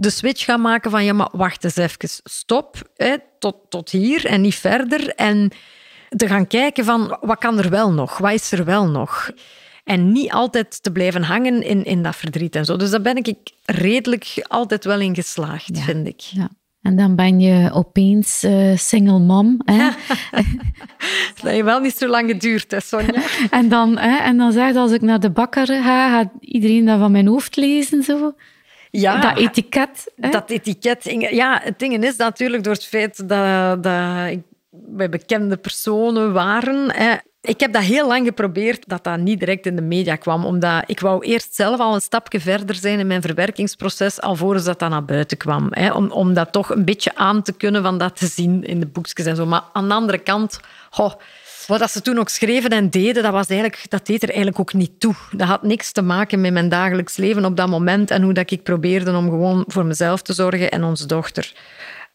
de 0.00 0.10
switch 0.10 0.44
gaan 0.44 0.60
maken 0.60 0.90
van 0.90 1.04
ja, 1.04 1.12
maar 1.12 1.28
wacht 1.32 1.64
eens 1.64 1.76
even, 1.76 2.08
stop, 2.24 2.76
hè, 2.96 3.16
tot, 3.38 3.56
tot 3.68 3.90
hier 3.90 4.26
en 4.26 4.40
niet 4.40 4.54
verder. 4.54 5.08
En 5.08 5.50
te 6.08 6.28
gaan 6.28 6.46
kijken 6.46 6.84
van 6.84 7.18
wat 7.20 7.38
kan 7.38 7.58
er 7.58 7.70
wel 7.70 7.92
nog, 7.92 8.18
wat 8.18 8.32
is 8.32 8.52
er 8.52 8.64
wel 8.64 8.88
nog. 8.88 9.30
En 9.84 10.12
niet 10.12 10.32
altijd 10.32 10.82
te 10.82 10.92
blijven 10.92 11.22
hangen 11.22 11.62
in, 11.62 11.84
in 11.84 12.02
dat 12.02 12.16
verdriet 12.16 12.56
en 12.56 12.64
zo. 12.64 12.76
Dus 12.76 12.90
daar 12.90 13.00
ben 13.00 13.16
ik 13.16 13.38
redelijk 13.64 14.44
altijd 14.48 14.84
wel 14.84 15.00
in 15.00 15.14
geslaagd, 15.14 15.78
vind 15.78 16.06
ik. 16.06 16.20
Ja. 16.20 16.48
En 16.82 16.96
dan 16.96 17.16
ben 17.16 17.40
je 17.40 17.72
opeens 17.72 18.44
uh, 18.44 18.76
single 18.76 19.18
mom. 19.18 19.60
Hè? 19.64 19.88
dat 21.40 21.50
heeft 21.50 21.64
wel 21.64 21.80
niet 21.80 21.96
zo 21.96 22.06
lang 22.06 22.30
geduurd, 22.30 22.70
hè, 22.70 22.80
Sonja. 22.80 23.22
en, 23.50 23.68
dan, 23.68 23.98
hè, 23.98 24.16
en 24.16 24.36
dan 24.36 24.52
zeg 24.52 24.72
je, 24.72 24.78
als 24.78 24.92
ik 24.92 25.00
naar 25.00 25.20
de 25.20 25.30
bakker 25.30 25.66
ga, 25.66 26.10
gaat 26.10 26.30
iedereen 26.40 26.84
dat 26.84 26.98
van 26.98 27.12
mijn 27.12 27.26
hoofd 27.26 27.56
lezen. 27.56 28.02
Zo. 28.02 28.34
Ja, 28.90 29.20
dat 29.20 29.38
etiket. 29.38 30.12
Dat 30.16 30.50
etiket. 30.50 31.16
Ja, 31.30 31.60
het 31.62 31.78
ding 31.78 32.04
is 32.04 32.16
natuurlijk 32.16 32.64
door 32.64 32.72
het 32.72 32.84
feit 32.84 33.28
dat, 33.28 33.82
dat 33.82 34.26
ik 34.30 34.40
bij 34.70 35.08
bekende 35.08 35.56
personen 35.56 36.32
waren. 36.32 36.92
Hè. 36.92 37.14
Ik 37.40 37.60
heb 37.60 37.72
dat 37.72 37.82
heel 37.82 38.06
lang 38.06 38.26
geprobeerd 38.26 38.88
dat 38.88 39.04
dat 39.04 39.18
niet 39.18 39.38
direct 39.38 39.66
in 39.66 39.76
de 39.76 39.82
media 39.82 40.16
kwam, 40.16 40.44
omdat 40.44 40.82
ik 40.86 41.00
wou 41.00 41.24
eerst 41.24 41.54
zelf 41.54 41.80
al 41.80 41.94
een 41.94 42.00
stapje 42.00 42.40
verder 42.40 42.74
zijn 42.74 42.98
in 42.98 43.06
mijn 43.06 43.22
verwerkingsproces, 43.22 44.20
alvorens 44.20 44.64
dat 44.64 44.78
dat 44.78 44.90
naar 44.90 45.04
buiten 45.04 45.36
kwam. 45.36 45.68
Hè. 45.70 45.92
Om, 45.92 46.10
om 46.10 46.34
dat 46.34 46.52
toch 46.52 46.70
een 46.70 46.84
beetje 46.84 47.14
aan 47.14 47.42
te 47.42 47.52
kunnen 47.52 47.82
van 47.82 47.98
dat 47.98 48.16
te 48.16 48.26
zien 48.26 48.64
in 48.64 48.80
de 48.80 48.86
boekjes 48.86 49.26
en 49.26 49.36
zo. 49.36 49.46
Maar 49.46 49.62
aan 49.72 49.88
de 49.88 49.94
andere 49.94 50.18
kant... 50.18 50.60
Wat 51.78 51.90
ze 51.90 52.02
toen 52.02 52.18
ook 52.18 52.28
schreven 52.28 52.70
en 52.70 52.90
deden, 52.90 53.22
dat, 53.22 53.32
was 53.32 53.46
eigenlijk, 53.46 53.84
dat 53.88 54.06
deed 54.06 54.22
er 54.22 54.28
eigenlijk 54.28 54.58
ook 54.60 54.72
niet 54.72 55.00
toe. 55.00 55.14
Dat 55.30 55.48
had 55.48 55.62
niks 55.62 55.92
te 55.92 56.02
maken 56.02 56.40
met 56.40 56.52
mijn 56.52 56.68
dagelijks 56.68 57.16
leven 57.16 57.44
op 57.44 57.56
dat 57.56 57.68
moment 57.68 58.10
en 58.10 58.22
hoe 58.22 58.32
dat 58.32 58.50
ik 58.50 58.62
probeerde 58.62 59.16
om 59.16 59.30
gewoon 59.30 59.64
voor 59.66 59.86
mezelf 59.86 60.22
te 60.22 60.32
zorgen 60.32 60.70
en 60.70 60.84
onze 60.84 61.06
dochter. 61.06 61.52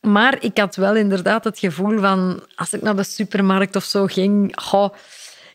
Maar 0.02 0.38
ik 0.40 0.58
had 0.58 0.76
wel 0.76 0.96
inderdaad 0.96 1.44
het 1.44 1.60
gevoel 1.60 2.00
van, 2.00 2.44
als 2.56 2.74
ik 2.74 2.82
naar 2.82 2.96
de 2.96 3.04
supermarkt 3.04 3.76
of 3.76 3.84
zo 3.84 4.06
ging, 4.06 4.56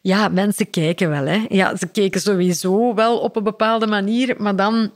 ja, 0.03 0.29
mensen 0.29 0.71
kijken 0.71 1.11
wel. 1.11 1.27
Hè. 1.27 1.45
Ja, 1.49 1.77
ze 1.77 1.87
keken 1.87 2.21
sowieso 2.21 2.95
wel 2.95 3.19
op 3.19 3.37
een 3.37 3.45
bepaalde 3.45 3.87
manier, 3.87 4.35
maar 4.39 4.57
dan 4.57 4.91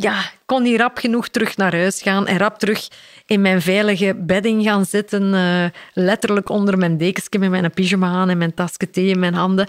ja, 0.00 0.30
kon 0.46 0.62
niet 0.62 0.80
rap 0.80 0.98
genoeg 0.98 1.28
terug 1.28 1.56
naar 1.56 1.76
huis 1.76 2.02
gaan 2.02 2.26
en 2.26 2.38
rap 2.38 2.58
terug 2.58 2.88
in 3.26 3.40
mijn 3.40 3.62
veilige 3.62 4.14
bedding 4.16 4.62
gaan 4.64 4.84
zitten, 4.84 5.22
uh, 5.34 5.64
letterlijk 5.92 6.48
onder 6.48 6.78
mijn 6.78 6.96
dekensje 6.96 7.38
met 7.38 7.50
mijn 7.50 7.70
pyjama 7.70 8.06
aan 8.06 8.28
en 8.28 8.38
mijn 8.38 8.54
tasje 8.54 8.90
thee 8.90 9.06
in 9.06 9.18
mijn 9.18 9.34
handen. 9.34 9.66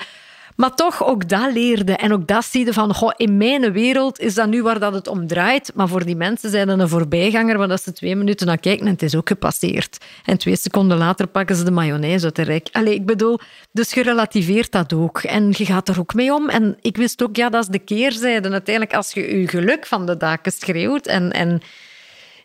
Maar 0.60 0.76
toch, 0.76 1.06
ook 1.06 1.30
dat 1.30 1.54
leerde. 1.54 1.96
En 1.96 2.14
ook 2.14 2.28
dat 2.28 2.46
zie 2.46 2.66
je 2.66 2.74
van, 2.74 2.94
goh, 2.94 3.12
in 3.16 3.38
mijn 3.38 3.72
wereld 3.72 4.20
is 4.20 4.34
dat 4.34 4.48
nu 4.50 4.64
waar 4.64 4.80
dat 4.80 4.94
het 4.94 5.08
om 5.08 5.28
draait. 5.28 5.72
Maar 5.76 5.88
voor 5.88 6.06
die 6.06 6.16
mensen 6.16 6.50
zijn 6.50 6.70
een 6.70 6.90
voorbijganger, 6.90 7.58
waar 7.58 7.68
dat 7.68 7.82
ze 7.82 7.94
twee 7.94 8.16
minuten 8.16 8.48
naar 8.48 8.58
kijken 8.58 8.86
en 8.86 8.92
het 8.92 9.02
is 9.02 9.16
ook 9.16 9.28
gepasseerd. 9.28 9.98
En 10.26 10.38
twee 10.38 10.56
seconden 10.56 10.98
later 10.98 11.28
pakken 11.28 11.56
ze 11.56 11.64
de 11.64 11.72
mayonaise 11.72 12.26
uit 12.26 12.36
de 12.36 12.42
rek. 12.42 12.70
Allee, 12.72 12.94
ik 12.94 13.06
bedoel, 13.06 13.40
dus 13.72 13.94
je 13.94 14.04
relativeert 14.04 14.72
dat 14.72 14.94
ook. 14.94 15.20
En 15.20 15.54
je 15.58 15.66
gaat 15.66 15.90
er 15.90 16.00
ook 16.00 16.14
mee 16.14 16.34
om. 16.34 16.50
En 16.50 16.78
ik 16.82 16.98
wist 16.98 17.24
ook, 17.24 17.36
ja, 17.36 17.50
dat 17.50 17.64
is 17.64 17.70
de 17.70 17.80
keerzijde. 17.80 18.50
Uiteindelijk, 18.50 18.96
als 18.96 19.12
je 19.12 19.40
je 19.40 19.48
geluk 19.48 19.86
van 19.86 20.06
de 20.06 20.18
daken 20.18 20.52
schreeuwt 20.52 21.08
en... 21.08 21.32
en 21.32 21.62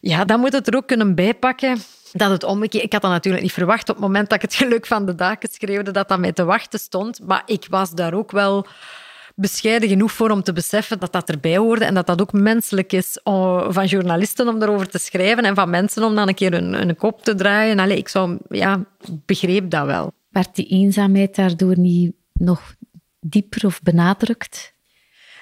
ja, 0.00 0.24
dan 0.24 0.40
moet 0.40 0.52
het 0.52 0.66
er 0.66 0.76
ook 0.76 0.86
kunnen 0.86 1.14
bijpakken 1.14 1.78
dat 2.16 2.30
het 2.30 2.44
omgekeerd... 2.44 2.84
Ik 2.84 2.92
had 2.92 3.02
dat 3.02 3.10
natuurlijk 3.10 3.42
niet 3.42 3.52
verwacht 3.52 3.88
op 3.88 3.94
het 3.94 4.04
moment 4.04 4.28
dat 4.28 4.36
ik 4.36 4.50
het 4.50 4.54
geluk 4.54 4.86
van 4.86 5.06
de 5.06 5.14
daken 5.14 5.48
schreeuwde, 5.52 5.90
dat 5.90 6.08
dat 6.08 6.18
mij 6.18 6.32
te 6.32 6.44
wachten 6.44 6.78
stond. 6.78 7.20
Maar 7.26 7.42
ik 7.46 7.66
was 7.70 7.90
daar 7.90 8.14
ook 8.14 8.30
wel 8.30 8.66
bescheiden 9.34 9.88
genoeg 9.88 10.12
voor 10.12 10.30
om 10.30 10.42
te 10.42 10.52
beseffen 10.52 10.98
dat 10.98 11.12
dat 11.12 11.28
erbij 11.28 11.56
hoorde 11.56 11.84
en 11.84 11.94
dat 11.94 12.06
dat 12.06 12.20
ook 12.20 12.32
menselijk 12.32 12.92
is 12.92 13.18
van 13.68 13.86
journalisten 13.86 14.48
om 14.48 14.58
daarover 14.58 14.88
te 14.88 14.98
schrijven 14.98 15.44
en 15.44 15.54
van 15.54 15.70
mensen 15.70 16.02
om 16.02 16.14
dan 16.14 16.28
een 16.28 16.34
keer 16.34 16.52
hun, 16.52 16.96
kop 16.96 17.22
te 17.22 17.34
draaien. 17.34 17.78
Allee, 17.78 17.96
ik 17.96 18.08
zou, 18.08 18.38
ja, 18.48 18.84
begreep 19.26 19.70
dat 19.70 19.86
wel. 19.86 20.12
Werd 20.28 20.54
die 20.54 20.66
eenzaamheid 20.66 21.36
daardoor 21.36 21.78
niet 21.78 22.12
nog 22.32 22.74
dieper 23.20 23.66
of 23.66 23.82
benadrukt? 23.82 24.74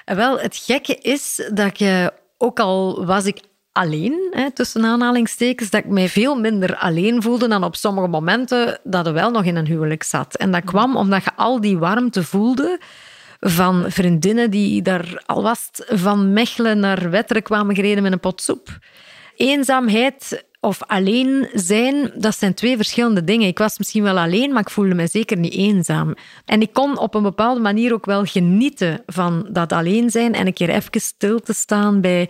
Wel, 0.05 0.39
het 0.39 0.57
gekke 0.57 0.95
is 0.95 1.51
dat 1.55 1.81
ik, 1.81 2.11
ook 2.39 2.61
al 2.61 3.07
was 3.07 3.25
ik 3.25 3.41
alleen, 3.73 4.29
hè, 4.31 4.51
tussen 4.51 4.85
aanhalingstekens, 4.85 5.70
dat 5.70 5.85
ik 5.85 5.91
mij 5.91 6.09
veel 6.09 6.41
minder 6.41 6.77
alleen 6.77 7.23
voelde 7.23 7.49
dan 7.49 7.64
op 7.64 7.77
sommige 7.77 8.09
momenten 8.09 8.81
dat 8.85 9.07
er 9.07 9.12
wel 9.12 9.31
nog 9.31 9.45
in 9.45 9.57
een 9.57 9.66
huwelijk 9.66 10.03
zat. 10.03 10.37
En 10.37 10.51
dat 10.51 10.64
kwam 10.64 10.97
omdat 10.97 11.25
je 11.25 11.31
al 11.37 11.61
die 11.61 11.79
warmte 11.79 12.23
voelde 12.25 12.81
van 13.41 13.85
vriendinnen 13.89 14.51
die 14.51 14.83
daar 14.83 15.23
al 15.27 15.43
was 15.43 15.68
van 15.73 16.33
Mechelen 16.33 16.81
naar 16.81 17.11
Wetteren 17.11 17.43
kwamen 17.43 17.75
gereden 17.75 18.03
met 18.03 18.12
een 18.12 18.20
pot 18.20 18.41
soep. 18.41 18.79
Eenzaamheid 19.37 20.45
of 20.61 20.83
alleen 20.83 21.49
zijn, 21.53 22.12
dat 22.14 22.39
zijn 22.39 22.55
twee 22.55 22.77
verschillende 22.77 23.25
dingen. 23.25 23.49
Ik 23.49 23.59
was 23.59 23.79
misschien 23.79 24.03
wel 24.03 24.18
alleen, 24.18 24.53
maar 24.53 24.61
ik 24.61 24.70
voelde 24.70 24.95
me 24.95 25.07
zeker 25.07 25.37
niet 25.37 25.53
eenzaam. 25.53 26.14
En 26.45 26.61
ik 26.61 26.73
kon 26.73 26.99
op 26.99 27.14
een 27.14 27.23
bepaalde 27.23 27.61
manier 27.61 27.93
ook 27.93 28.07
wel 28.07 28.25
genieten 28.25 29.03
van 29.07 29.49
dat 29.51 29.73
alleen 29.73 30.11
zijn 30.11 30.35
en 30.35 30.47
een 30.47 30.53
keer 30.53 30.68
even 30.68 31.01
stil 31.01 31.41
te 31.41 31.53
staan 31.53 32.01
bij 32.01 32.29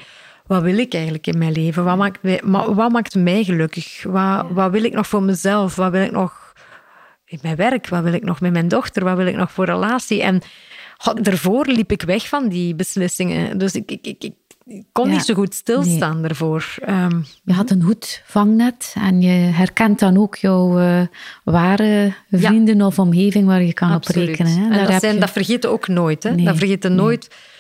wat 0.53 0.63
wil 0.63 0.79
ik 0.79 0.95
eigenlijk 0.95 1.27
in 1.27 1.39
mijn 1.39 1.53
leven? 1.53 1.85
Wat 1.85 1.97
maakt 1.97 2.23
mij, 2.23 2.41
wat 2.75 2.93
maakt 2.93 3.15
mij 3.15 3.45
gelukkig? 3.45 4.03
Wat, 4.03 4.47
wat 4.51 4.71
wil 4.71 4.85
ik 4.85 4.93
nog 4.93 5.07
voor 5.07 5.23
mezelf? 5.23 5.77
Wat 5.77 5.91
wil 5.91 6.03
ik 6.03 6.11
nog 6.11 6.53
in 7.25 7.39
mijn 7.43 7.57
werk? 7.57 7.89
Wat 7.89 8.03
wil 8.03 8.13
ik 8.13 8.23
nog 8.23 8.41
met 8.41 8.53
mijn 8.53 8.69
dochter? 8.69 9.05
Wat 9.05 9.17
wil 9.17 9.27
ik 9.27 9.37
nog 9.37 9.53
voor 9.53 9.65
relatie? 9.65 10.23
En 10.23 10.41
daarvoor 11.23 11.67
liep 11.67 11.93
ik 11.93 12.03
weg 12.03 12.29
van 12.29 12.49
die 12.49 12.75
beslissingen. 12.75 13.59
Dus 13.59 13.75
ik, 13.75 13.91
ik, 13.91 14.07
ik, 14.07 14.33
ik 14.65 14.85
kon 14.93 15.09
niet 15.09 15.25
zo 15.25 15.35
goed 15.35 15.55
stilstaan 15.55 16.13
nee. 16.13 16.23
daarvoor. 16.23 16.75
Um, 16.89 17.25
je 17.45 17.53
had 17.53 17.71
een 17.71 17.83
goed 17.83 18.23
vangnet 18.25 18.95
en 18.99 19.21
je 19.21 19.31
herkent 19.31 19.99
dan 19.99 20.17
ook 20.17 20.37
jouw 20.37 20.81
uh, 20.81 21.01
ware 21.45 22.15
vrienden 22.31 22.77
ja. 22.77 22.87
of 22.87 22.99
omgeving 22.99 23.47
waar 23.47 23.63
je 23.63 23.73
kan 23.73 23.91
Absoluut. 23.91 24.29
op 24.29 24.35
rekenen. 24.35 24.59
Hè? 24.59 24.79
En 24.79 24.87
dat, 24.87 25.01
zijn, 25.01 25.15
je... 25.15 25.21
dat 25.21 25.31
vergeet 25.31 25.63
je 25.63 25.69
ook 25.69 25.89
nooit. 25.89 26.23
Hè? 26.23 26.31
Nee. 26.31 26.45
Dat 26.45 26.57
vergeet 26.57 26.83
je 26.83 26.89
nooit. 26.89 27.29
Nee 27.29 27.51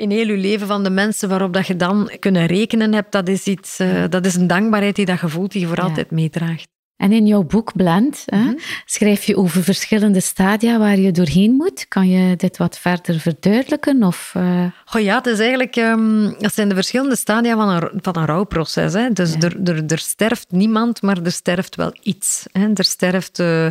in 0.00 0.10
heel 0.10 0.26
je 0.26 0.36
leven 0.36 0.66
van 0.66 0.82
de 0.82 0.90
mensen 0.90 1.28
waarop 1.28 1.52
dat 1.52 1.66
je 1.66 1.76
dan 1.76 2.10
kunnen 2.18 2.46
rekenen 2.46 2.94
hebt, 2.94 3.12
dat 3.12 3.28
is, 3.28 3.44
iets, 3.44 3.80
uh, 3.80 4.04
dat 4.08 4.26
is 4.26 4.34
een 4.34 4.46
dankbaarheid 4.46 4.96
die 4.96 5.06
dat 5.06 5.20
je 5.20 5.28
voelt, 5.28 5.52
die 5.52 5.60
je 5.60 5.66
voor 5.66 5.76
ja. 5.76 5.82
altijd 5.82 6.10
meedraagt. 6.10 6.68
En 6.96 7.12
in 7.12 7.26
jouw 7.26 7.42
boek 7.42 7.72
Blend 7.76 8.24
mm 8.26 8.42
-hmm. 8.42 8.58
schrijf 8.84 9.24
je 9.24 9.36
over 9.36 9.62
verschillende 9.62 10.20
stadia 10.20 10.78
waar 10.78 10.98
je 10.98 11.12
doorheen 11.12 11.52
moet. 11.52 11.88
Kan 11.88 12.08
je 12.08 12.36
dit 12.36 12.56
wat 12.56 12.78
verder 12.78 13.20
verduidelijken? 13.20 14.02
Of, 14.02 14.34
uh... 14.36 14.64
oh 14.94 15.00
ja, 15.00 15.16
het 15.16 15.26
is 15.26 15.38
eigenlijk, 15.38 15.76
um, 15.76 16.34
dat 16.38 16.54
zijn 16.54 16.68
de 16.68 16.74
verschillende 16.74 17.16
stadia 17.16 17.56
van 17.56 17.68
een, 17.68 17.90
van 18.02 18.16
een 18.16 18.26
rouwproces. 18.26 18.92
Hè. 18.92 19.10
Dus 19.10 19.32
ja. 19.32 19.40
er, 19.40 19.56
er, 19.64 19.84
er 19.86 19.98
sterft 19.98 20.46
niemand, 20.50 21.02
maar 21.02 21.22
er 21.22 21.32
sterft 21.32 21.76
wel 21.76 21.92
iets. 22.02 22.46
Hè. 22.52 22.68
Er 22.74 22.84
sterft... 22.84 23.38
Uh, 23.38 23.66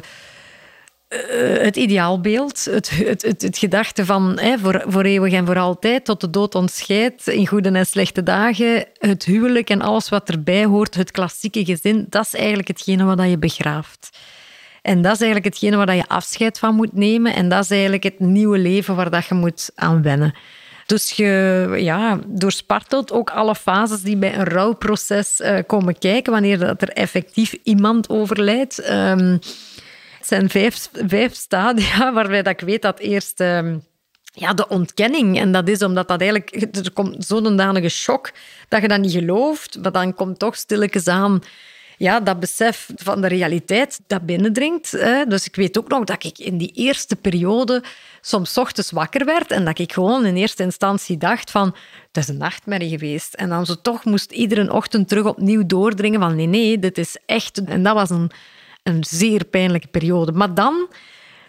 uh, 1.10 1.20
het 1.62 1.76
ideaalbeeld, 1.76 2.66
het, 2.66 2.89
het, 2.89 3.41
het, 3.41 3.57
gedachte 3.57 4.05
van 4.05 4.39
hè, 4.39 4.57
voor, 4.57 4.84
voor 4.88 5.03
eeuwig 5.03 5.34
en 5.34 5.45
voor 5.45 5.57
altijd, 5.57 6.05
tot 6.05 6.22
de 6.22 6.30
dood 6.30 6.55
ontscheidt, 6.55 7.28
in 7.28 7.47
goede 7.47 7.70
en 7.70 7.86
slechte 7.86 8.24
dagen, 8.24 8.86
het 8.97 9.24
huwelijk 9.26 9.70
en 9.70 9.82
alles 9.82 10.10
wat 10.10 10.30
erbij 10.30 10.66
hoort, 10.66 10.95
het 10.95 11.12
klassieke 11.12 11.66
gezin, 11.66 12.05
dat 12.10 12.26
is 12.26 12.34
eigenlijk 12.34 12.68
hetgene 12.68 13.03
wat 13.03 13.30
je 13.30 13.38
begraaft. 13.38 14.10
En 14.82 15.01
dat 15.01 15.14
is 15.14 15.22
eigenlijk 15.22 15.55
hetgene 15.55 15.86
waar 15.86 15.95
je 15.95 16.07
afscheid 16.07 16.60
van 16.60 16.76
moet 16.76 16.93
nemen 16.93 17.36
en 17.36 17.49
dat 17.49 17.64
is 17.64 17.72
eigenlijk 17.72 18.03
het 18.03 18.20
nieuwe 18.20 18.57
leven 18.57 18.95
waar 18.95 19.10
dat 19.10 19.26
je 19.26 19.34
moet 19.34 19.72
aan 19.76 20.01
wennen. 20.01 20.34
Dus 20.86 21.12
je 21.12 21.76
ja, 21.78 22.20
doorspartelt 22.28 23.12
ook 23.12 23.30
alle 23.30 23.55
fases 23.55 24.01
die 24.01 24.18
bij 24.18 24.36
een 24.36 24.45
rouwproces 24.45 25.39
uh, 25.39 25.57
komen 25.68 25.97
kijken, 25.97 26.32
wanneer 26.32 26.60
dat 26.60 26.82
er 26.82 26.89
effectief 26.89 27.55
iemand 27.64 28.10
overlijdt. 28.10 28.89
Um, 28.91 29.39
zijn 30.30 30.49
vijf, 31.07 31.34
stadia 31.34 32.13
waarbij 32.13 32.41
dat 32.41 32.53
ik 32.53 32.67
weet 32.67 32.82
dat 32.82 32.99
eerst... 32.99 33.39
Uh, 33.41 33.75
ja, 34.34 34.53
de 34.53 34.67
ontkenning. 34.67 35.39
En 35.39 35.51
dat 35.51 35.67
is 35.67 35.82
omdat 35.82 36.07
dat 36.07 36.21
eigenlijk... 36.21 36.75
Er 36.75 36.91
komt 36.91 37.25
zo'n 37.25 37.57
danige 37.57 37.89
shock 37.89 38.32
dat 38.67 38.82
je 38.82 38.88
dat 38.88 38.99
niet 38.99 39.11
gelooft. 39.11 39.77
Maar 39.82 39.91
dan 39.91 40.13
komt 40.13 40.39
toch 40.39 40.55
stilletjes 40.55 41.07
aan 41.07 41.41
ja, 41.99 42.19
dat 42.19 42.39
besef 42.39 42.89
van 42.95 43.21
de 43.21 43.27
realiteit 43.27 43.99
dat 44.07 44.25
binnendringt. 44.25 44.91
Dus 45.27 45.45
ik 45.45 45.55
weet 45.55 45.77
ook 45.77 45.88
nog 45.88 46.03
dat 46.03 46.23
ik 46.23 46.38
in 46.38 46.57
die 46.57 46.71
eerste 46.71 47.15
periode 47.15 47.84
soms 48.21 48.57
ochtends 48.57 48.91
wakker 48.91 49.25
werd 49.25 49.51
en 49.51 49.65
dat 49.65 49.80
ik 49.80 49.93
gewoon 49.93 50.25
in 50.25 50.36
eerste 50.36 50.63
instantie 50.63 51.17
dacht 51.17 51.51
van 51.51 51.75
het 52.07 52.17
is 52.23 52.27
een 52.27 52.38
nachtmerrie 52.38 52.89
geweest. 52.89 53.34
En 53.34 53.49
dan 53.49 53.65
zo 53.65 53.75
toch 53.82 54.05
moest 54.05 54.32
iedere 54.32 54.73
ochtend 54.73 55.07
terug 55.07 55.25
opnieuw 55.25 55.65
doordringen 55.65 56.19
van 56.19 56.36
nee, 56.36 56.47
nee, 56.47 56.80
dit 56.80 56.97
is 56.97 57.17
echt... 57.25 57.63
En 57.63 57.84
dat 57.84 57.93
was 57.93 58.09
een 58.09 58.32
een 58.84 59.03
zeer 59.03 59.45
pijnlijke 59.45 59.88
periode. 59.88 60.32
Maar 60.32 60.53
dan 60.53 60.88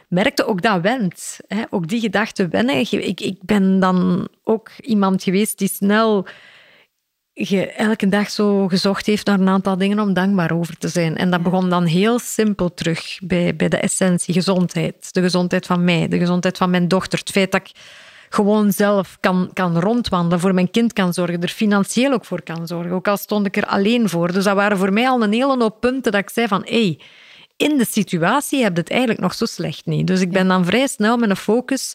merkte 0.09 0.47
ook 0.47 0.63
dat 0.63 0.81
went. 0.81 1.39
Hè? 1.47 1.63
Ook 1.71 1.89
die 1.89 2.01
gedachten 2.01 2.51
wennen. 2.51 2.77
Ik, 2.77 3.21
ik 3.21 3.37
ben 3.43 3.81
dan 3.81 4.29
ook 4.45 4.71
iemand 4.81 5.23
geweest 5.23 5.59
die 5.59 5.69
snel 5.69 6.27
je 7.33 7.67
elke 7.67 8.09
dag 8.09 8.31
zo 8.31 8.69
gezocht 8.69 9.07
heeft 9.07 9.27
naar 9.27 9.41
een 9.41 9.49
aantal 9.49 9.77
dingen 9.77 9.99
om 9.99 10.13
dankbaar 10.13 10.53
over 10.53 10.79
te 10.79 10.89
zijn. 10.89 11.17
En 11.17 11.31
dat 11.31 11.43
begon 11.43 11.71
dan 11.71 11.85
heel 11.85 12.19
simpel 12.19 12.75
terug 12.75 13.19
bij, 13.23 13.57
bij 13.57 13.69
de 13.69 13.77
essentie, 13.77 14.35
gezondheid. 14.35 15.13
De 15.13 15.21
gezondheid 15.21 15.67
van 15.67 15.85
mij, 15.85 16.09
de 16.09 16.19
gezondheid 16.19 16.57
van 16.57 16.71
mijn 16.71 16.89
dochter. 16.89 17.19
Het 17.19 17.31
feit 17.31 17.53
dat 17.53 17.61
ik 17.61 17.71
gewoon 18.33 18.73
zelf 18.73 19.17
kan, 19.21 19.51
kan 19.53 19.79
rondwandelen, 19.79 20.41
voor 20.41 20.55
mijn 20.55 20.71
kind 20.71 20.93
kan 20.93 21.13
zorgen, 21.13 21.43
er 21.43 21.49
financieel 21.49 22.13
ook 22.13 22.25
voor 22.25 22.43
kan 22.43 22.67
zorgen. 22.67 22.93
Ook 22.93 23.09
al 23.09 23.17
stond 23.17 23.47
ik 23.47 23.57
er 23.57 23.67
alleen 23.67 24.09
voor. 24.09 24.33
Dus 24.33 24.45
dat 24.45 24.55
waren 24.55 24.79
voor 24.79 24.93
mij 24.93 25.09
al 25.09 25.23
een 25.23 25.33
hele 25.33 25.57
hoop 25.59 25.81
punten 25.81 26.13
dat 26.13 26.21
ik 26.21 26.31
zei 26.31 26.49
van, 26.49 26.63
hé, 26.65 26.85
hey, 26.85 26.99
in 27.57 27.79
de 27.79 27.87
situatie 27.87 28.63
heb 28.63 28.75
je 28.75 28.81
het 28.81 28.91
eigenlijk 28.91 29.21
nog 29.21 29.35
zo 29.35 29.45
slecht 29.45 29.87
niet. 29.87 30.07
Dus 30.07 30.21
ik 30.21 30.31
ben 30.31 30.49
dan 30.49 30.65
vrij 30.65 30.87
snel 30.87 31.17
met 31.17 31.31
een 31.31 31.37
focus 31.37 31.95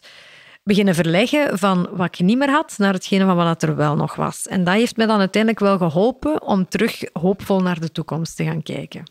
beginnen 0.62 0.94
verleggen 0.94 1.58
van 1.58 1.88
wat 1.92 2.06
ik 2.06 2.18
niet 2.18 2.38
meer 2.38 2.50
had 2.50 2.74
naar 2.78 2.92
hetgene 2.92 3.24
van 3.24 3.36
wat 3.36 3.62
er 3.62 3.76
wel 3.76 3.96
nog 3.96 4.14
was. 4.14 4.46
En 4.46 4.64
dat 4.64 4.74
heeft 4.74 4.96
mij 4.96 5.06
dan 5.06 5.18
uiteindelijk 5.18 5.62
wel 5.62 5.78
geholpen 5.78 6.42
om 6.42 6.68
terug 6.68 7.02
hoopvol 7.12 7.60
naar 7.60 7.80
de 7.80 7.92
toekomst 7.92 8.36
te 8.36 8.44
gaan 8.44 8.62
kijken. 8.62 9.02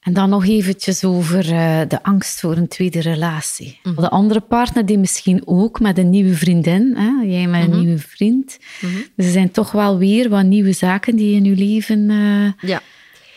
En 0.00 0.12
dan 0.12 0.28
nog 0.28 0.46
eventjes 0.46 1.04
over 1.04 1.52
uh, 1.52 1.80
de 1.88 2.02
angst 2.02 2.40
voor 2.40 2.56
een 2.56 2.68
tweede 2.68 3.00
relatie. 3.00 3.78
Mm 3.82 3.92
-hmm. 3.94 4.02
De 4.02 4.10
andere 4.10 4.40
partner 4.40 4.86
die 4.86 4.98
misschien 4.98 5.42
ook 5.44 5.80
met 5.80 5.98
een 5.98 6.10
nieuwe 6.10 6.34
vriendin, 6.34 6.96
hè? 6.96 7.26
jij 7.26 7.46
met 7.46 7.60
een 7.60 7.66
mm 7.66 7.72
-hmm. 7.72 7.84
nieuwe 7.84 7.98
vriend. 7.98 8.58
Mm 8.80 8.90
-hmm. 8.90 9.04
Dus 9.16 9.26
er 9.26 9.32
zijn 9.32 9.50
toch 9.50 9.72
wel 9.72 9.98
weer 9.98 10.28
wat 10.28 10.44
nieuwe 10.44 10.72
zaken 10.72 11.16
die 11.16 11.34
in 11.34 11.44
je 11.44 11.56
leven 11.56 12.10
uh, 12.10 12.52
ja 12.70 12.82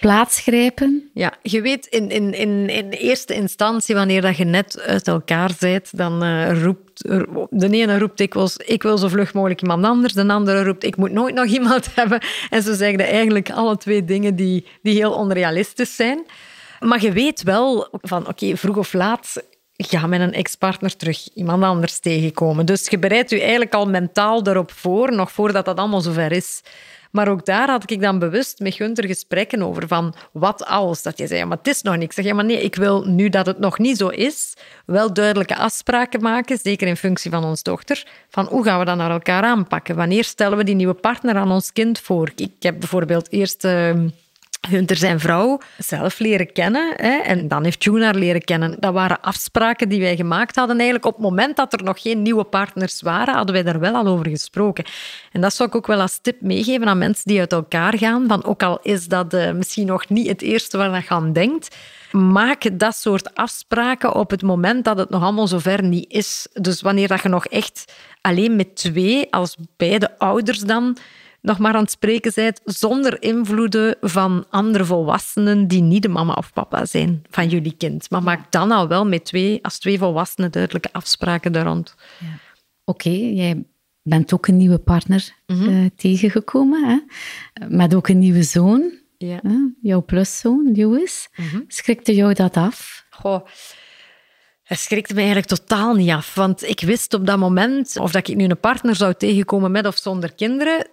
plaatsgrijpen? 0.03 1.09
Ja, 1.13 1.33
je 1.41 1.61
weet 1.61 1.85
in, 1.85 2.09
in, 2.09 2.33
in, 2.33 2.69
in 2.69 2.89
eerste 2.89 3.33
instantie, 3.33 3.95
wanneer 3.95 4.21
dat 4.21 4.37
je 4.37 4.45
net 4.45 4.81
uit 4.81 5.07
elkaar 5.07 5.51
bent, 5.59 5.97
dan 5.97 6.23
uh, 6.23 6.61
roept 6.63 7.03
de 7.49 7.69
ene 7.69 7.99
roept 7.99 8.19
ik 8.19 8.33
wil, 8.33 8.49
ik 8.65 8.83
wil 8.83 8.97
zo 8.97 9.07
vlug 9.07 9.33
mogelijk 9.33 9.61
iemand 9.61 9.85
anders, 9.85 10.13
de 10.13 10.27
andere 10.27 10.63
roept 10.63 10.83
ik 10.83 10.97
moet 10.97 11.11
nooit 11.11 11.35
nog 11.35 11.45
iemand 11.57 11.95
hebben. 11.95 12.19
En 12.49 12.63
ze 12.63 12.75
zeggen 12.75 12.99
eigenlijk 12.99 13.51
alle 13.51 13.77
twee 13.77 14.03
dingen 14.03 14.35
die, 14.35 14.65
die 14.81 14.93
heel 14.93 15.13
onrealistisch 15.13 15.95
zijn. 15.95 16.25
Maar 16.83 17.01
je 17.01 17.11
weet 17.11 17.43
wel 17.43 17.87
van, 17.91 18.27
oké, 18.27 18.57
vroeg 18.57 18.77
of 18.77 18.93
laat 18.93 19.43
ga 19.77 20.07
met 20.07 20.21
een 20.21 20.33
ex-partner 20.33 20.95
terug 20.95 21.29
iemand 21.33 21.63
anders 21.63 21.99
tegenkomen. 21.99 22.65
Dus 22.65 22.89
je 22.89 22.99
bereidt 22.99 23.29
je 23.29 23.39
eigenlijk 23.41 23.73
al 23.73 23.85
mentaal 23.85 24.47
erop 24.47 24.71
voor, 24.71 25.15
nog 25.15 25.31
voordat 25.31 25.65
dat 25.65 25.77
allemaal 25.77 26.01
zover 26.01 26.31
is. 26.31 26.61
Maar 27.11 27.27
ook 27.27 27.45
daar 27.45 27.69
had 27.69 27.91
ik 27.91 28.01
dan 28.01 28.19
bewust 28.19 28.59
met 28.59 28.73
Gunther 28.73 29.07
gesprekken 29.07 29.61
over 29.61 29.87
van 29.87 30.13
wat 30.31 30.65
als. 30.65 31.01
Dat 31.01 31.17
je 31.17 31.27
zei, 31.27 31.45
maar 31.45 31.57
het 31.57 31.67
is 31.67 31.81
nog 31.81 31.97
niks. 31.97 32.05
Ik 32.05 32.11
zeg, 32.11 32.25
ja, 32.25 32.33
maar 32.33 32.45
nee, 32.45 32.61
ik 32.61 32.75
wil 32.75 33.03
nu 33.03 33.29
dat 33.29 33.45
het 33.45 33.59
nog 33.59 33.77
niet 33.77 33.97
zo 33.97 34.07
is, 34.07 34.53
wel 34.85 35.13
duidelijke 35.13 35.55
afspraken 35.55 36.21
maken, 36.21 36.57
zeker 36.61 36.87
in 36.87 36.97
functie 36.97 37.31
van 37.31 37.43
ons 37.43 37.63
dochter, 37.63 38.05
van 38.29 38.45
hoe 38.45 38.63
gaan 38.63 38.79
we 38.79 38.85
dat 38.85 38.97
naar 38.97 39.11
elkaar 39.11 39.43
aanpakken? 39.43 39.95
Wanneer 39.95 40.23
stellen 40.23 40.57
we 40.57 40.63
die 40.63 40.75
nieuwe 40.75 40.93
partner 40.93 41.35
aan 41.35 41.51
ons 41.51 41.73
kind 41.73 41.99
voor? 41.99 42.31
Ik 42.35 42.51
heb 42.59 42.79
bijvoorbeeld 42.79 43.31
eerst... 43.31 43.65
Uh, 43.65 43.91
Hunter 44.69 44.95
zijn 44.95 45.19
vrouw 45.19 45.59
zelf 45.77 46.19
leren 46.19 46.51
kennen. 46.51 46.93
Hè, 46.95 47.17
en 47.17 47.47
dan 47.47 47.63
heeft 47.63 47.83
June 47.83 48.03
haar 48.03 48.15
leren 48.15 48.43
kennen. 48.43 48.75
Dat 48.79 48.93
waren 48.93 49.21
afspraken 49.21 49.89
die 49.89 49.99
wij 49.99 50.15
gemaakt 50.15 50.55
hadden. 50.55 50.75
Eigenlijk 50.75 51.05
op 51.05 51.13
het 51.13 51.21
moment 51.21 51.55
dat 51.55 51.73
er 51.73 51.83
nog 51.83 52.01
geen 52.01 52.21
nieuwe 52.21 52.43
partners 52.43 53.01
waren, 53.01 53.33
hadden 53.33 53.53
wij 53.53 53.63
daar 53.63 53.79
wel 53.79 53.95
al 53.95 54.07
over 54.07 54.29
gesproken. 54.29 54.85
En 55.31 55.41
dat 55.41 55.53
zou 55.53 55.69
ik 55.69 55.75
ook 55.75 55.87
wel 55.87 56.01
als 56.01 56.19
tip 56.21 56.41
meegeven 56.41 56.87
aan 56.87 56.97
mensen 56.97 57.23
die 57.25 57.39
uit 57.39 57.51
elkaar 57.51 57.97
gaan. 57.97 58.27
Van, 58.27 58.43
ook 58.43 58.63
al 58.63 58.79
is 58.81 59.07
dat 59.07 59.33
uh, 59.33 59.51
misschien 59.51 59.85
nog 59.85 60.09
niet 60.09 60.27
het 60.27 60.41
eerste 60.41 60.77
waar 60.77 60.91
je 60.91 61.09
aan 61.09 61.33
denkt, 61.33 61.75
maak 62.11 62.79
dat 62.79 62.95
soort 62.95 63.35
afspraken 63.35 64.15
op 64.15 64.29
het 64.29 64.41
moment 64.41 64.85
dat 64.85 64.97
het 64.97 65.09
nog 65.09 65.23
allemaal 65.23 65.47
zover 65.47 65.83
niet 65.83 66.11
is. 66.11 66.47
Dus 66.53 66.81
wanneer 66.81 67.07
dat 67.07 67.21
je 67.21 67.29
nog 67.29 67.45
echt 67.45 67.93
alleen 68.21 68.55
met 68.55 68.75
twee, 68.75 69.33
als 69.33 69.57
beide 69.77 70.17
ouders 70.17 70.59
dan 70.59 70.97
nog 71.43 71.57
maar 71.57 71.73
aan 71.73 71.81
het 71.81 71.91
spreken 71.91 72.31
bent, 72.35 72.61
zonder 72.65 73.21
invloeden 73.21 73.95
van 74.01 74.45
andere 74.49 74.85
volwassenen 74.85 75.67
die 75.67 75.81
niet 75.81 76.01
de 76.01 76.07
mama 76.07 76.33
of 76.33 76.53
papa 76.53 76.85
zijn 76.85 77.23
van 77.29 77.49
jullie 77.49 77.75
kind. 77.77 78.09
Maar 78.09 78.23
maak 78.23 78.51
dan 78.51 78.71
al 78.71 78.87
wel 78.87 79.05
met 79.05 79.25
twee, 79.25 79.59
als 79.61 79.79
twee 79.79 79.97
volwassenen 79.97 80.51
duidelijke 80.51 80.89
afspraken 80.91 81.51
daar 81.51 81.65
rond. 81.65 81.95
Ja. 82.19 82.27
Oké, 82.85 83.07
okay, 83.07 83.33
jij 83.33 83.63
bent 84.01 84.33
ook 84.33 84.47
een 84.47 84.57
nieuwe 84.57 84.77
partner 84.77 85.33
mm 85.47 85.57
-hmm. 85.57 85.69
uh, 85.69 85.89
tegengekomen, 85.95 86.83
hè? 86.85 86.97
met 87.67 87.95
ook 87.95 88.07
een 88.07 88.19
nieuwe 88.19 88.43
zoon. 88.43 88.91
Ja. 89.17 89.39
Hè? 89.41 89.57
Jouw 89.81 90.01
pluszoon, 90.01 90.71
Lewis. 90.73 91.29
Mm 91.35 91.45
-hmm. 91.45 91.63
Schrikte 91.67 92.15
jou 92.15 92.33
dat 92.33 92.57
af? 92.57 93.05
Goh. 93.09 93.45
Het 94.63 94.79
schrikte 94.79 95.13
me 95.13 95.19
eigenlijk 95.19 95.49
totaal 95.49 95.95
niet 95.95 96.09
af. 96.09 96.35
Want 96.35 96.63
ik 96.63 96.79
wist 96.79 97.13
op 97.13 97.25
dat 97.25 97.37
moment, 97.37 97.97
of 97.97 98.11
dat 98.11 98.27
ik 98.27 98.35
nu 98.35 98.43
een 98.43 98.59
partner 98.59 98.95
zou 98.95 99.13
tegenkomen 99.13 99.71
met 99.71 99.87
of 99.87 99.97
zonder 99.97 100.33
kinderen, 100.33 100.87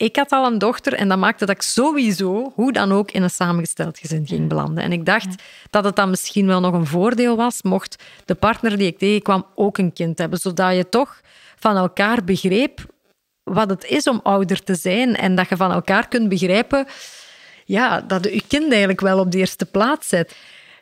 ik 0.00 0.16
had 0.16 0.30
al 0.30 0.46
een 0.46 0.58
dochter 0.58 0.92
en 0.94 1.08
dat 1.08 1.18
maakte 1.18 1.46
dat 1.46 1.54
ik 1.54 1.62
sowieso, 1.62 2.52
hoe 2.54 2.72
dan 2.72 2.92
ook, 2.92 3.10
in 3.10 3.22
een 3.22 3.30
samengesteld 3.30 3.98
gezin 3.98 4.26
ging 4.26 4.48
belanden. 4.48 4.84
En 4.84 4.92
ik 4.92 5.06
dacht 5.06 5.42
dat 5.70 5.84
het 5.84 5.96
dan 5.96 6.10
misschien 6.10 6.46
wel 6.46 6.60
nog 6.60 6.74
een 6.74 6.86
voordeel 6.86 7.36
was, 7.36 7.62
mocht 7.62 8.02
de 8.24 8.34
partner 8.34 8.78
die 8.78 8.86
ik 8.86 8.98
tegenkwam 8.98 9.46
ook 9.54 9.78
een 9.78 9.92
kind 9.92 10.18
hebben, 10.18 10.38
zodat 10.38 10.76
je 10.76 10.88
toch 10.88 11.20
van 11.58 11.76
elkaar 11.76 12.24
begreep 12.24 12.86
wat 13.42 13.70
het 13.70 13.84
is 13.84 14.06
om 14.06 14.20
ouder 14.22 14.62
te 14.62 14.74
zijn 14.74 15.16
en 15.16 15.34
dat 15.34 15.48
je 15.48 15.56
van 15.56 15.72
elkaar 15.72 16.08
kunt 16.08 16.28
begrijpen 16.28 16.86
ja, 17.64 18.00
dat 18.00 18.24
je 18.24 18.42
kind 18.48 18.70
eigenlijk 18.70 19.00
wel 19.00 19.18
op 19.18 19.30
de 19.30 19.38
eerste 19.38 19.66
plaats 19.66 20.08
zet. 20.08 20.36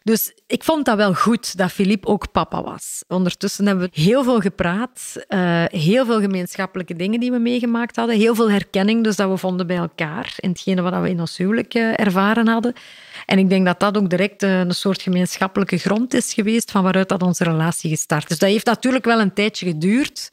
Dus 0.08 0.32
ik 0.46 0.64
vond 0.64 0.84
dat 0.84 0.96
wel 0.96 1.14
goed 1.14 1.56
dat 1.56 1.72
Philippe 1.72 2.08
ook 2.08 2.32
papa 2.32 2.62
was. 2.62 3.04
Ondertussen 3.08 3.66
hebben 3.66 3.90
we 3.90 4.00
heel 4.00 4.24
veel 4.24 4.40
gepraat, 4.40 5.16
uh, 5.28 5.64
heel 5.64 6.06
veel 6.06 6.20
gemeenschappelijke 6.20 6.96
dingen 6.96 7.20
die 7.20 7.30
we 7.30 7.38
meegemaakt 7.38 7.96
hadden, 7.96 8.16
heel 8.16 8.34
veel 8.34 8.50
herkenning 8.50 9.04
dus 9.04 9.16
dat 9.16 9.30
we 9.30 9.36
vonden 9.36 9.66
bij 9.66 9.76
elkaar 9.76 10.34
in 10.36 10.48
hetgene 10.48 10.82
wat 10.82 11.00
we 11.00 11.08
in 11.08 11.20
ons 11.20 11.36
huwelijk 11.36 11.74
uh, 11.74 12.00
ervaren 12.00 12.48
hadden. 12.48 12.72
En 13.26 13.38
ik 13.38 13.48
denk 13.48 13.66
dat 13.66 13.80
dat 13.80 13.96
ook 13.96 14.10
direct 14.10 14.42
uh, 14.42 14.58
een 14.58 14.74
soort 14.74 15.02
gemeenschappelijke 15.02 15.78
grond 15.78 16.14
is 16.14 16.34
geweest 16.34 16.70
van 16.70 16.82
waaruit 16.82 17.08
dat 17.08 17.22
onze 17.22 17.44
relatie 17.44 17.90
gestart 17.90 18.30
is. 18.30 18.38
Dat 18.38 18.48
heeft 18.48 18.66
natuurlijk 18.66 19.04
wel 19.04 19.20
een 19.20 19.34
tijdje 19.34 19.66
geduurd 19.66 20.30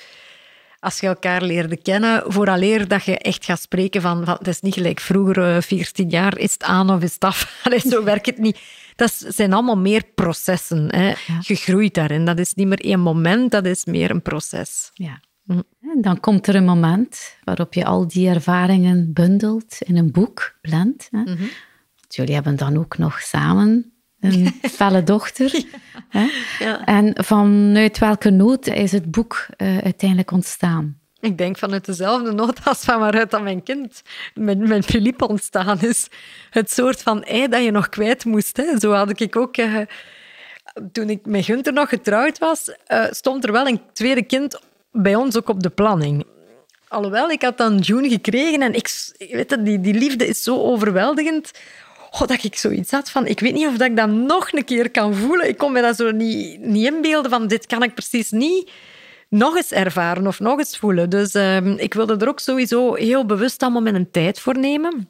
als 0.79 0.99
je 0.99 1.07
elkaar 1.07 1.41
leerde 1.41 1.77
kennen, 1.77 2.23
vooraleer 2.27 2.87
dat 2.87 3.03
je 3.03 3.17
echt 3.17 3.45
gaat 3.45 3.61
spreken 3.61 4.01
van, 4.01 4.25
van 4.25 4.35
het 4.37 4.47
is 4.47 4.61
niet 4.61 4.73
gelijk 4.73 4.99
vroeger, 4.99 5.63
14 5.63 6.09
jaar, 6.09 6.37
is 6.37 6.53
het 6.53 6.63
aan 6.63 6.89
of 6.89 7.01
is 7.01 7.13
het 7.13 7.23
af? 7.23 7.53
Allee, 7.63 7.79
zo 7.79 8.03
werkt 8.03 8.25
het 8.25 8.37
niet. 8.37 8.59
Dat 8.95 9.25
zijn 9.27 9.53
allemaal 9.53 9.77
meer 9.77 10.03
processen. 10.15 10.95
Hè. 10.95 11.13
Je 11.39 11.55
groeit 11.55 11.93
daarin. 11.93 12.25
Dat 12.25 12.39
is 12.39 12.53
niet 12.53 12.67
meer 12.67 12.79
één 12.79 12.99
moment, 12.99 13.51
dat 13.51 13.65
is 13.65 13.85
meer 13.85 14.09
een 14.09 14.21
proces. 14.21 14.89
Ja. 14.93 15.19
Hm. 15.45 15.61
En 15.81 16.01
dan 16.01 16.19
komt 16.19 16.47
er 16.47 16.55
een 16.55 16.65
moment 16.65 17.37
waarop 17.43 17.73
je 17.73 17.85
al 17.85 18.07
die 18.07 18.29
ervaringen 18.29 19.13
bundelt 19.13 19.75
in 19.79 19.97
een 19.97 20.11
boek, 20.11 20.57
plant. 20.61 21.07
Hè. 21.11 21.21
Mhm. 21.21 21.43
Jullie 22.07 22.33
hebben 22.33 22.55
dan 22.55 22.77
ook 22.77 22.97
nog 22.97 23.21
samen 23.21 23.93
een 24.19 24.53
felle 24.77 25.03
dochter. 25.03 25.63
Hè? 26.09 26.27
Ja. 26.59 26.85
En 26.85 27.23
vanuit 27.23 27.99
welke 27.99 28.29
nood 28.29 28.67
is 28.67 28.91
het 28.91 29.11
boek 29.11 29.47
uh, 29.57 29.77
uiteindelijk 29.77 30.31
ontstaan? 30.31 30.99
Ik 31.29 31.37
denk 31.37 31.57
vanuit 31.57 31.85
dezelfde 31.85 32.31
nood 32.31 32.59
als 32.65 32.83
van 32.83 32.99
waaruit 32.99 33.31
dat 33.31 33.41
mijn 33.41 33.63
kind, 33.63 34.01
mijn, 34.33 34.67
mijn 34.67 34.83
Philippe, 34.83 35.27
ontstaan 35.27 35.81
is. 35.81 36.07
Het 36.49 36.71
soort 36.71 37.01
van 37.01 37.23
ei 37.23 37.47
dat 37.47 37.63
je 37.63 37.71
nog 37.71 37.89
kwijt 37.89 38.25
moest. 38.25 38.57
Hè. 38.57 38.79
Zo 38.79 38.91
had 38.91 39.19
ik 39.19 39.35
ook... 39.35 39.57
Uh, 39.57 39.77
toen 40.91 41.09
ik 41.09 41.25
met 41.25 41.45
Gunther 41.45 41.73
nog 41.73 41.89
getrouwd 41.89 42.37
was, 42.37 42.69
uh, 42.87 43.05
stond 43.09 43.43
er 43.43 43.51
wel 43.51 43.67
een 43.67 43.81
tweede 43.93 44.23
kind 44.23 44.59
bij 44.91 45.15
ons 45.15 45.37
ook 45.37 45.49
op 45.49 45.63
de 45.63 45.69
planning. 45.69 46.25
Alhoewel, 46.87 47.29
ik 47.29 47.41
had 47.41 47.57
dan 47.57 47.77
June 47.77 48.09
gekregen 48.09 48.61
en 48.61 48.73
ik, 48.73 48.89
weet 49.17 49.49
het, 49.49 49.65
die, 49.65 49.81
die 49.81 49.93
liefde 49.93 50.27
is 50.27 50.43
zo 50.43 50.61
overweldigend 50.61 51.51
oh, 52.11 52.19
dat 52.19 52.43
ik 52.43 52.55
zoiets 52.55 52.91
had 52.91 53.09
van, 53.09 53.27
ik 53.27 53.39
weet 53.39 53.53
niet 53.53 53.67
of 53.67 53.77
dat 53.77 53.87
ik 53.87 53.95
dat 53.95 54.09
nog 54.09 54.51
een 54.51 54.65
keer 54.65 54.91
kan 54.91 55.15
voelen. 55.15 55.47
Ik 55.47 55.57
kon 55.57 55.71
me 55.71 55.81
dat 55.81 55.95
zo 55.95 56.11
niet, 56.11 56.59
niet 56.59 56.85
inbeelden 56.85 57.31
van, 57.31 57.47
dit 57.47 57.65
kan 57.65 57.83
ik 57.83 57.93
precies 57.93 58.31
niet 58.31 58.71
nog 59.29 59.55
eens 59.55 59.71
ervaren 59.71 60.27
of 60.27 60.39
nog 60.39 60.57
eens 60.57 60.77
voelen. 60.77 61.09
Dus 61.09 61.35
uh, 61.35 61.77
ik 61.77 61.93
wilde 61.93 62.17
er 62.17 62.27
ook 62.27 62.39
sowieso 62.39 62.93
heel 62.93 63.25
bewust 63.25 63.61
allemaal 63.61 63.81
met 63.81 63.95
een 63.95 64.11
tijd 64.11 64.39
voor 64.39 64.57
nemen. 64.57 65.09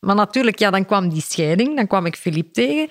Maar 0.00 0.14
natuurlijk, 0.14 0.58
ja, 0.58 0.70
dan 0.70 0.86
kwam 0.86 1.08
die 1.08 1.22
scheiding, 1.22 1.76
dan 1.76 1.86
kwam 1.86 2.06
ik 2.06 2.16
Filip 2.16 2.52
tegen. 2.52 2.88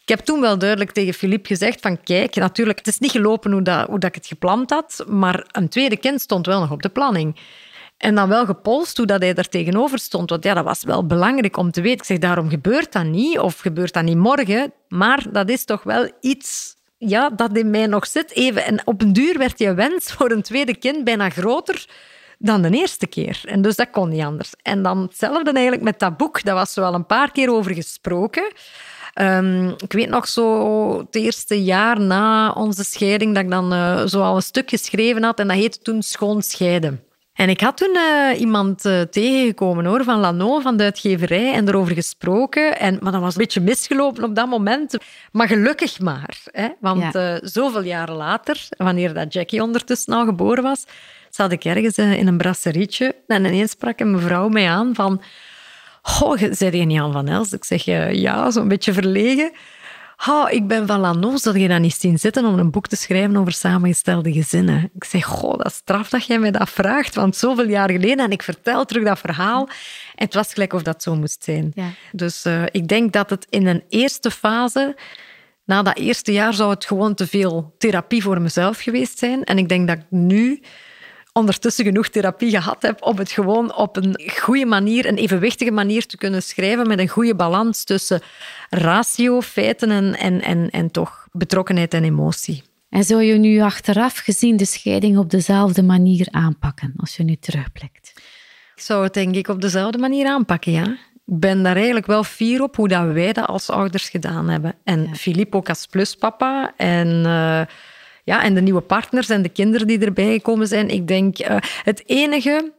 Ik 0.00 0.08
heb 0.08 0.20
toen 0.20 0.40
wel 0.40 0.58
duidelijk 0.58 0.92
tegen 0.92 1.14
Filip 1.14 1.46
gezegd 1.46 1.80
van 1.80 2.02
kijk, 2.02 2.34
natuurlijk, 2.34 2.78
het 2.78 2.86
is 2.86 2.98
niet 2.98 3.10
gelopen 3.10 3.52
hoe, 3.52 3.62
dat, 3.62 3.86
hoe 3.86 3.98
dat 3.98 4.08
ik 4.08 4.14
het 4.14 4.26
gepland 4.26 4.70
had, 4.70 5.04
maar 5.08 5.46
een 5.50 5.68
tweede 5.68 5.96
kind 5.96 6.20
stond 6.20 6.46
wel 6.46 6.60
nog 6.60 6.70
op 6.70 6.82
de 6.82 6.88
planning. 6.88 7.36
En 7.96 8.14
dan 8.14 8.28
wel 8.28 8.46
gepolst 8.46 8.96
hoe 8.96 9.06
dat 9.06 9.22
hij 9.22 9.34
daar 9.34 9.48
tegenover 9.48 9.98
stond. 9.98 10.30
Want 10.30 10.44
ja, 10.44 10.54
dat 10.54 10.64
was 10.64 10.84
wel 10.84 11.06
belangrijk 11.06 11.56
om 11.56 11.70
te 11.70 11.80
weten. 11.80 11.98
Ik 11.98 12.04
zeg, 12.04 12.18
daarom 12.18 12.48
gebeurt 12.48 12.92
dat 12.92 13.04
niet, 13.04 13.38
of 13.38 13.58
gebeurt 13.58 13.92
dat 13.92 14.04
niet 14.04 14.16
morgen. 14.16 14.72
Maar 14.88 15.26
dat 15.32 15.48
is 15.48 15.64
toch 15.64 15.82
wel 15.82 16.10
iets 16.20 16.75
ja, 16.98 17.30
dat 17.30 17.56
in 17.56 17.70
mij 17.70 17.86
nog 17.86 18.06
zit. 18.06 18.32
Even. 18.32 18.64
En 18.64 18.86
op 18.86 19.02
een 19.02 19.12
duur 19.12 19.38
werd 19.38 19.58
je 19.58 19.74
wens 19.74 20.12
voor 20.12 20.30
een 20.30 20.42
tweede 20.42 20.76
kind 20.76 21.04
bijna 21.04 21.30
groter 21.30 21.86
dan 22.38 22.62
de 22.62 22.70
eerste 22.70 23.06
keer. 23.06 23.40
En 23.44 23.62
dus 23.62 23.76
dat 23.76 23.90
kon 23.90 24.08
niet 24.08 24.24
anders. 24.24 24.52
En 24.62 24.82
dan 24.82 25.02
hetzelfde 25.02 25.52
eigenlijk 25.52 25.84
met 25.84 25.98
dat 25.98 26.16
boek. 26.16 26.44
Daar 26.44 26.54
was 26.54 26.76
er 26.76 26.82
wel 26.82 26.94
een 26.94 27.06
paar 27.06 27.32
keer 27.32 27.50
over 27.50 27.74
gesproken. 27.74 28.52
Um, 29.20 29.68
ik 29.68 29.92
weet 29.92 30.08
nog 30.08 30.28
zo 30.28 30.98
het 30.98 31.14
eerste 31.14 31.64
jaar 31.64 32.00
na 32.00 32.50
onze 32.50 32.84
scheiding 32.84 33.34
dat 33.34 33.44
ik 33.44 33.50
dan 33.50 33.72
uh, 33.72 34.06
zo 34.06 34.22
al 34.22 34.36
een 34.36 34.42
stuk 34.42 34.70
geschreven 34.70 35.22
had 35.22 35.38
en 35.38 35.48
dat 35.48 35.56
heette 35.56 35.78
toen 35.78 36.02
Schoon 36.02 36.42
scheiden. 36.42 37.05
En 37.36 37.48
ik 37.48 37.60
had 37.60 37.76
toen 37.76 37.96
uh, 37.96 38.40
iemand 38.40 38.84
uh, 38.84 39.00
tegengekomen 39.00 39.84
hoor, 39.84 40.04
van 40.04 40.20
Lano, 40.20 40.60
van 40.60 40.76
de 40.76 40.82
uitgeverij, 40.82 41.52
en 41.52 41.68
erover 41.68 41.94
gesproken. 41.94 42.78
En, 42.78 42.98
maar 43.00 43.12
dat 43.12 43.20
was 43.20 43.34
een 43.34 43.40
beetje 43.40 43.60
misgelopen 43.60 44.24
op 44.24 44.34
dat 44.34 44.48
moment. 44.48 44.96
Maar 45.32 45.48
gelukkig 45.48 46.00
maar. 46.00 46.38
Hè? 46.50 46.68
Want 46.80 47.12
ja. 47.12 47.32
uh, 47.34 47.38
zoveel 47.42 47.82
jaren 47.82 48.14
later, 48.14 48.68
wanneer 48.76 49.14
dat 49.14 49.32
Jackie 49.32 49.62
ondertussen 49.62 50.12
al 50.12 50.24
geboren 50.24 50.62
was, 50.62 50.84
zat 51.30 51.52
ik 51.52 51.64
ergens 51.64 51.98
in 51.98 52.26
een 52.26 52.38
brasserietje. 52.38 53.14
En 53.26 53.44
ineens 53.44 53.70
sprak 53.70 54.00
een 54.00 54.10
mevrouw 54.10 54.48
mij 54.48 54.68
aan 54.68 54.94
van... 54.94 55.22
Oh, 56.20 56.42
zei 56.50 56.76
je 56.76 56.84
niet 56.84 57.00
aan 57.00 57.12
van 57.12 57.28
Els? 57.28 57.52
Ik 57.52 57.64
zeg, 57.64 57.84
ja, 58.14 58.50
zo'n 58.50 58.68
beetje 58.68 58.92
verlegen. 58.92 59.52
Oh, 60.28 60.50
ik 60.50 60.66
ben 60.66 60.86
van 60.86 61.00
Lanos, 61.00 61.42
dat 61.42 61.54
je 61.54 61.68
dat 61.68 61.80
niet 61.80 61.94
zien 61.94 62.18
zitten 62.18 62.44
om 62.44 62.58
een 62.58 62.70
boek 62.70 62.86
te 62.86 62.96
schrijven 62.96 63.36
over 63.36 63.52
samengestelde 63.52 64.32
gezinnen. 64.32 64.90
Ik 64.94 65.04
zeg, 65.04 65.24
goh, 65.24 65.56
dat 65.56 65.66
is 65.66 65.74
straf 65.74 66.08
dat 66.08 66.26
jij 66.26 66.38
mij 66.38 66.50
dat 66.50 66.70
vraagt, 66.70 67.14
want 67.14 67.36
zoveel 67.36 67.68
jaar 67.68 67.90
geleden, 67.90 68.24
en 68.24 68.30
ik 68.30 68.42
vertel 68.42 68.84
terug 68.84 69.04
dat 69.04 69.18
verhaal, 69.18 69.68
en 70.14 70.24
het 70.24 70.34
was 70.34 70.52
gelijk 70.52 70.72
of 70.72 70.82
dat 70.82 71.02
zo 71.02 71.16
moest 71.16 71.44
zijn. 71.44 71.72
Ja. 71.74 71.90
Dus 72.12 72.46
uh, 72.46 72.62
ik 72.70 72.88
denk 72.88 73.12
dat 73.12 73.30
het 73.30 73.46
in 73.50 73.66
een 73.66 73.82
eerste 73.88 74.30
fase, 74.30 74.96
na 75.64 75.82
dat 75.82 75.98
eerste 75.98 76.32
jaar, 76.32 76.54
zou 76.54 76.70
het 76.70 76.84
gewoon 76.84 77.14
te 77.14 77.26
veel 77.26 77.74
therapie 77.78 78.22
voor 78.22 78.40
mezelf 78.40 78.78
geweest 78.78 79.18
zijn. 79.18 79.44
En 79.44 79.58
ik 79.58 79.68
denk 79.68 79.88
dat 79.88 79.96
ik 79.96 80.04
nu 80.08 80.62
ondertussen 81.36 81.84
genoeg 81.84 82.08
therapie 82.08 82.50
gehad 82.50 82.82
heb 82.82 83.02
om 83.02 83.18
het 83.18 83.30
gewoon 83.30 83.74
op 83.74 83.96
een 83.96 84.20
goede 84.40 84.66
manier, 84.66 85.06
een 85.06 85.16
evenwichtige 85.16 85.70
manier 85.70 86.06
te 86.06 86.16
kunnen 86.16 86.42
schrijven 86.42 86.88
met 86.88 86.98
een 86.98 87.08
goede 87.08 87.34
balans 87.34 87.84
tussen 87.84 88.20
ratio, 88.70 89.40
feiten 89.40 89.90
en, 89.90 90.18
en, 90.18 90.42
en, 90.42 90.70
en 90.70 90.90
toch 90.90 91.28
betrokkenheid 91.32 91.94
en 91.94 92.04
emotie. 92.04 92.62
En 92.88 93.04
zou 93.04 93.22
je 93.22 93.34
nu 93.34 93.60
achteraf 93.60 94.18
gezien 94.18 94.56
de 94.56 94.64
scheiding 94.64 95.18
op 95.18 95.30
dezelfde 95.30 95.82
manier 95.82 96.28
aanpakken 96.30 96.94
als 96.96 97.16
je 97.16 97.22
nu 97.22 97.36
terugblikt? 97.36 98.12
Ik 98.74 98.82
zou 98.82 99.04
het 99.04 99.14
denk 99.14 99.34
ik 99.34 99.48
op 99.48 99.60
dezelfde 99.60 99.98
manier 99.98 100.26
aanpakken, 100.26 100.72
ja. 100.72 100.86
Ik 101.26 101.40
ben 101.40 101.62
daar 101.62 101.76
eigenlijk 101.76 102.06
wel 102.06 102.24
fier 102.24 102.62
op 102.62 102.76
hoe 102.76 102.88
dat 102.88 103.12
wij 103.12 103.32
dat 103.32 103.46
als 103.46 103.70
ouders 103.70 104.08
gedaan 104.08 104.48
hebben. 104.48 104.74
En 104.84 105.16
Filip 105.16 105.54
ook 105.54 105.68
als 105.68 105.86
pluspapa. 105.86 106.72
En... 106.76 107.08
Uh, 107.08 107.60
ja, 108.26 108.42
en 108.42 108.54
de 108.54 108.60
nieuwe 108.60 108.80
partners 108.80 109.28
en 109.28 109.42
de 109.42 109.48
kinderen 109.48 109.86
die 109.86 109.98
erbij 109.98 110.32
gekomen 110.32 110.66
zijn. 110.66 110.88
Ik 110.88 111.08
denk, 111.08 111.38
uh, 111.38 111.56
het 111.82 112.02
enige 112.06 112.72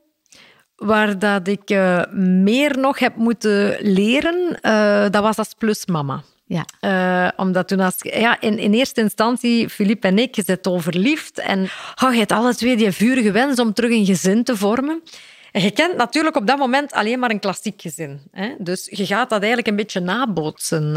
waar 0.76 1.20
dat 1.20 1.48
ik 1.48 1.70
uh, 1.70 2.04
meer 2.14 2.78
nog 2.80 3.00
heb 3.00 3.16
moeten 3.16 3.78
leren, 3.80 4.60
uh, 4.62 5.06
dat 5.10 5.24
was 5.24 5.38
als 5.38 5.54
plusmama. 5.58 6.24
Ja. 6.50 7.34
omdat 7.36 7.68
toen 7.68 7.80
als, 7.80 7.96
ja, 8.00 8.42
in, 8.42 8.58
in 8.58 8.74
eerste 8.74 9.02
instantie, 9.02 9.70
Filip 9.70 10.04
en 10.04 10.20
ik, 10.20 10.36
je 10.36 10.44
zit 10.46 10.68
al 10.68 10.80
verliefd 10.80 11.40
en 11.40 11.70
oh, 12.04 12.12
je 12.12 12.18
hebt 12.18 12.32
alle 12.32 12.56
twee 12.56 12.78
die 12.78 12.92
vurige 12.92 13.32
wens 13.32 13.60
om 13.60 13.74
terug 13.74 13.92
een 13.92 14.06
gezin 14.06 14.44
te 14.44 14.58
vormen. 14.58 15.02
En 15.52 15.62
je 15.62 15.72
kent 15.72 15.98
natuurlijk 15.98 16.36
op 16.36 16.48
dat 16.48 16.58
moment 16.58 16.92
alleen 16.92 17.20
maar 17.20 17.30
een 17.30 17.40
klassiek 17.40 17.82
gezin. 17.82 18.22
Hè? 18.32 18.56
Dus 18.58 18.88
je 18.92 19.06
gaat 19.06 19.30
dat 19.30 19.40
eigenlijk 19.40 19.68
een 19.68 19.76
beetje 19.76 20.00
nabootsen. 20.00 20.92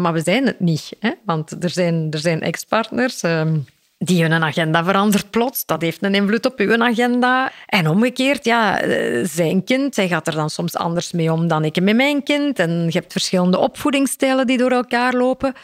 maar 0.00 0.12
we 0.12 0.20
zijn 0.20 0.46
het 0.46 0.60
niet. 0.60 0.96
Hè? 0.98 1.10
Want 1.24 1.64
er 1.64 1.70
zijn, 1.70 2.06
er 2.10 2.18
zijn 2.18 2.40
ex-partners 2.40 3.22
ehm, 3.22 3.56
die 4.04 4.22
hun 4.22 4.44
agenda 4.44 4.84
verandert 4.84 5.30
plots. 5.30 5.66
Dat 5.66 5.82
heeft 5.82 6.02
een 6.02 6.14
invloed 6.14 6.46
op 6.46 6.58
uw 6.58 6.82
agenda. 6.82 7.52
En 7.66 7.88
omgekeerd, 7.88 8.44
ja, 8.44 8.80
eh, 8.80 9.24
zijn 9.24 9.64
kind, 9.64 9.96
hij 9.96 10.08
gaat 10.08 10.26
er 10.26 10.34
dan 10.34 10.50
soms 10.50 10.76
anders 10.76 11.12
mee 11.12 11.32
om 11.32 11.48
dan 11.48 11.64
ik 11.64 11.80
met 11.80 11.96
mijn 11.96 12.22
kind. 12.22 12.58
En 12.58 12.70
je 12.70 12.98
hebt 12.98 13.12
verschillende 13.12 13.58
opvoedingsstijlen 13.58 14.46
die 14.46 14.58
door 14.58 14.70
elkaar 14.70 15.14
lopen. 15.14 15.54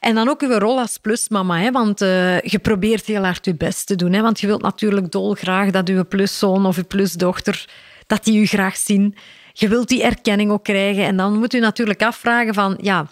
En 0.00 0.14
dan 0.14 0.28
ook 0.28 0.42
uw 0.42 0.58
rol 0.58 0.78
als 0.78 0.98
plusmama, 0.98 1.58
hè, 1.58 1.70
want 1.70 2.02
uh, 2.02 2.40
je 2.40 2.58
probeert 2.58 3.06
heel 3.06 3.24
hard 3.24 3.44
je 3.44 3.54
best 3.54 3.86
te 3.86 3.96
doen. 3.96 4.12
Hè, 4.12 4.22
want 4.22 4.40
je 4.40 4.46
wilt 4.46 4.62
natuurlijk 4.62 5.10
dolgraag 5.12 5.70
dat 5.70 5.88
uw 5.88 6.04
pluszoon 6.04 6.66
of 6.66 6.76
uw 6.76 6.84
plusdochter, 6.84 7.68
dat 8.06 8.24
die 8.24 8.40
u 8.40 8.46
graag 8.46 8.76
zien. 8.76 9.14
Je 9.52 9.68
wilt 9.68 9.88
die 9.88 10.02
erkenning 10.02 10.50
ook 10.50 10.64
krijgen. 10.64 11.04
En 11.04 11.16
dan 11.16 11.38
moet 11.38 11.54
u 11.54 11.58
natuurlijk 11.58 12.02
afvragen 12.02 12.54
van, 12.54 12.78
ja, 12.80 13.06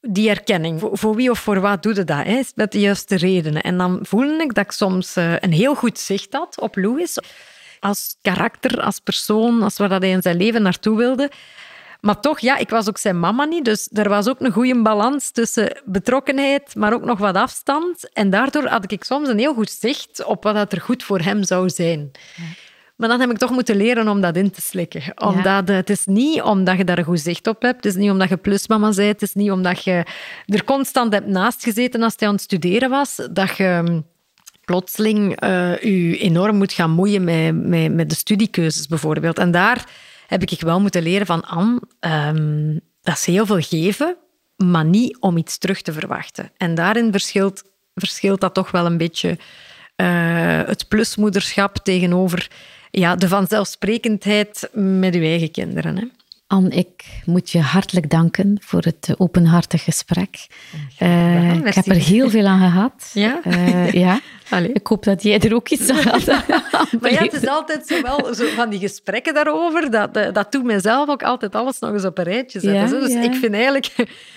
die 0.00 0.28
erkenning. 0.28 0.80
Voor, 0.92 1.14
wie 1.14 1.30
of 1.30 1.38
voor 1.38 1.60
wat 1.60 1.82
doe 1.82 1.94
je 1.94 2.04
dat? 2.04 2.24
Hè? 2.24 2.40
Met 2.54 2.72
de 2.72 2.80
juiste 2.80 3.16
redenen. 3.16 3.62
En 3.62 3.78
dan 3.78 3.98
voelde 4.02 4.42
ik 4.42 4.54
dat 4.54 4.64
ik 4.64 4.70
soms 4.70 5.16
eh, 5.16 5.38
een 5.38 5.52
heel 5.52 5.74
goed 5.74 5.98
zicht 5.98 6.32
had 6.32 6.60
op 6.60 6.76
Louis. 6.76 7.18
Als 7.80 8.16
karakter, 8.22 8.80
als 8.80 8.98
persoon, 8.98 9.62
als 9.62 9.76
waar 9.76 9.88
dat 9.88 10.02
hij 10.02 10.10
in 10.10 10.22
zijn 10.22 10.36
leven 10.36 10.62
naartoe 10.62 10.96
wilde. 10.96 11.30
Maar 12.00 12.20
toch, 12.20 12.38
ja, 12.38 12.56
ik 12.56 12.70
was 12.70 12.88
ook 12.88 12.98
zijn 12.98 13.20
mama 13.20 13.44
niet. 13.44 13.64
Dus 13.64 13.88
er 13.92 14.08
was 14.08 14.28
ook 14.28 14.40
een 14.40 14.52
goede 14.52 14.82
balans 14.82 15.30
tussen 15.30 15.80
betrokkenheid, 15.84 16.74
maar 16.74 16.92
ook 16.92 17.04
nog 17.04 17.18
wat 17.18 17.34
afstand. 17.34 18.12
En 18.12 18.30
daardoor 18.30 18.66
had 18.66 18.92
ik 18.92 19.04
soms 19.04 19.28
een 19.28 19.38
heel 19.38 19.54
goed 19.54 19.70
zicht 19.70 20.24
op 20.24 20.42
wat 20.42 20.72
er 20.72 20.80
goed 20.80 21.02
voor 21.02 21.20
hem 21.20 21.44
zou 21.44 21.68
zijn. 21.68 22.10
Maar 23.00 23.08
dan 23.08 23.20
heb 23.20 23.30
ik 23.30 23.38
toch 23.38 23.50
moeten 23.50 23.76
leren 23.76 24.08
om 24.08 24.20
dat 24.20 24.36
in 24.36 24.50
te 24.50 24.60
slikken. 24.60 25.02
Omdat 25.14 25.68
het 25.68 25.90
is 25.90 26.06
niet 26.06 26.42
omdat 26.42 26.76
je 26.76 26.84
daar 26.84 26.98
een 26.98 27.04
goed 27.04 27.20
zicht 27.20 27.46
op 27.46 27.62
hebt. 27.62 27.76
Het 27.76 27.84
is 27.84 27.94
niet 27.94 28.10
omdat 28.10 28.28
je 28.28 28.36
plusmama 28.36 28.86
bent. 28.86 28.98
Het 28.98 29.22
is 29.22 29.34
niet 29.34 29.50
omdat 29.50 29.84
je 29.84 30.04
er 30.46 30.64
constant 30.64 31.12
hebt 31.12 31.26
naast 31.26 31.62
gezeten 31.62 32.02
als 32.02 32.14
hij 32.16 32.28
aan 32.28 32.34
het 32.34 32.42
studeren 32.42 32.90
was. 32.90 33.28
Dat 33.30 33.56
je 33.56 34.02
plotseling 34.64 35.42
uh, 35.44 35.78
je 35.78 36.18
enorm 36.18 36.56
moet 36.56 36.72
gaan 36.72 36.90
moeien 36.90 37.24
met, 37.24 37.66
met, 37.66 37.94
met 37.94 38.08
de 38.08 38.14
studiekeuzes 38.14 38.86
bijvoorbeeld. 38.86 39.38
En 39.38 39.50
daar 39.50 39.84
heb 40.26 40.42
ik 40.42 40.60
wel 40.60 40.80
moeten 40.80 41.02
leren 41.02 41.26
van 41.26 41.44
Anne, 41.44 41.80
um, 42.00 42.80
dat 43.02 43.14
is 43.14 43.24
heel 43.24 43.46
veel 43.46 43.60
geven, 43.60 44.16
maar 44.56 44.84
niet 44.84 45.16
om 45.20 45.36
iets 45.36 45.58
terug 45.58 45.82
te 45.82 45.92
verwachten. 45.92 46.50
En 46.56 46.74
daarin 46.74 47.12
verschilt, 47.12 47.62
verschilt 47.94 48.40
dat 48.40 48.54
toch 48.54 48.70
wel 48.70 48.86
een 48.86 48.96
beetje 48.96 49.38
uh, 49.96 50.60
het 50.66 50.88
plusmoederschap 50.88 51.76
tegenover 51.76 52.48
ja, 52.90 53.14
de 53.14 53.28
vanzelfsprekendheid 53.28 54.68
met 54.72 55.14
uw 55.14 55.22
eigen 55.22 55.50
kinderen. 55.50 55.96
Hè. 55.96 56.04
Anne, 56.50 56.68
ik 56.68 57.04
moet 57.24 57.50
je 57.50 57.60
hartelijk 57.60 58.10
danken 58.10 58.58
voor 58.60 58.82
het 58.82 59.14
openhartig 59.16 59.84
gesprek. 59.84 60.46
Uh, 61.02 61.54
ik 61.54 61.74
heb 61.74 61.86
er 61.86 61.94
heel 61.94 62.30
veel 62.30 62.46
aan 62.46 62.58
gehad. 62.58 63.10
Ja? 63.12 63.40
Uh, 63.46 63.92
ja. 63.92 64.20
Ik 64.72 64.86
hoop 64.86 65.04
dat 65.04 65.22
jij 65.22 65.40
er 65.40 65.54
ook 65.54 65.68
iets 65.68 65.88
aan 65.88 66.02
had. 66.02 66.26
maar 67.00 67.12
ja, 67.12 67.22
het 67.22 67.32
is 67.32 67.46
altijd 67.46 67.86
zo 67.86 68.02
wel 68.02 68.34
zo 68.34 68.46
van 68.54 68.70
die 68.70 68.78
gesprekken 68.78 69.34
daarover. 69.34 69.90
Dat, 69.90 70.16
eh, 70.16 70.32
dat 70.32 70.52
doet 70.52 70.64
mijzelf 70.64 71.08
ook 71.08 71.22
altijd 71.22 71.54
alles 71.54 71.78
nog 71.78 71.92
eens 71.92 72.04
op 72.04 72.18
een 72.18 72.24
rijtje 72.24 72.60
zetten. 72.60 72.98
Ja, 72.98 73.06
dus 73.06 73.24
ik 73.24 73.34
vind 73.34 73.54
eigenlijk 73.54 73.94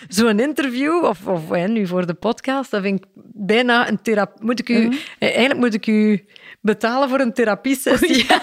zo'n 0.07 0.39
interview, 0.39 1.03
of, 1.03 1.27
of 1.27 1.67
nu 1.67 1.87
voor 1.87 2.05
de 2.05 2.13
podcast, 2.13 2.71
dat 2.71 2.81
vind 2.81 2.99
ik 2.99 3.05
bijna 3.33 3.89
een 3.89 4.01
therapie. 4.01 4.45
Moet 4.45 4.59
ik 4.59 4.69
u, 4.69 4.85
mm. 4.85 4.97
Eigenlijk 5.19 5.59
moet 5.59 5.73
ik 5.73 5.87
u 5.87 6.25
betalen 6.63 7.09
voor 7.09 7.19
een 7.19 7.33
therapiesessie. 7.33 8.25
Ja. 8.27 8.41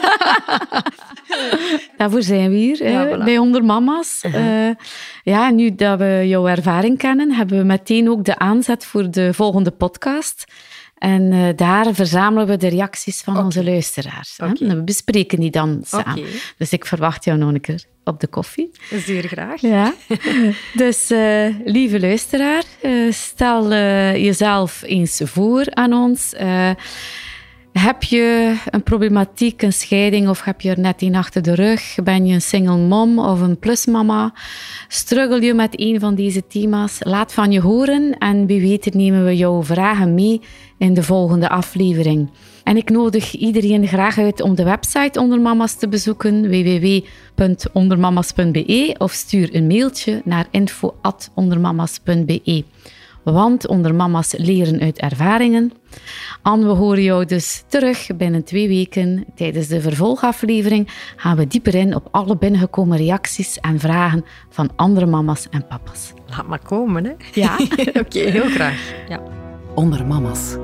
Daarvoor 1.96 2.22
zijn 2.22 2.50
we 2.50 2.56
hier, 2.56 2.88
ja, 2.90 3.24
bij 3.24 3.38
Onder 3.38 3.64
Mama's. 3.64 4.20
Uh 4.26 4.34
-huh. 4.34 4.66
uh, 4.68 4.74
ja, 5.22 5.50
nu 5.50 5.74
dat 5.74 5.98
we 5.98 6.22
jouw 6.26 6.46
ervaring 6.46 6.98
kennen, 6.98 7.32
hebben 7.32 7.58
we 7.58 7.64
meteen 7.64 8.10
ook 8.10 8.24
de 8.24 8.38
aanzet 8.38 8.84
voor 8.84 9.10
de 9.10 9.34
volgende 9.34 9.70
podcast. 9.70 10.44
En 10.98 11.32
uh, 11.32 11.48
daar 11.56 11.94
verzamelen 11.94 12.46
we 12.46 12.56
de 12.56 12.68
reacties 12.68 13.20
van 13.20 13.32
okay. 13.32 13.44
onze 13.44 13.64
luisteraars. 13.64 14.38
Okay. 14.42 14.68
En 14.68 14.76
we 14.76 14.82
bespreken 14.82 15.40
die 15.40 15.50
dan 15.50 15.80
samen. 15.84 16.18
Okay. 16.18 16.30
Dus 16.58 16.72
ik 16.72 16.86
verwacht 16.86 17.24
jou 17.24 17.38
nog 17.38 17.48
een 17.48 17.60
keer 17.60 17.84
op 18.04 18.20
de 18.20 18.26
koffie. 18.26 18.70
Zeer 18.90 19.22
graag. 19.22 19.60
Ja. 19.60 19.94
dus 20.74 21.10
uh, 21.10 21.54
lieve 21.64 22.00
luisteraar, 22.00 22.62
uh, 22.82 23.12
stel 23.12 23.68
jezelf 24.14 24.82
eens 24.82 25.20
voor 25.24 25.64
aan 25.70 25.92
ons. 25.92 26.34
Heb 27.72 28.02
je 28.02 28.56
een 28.66 28.82
problematiek, 28.82 29.62
een 29.62 29.72
scheiding 29.72 30.28
of 30.28 30.44
heb 30.44 30.60
je 30.60 30.70
er 30.70 30.80
net 30.80 31.02
een 31.02 31.14
achter 31.14 31.42
de 31.42 31.54
rug? 31.54 31.94
Ben 32.04 32.26
je 32.26 32.34
een 32.34 32.42
single 32.42 32.76
mom 32.76 33.18
of 33.18 33.40
een 33.40 33.58
plusmama? 33.58 34.32
Struggle 34.88 35.40
je 35.40 35.54
met 35.54 35.80
een 35.80 36.00
van 36.00 36.14
deze 36.14 36.46
thema's? 36.46 36.96
Laat 37.00 37.32
van 37.32 37.52
je 37.52 37.60
horen 37.60 38.18
en 38.18 38.46
wie 38.46 38.60
weet 38.60 38.94
nemen 38.94 39.24
we 39.24 39.36
jouw 39.36 39.62
vragen 39.62 40.14
mee 40.14 40.40
in 40.78 40.94
de 40.94 41.02
volgende 41.02 41.48
aflevering. 41.48 42.30
En 42.64 42.76
ik 42.76 42.90
nodig 42.90 43.34
iedereen 43.34 43.86
graag 43.86 44.18
uit 44.18 44.40
om 44.40 44.54
de 44.54 44.64
website 44.64 45.20
Ondermama's 45.20 45.74
te 45.74 45.88
bezoeken, 45.88 46.48
www.ondermamas.be 46.48 48.94
of 48.98 49.12
stuur 49.12 49.54
een 49.54 49.66
mailtje 49.66 50.22
naar 50.24 50.46
info.ondermamas.be 50.50 52.64
want 53.22 53.66
onder 53.66 53.94
mama's 53.94 54.34
leren 54.38 54.80
uit 54.80 54.98
ervaringen. 54.98 55.72
Anne, 56.42 56.66
we 56.66 56.72
horen 56.72 57.02
jou 57.02 57.24
dus 57.24 57.64
terug 57.66 58.16
binnen 58.16 58.44
twee 58.44 58.68
weken. 58.68 59.24
Tijdens 59.34 59.66
de 59.66 59.80
vervolgaflevering 59.80 60.88
gaan 61.16 61.36
we 61.36 61.46
dieper 61.46 61.74
in 61.74 61.94
op 61.94 62.08
alle 62.10 62.36
binnengekomen 62.36 62.96
reacties 62.98 63.58
en 63.58 63.78
vragen 63.78 64.24
van 64.48 64.70
andere 64.76 65.06
mama's 65.06 65.48
en 65.50 65.66
papa's. 65.66 66.12
Laat 66.26 66.46
maar 66.46 66.62
komen, 66.62 67.04
hè? 67.04 67.12
Ja. 67.32 67.58
Oké, 68.02 68.18
heel 68.18 68.48
graag. 68.48 68.92
Ja. 69.08 69.22
Onder 69.74 70.06
mama's. 70.06 70.56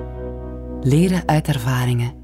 Leren 0.82 1.22
uit 1.26 1.48
ervaringen 1.48 2.15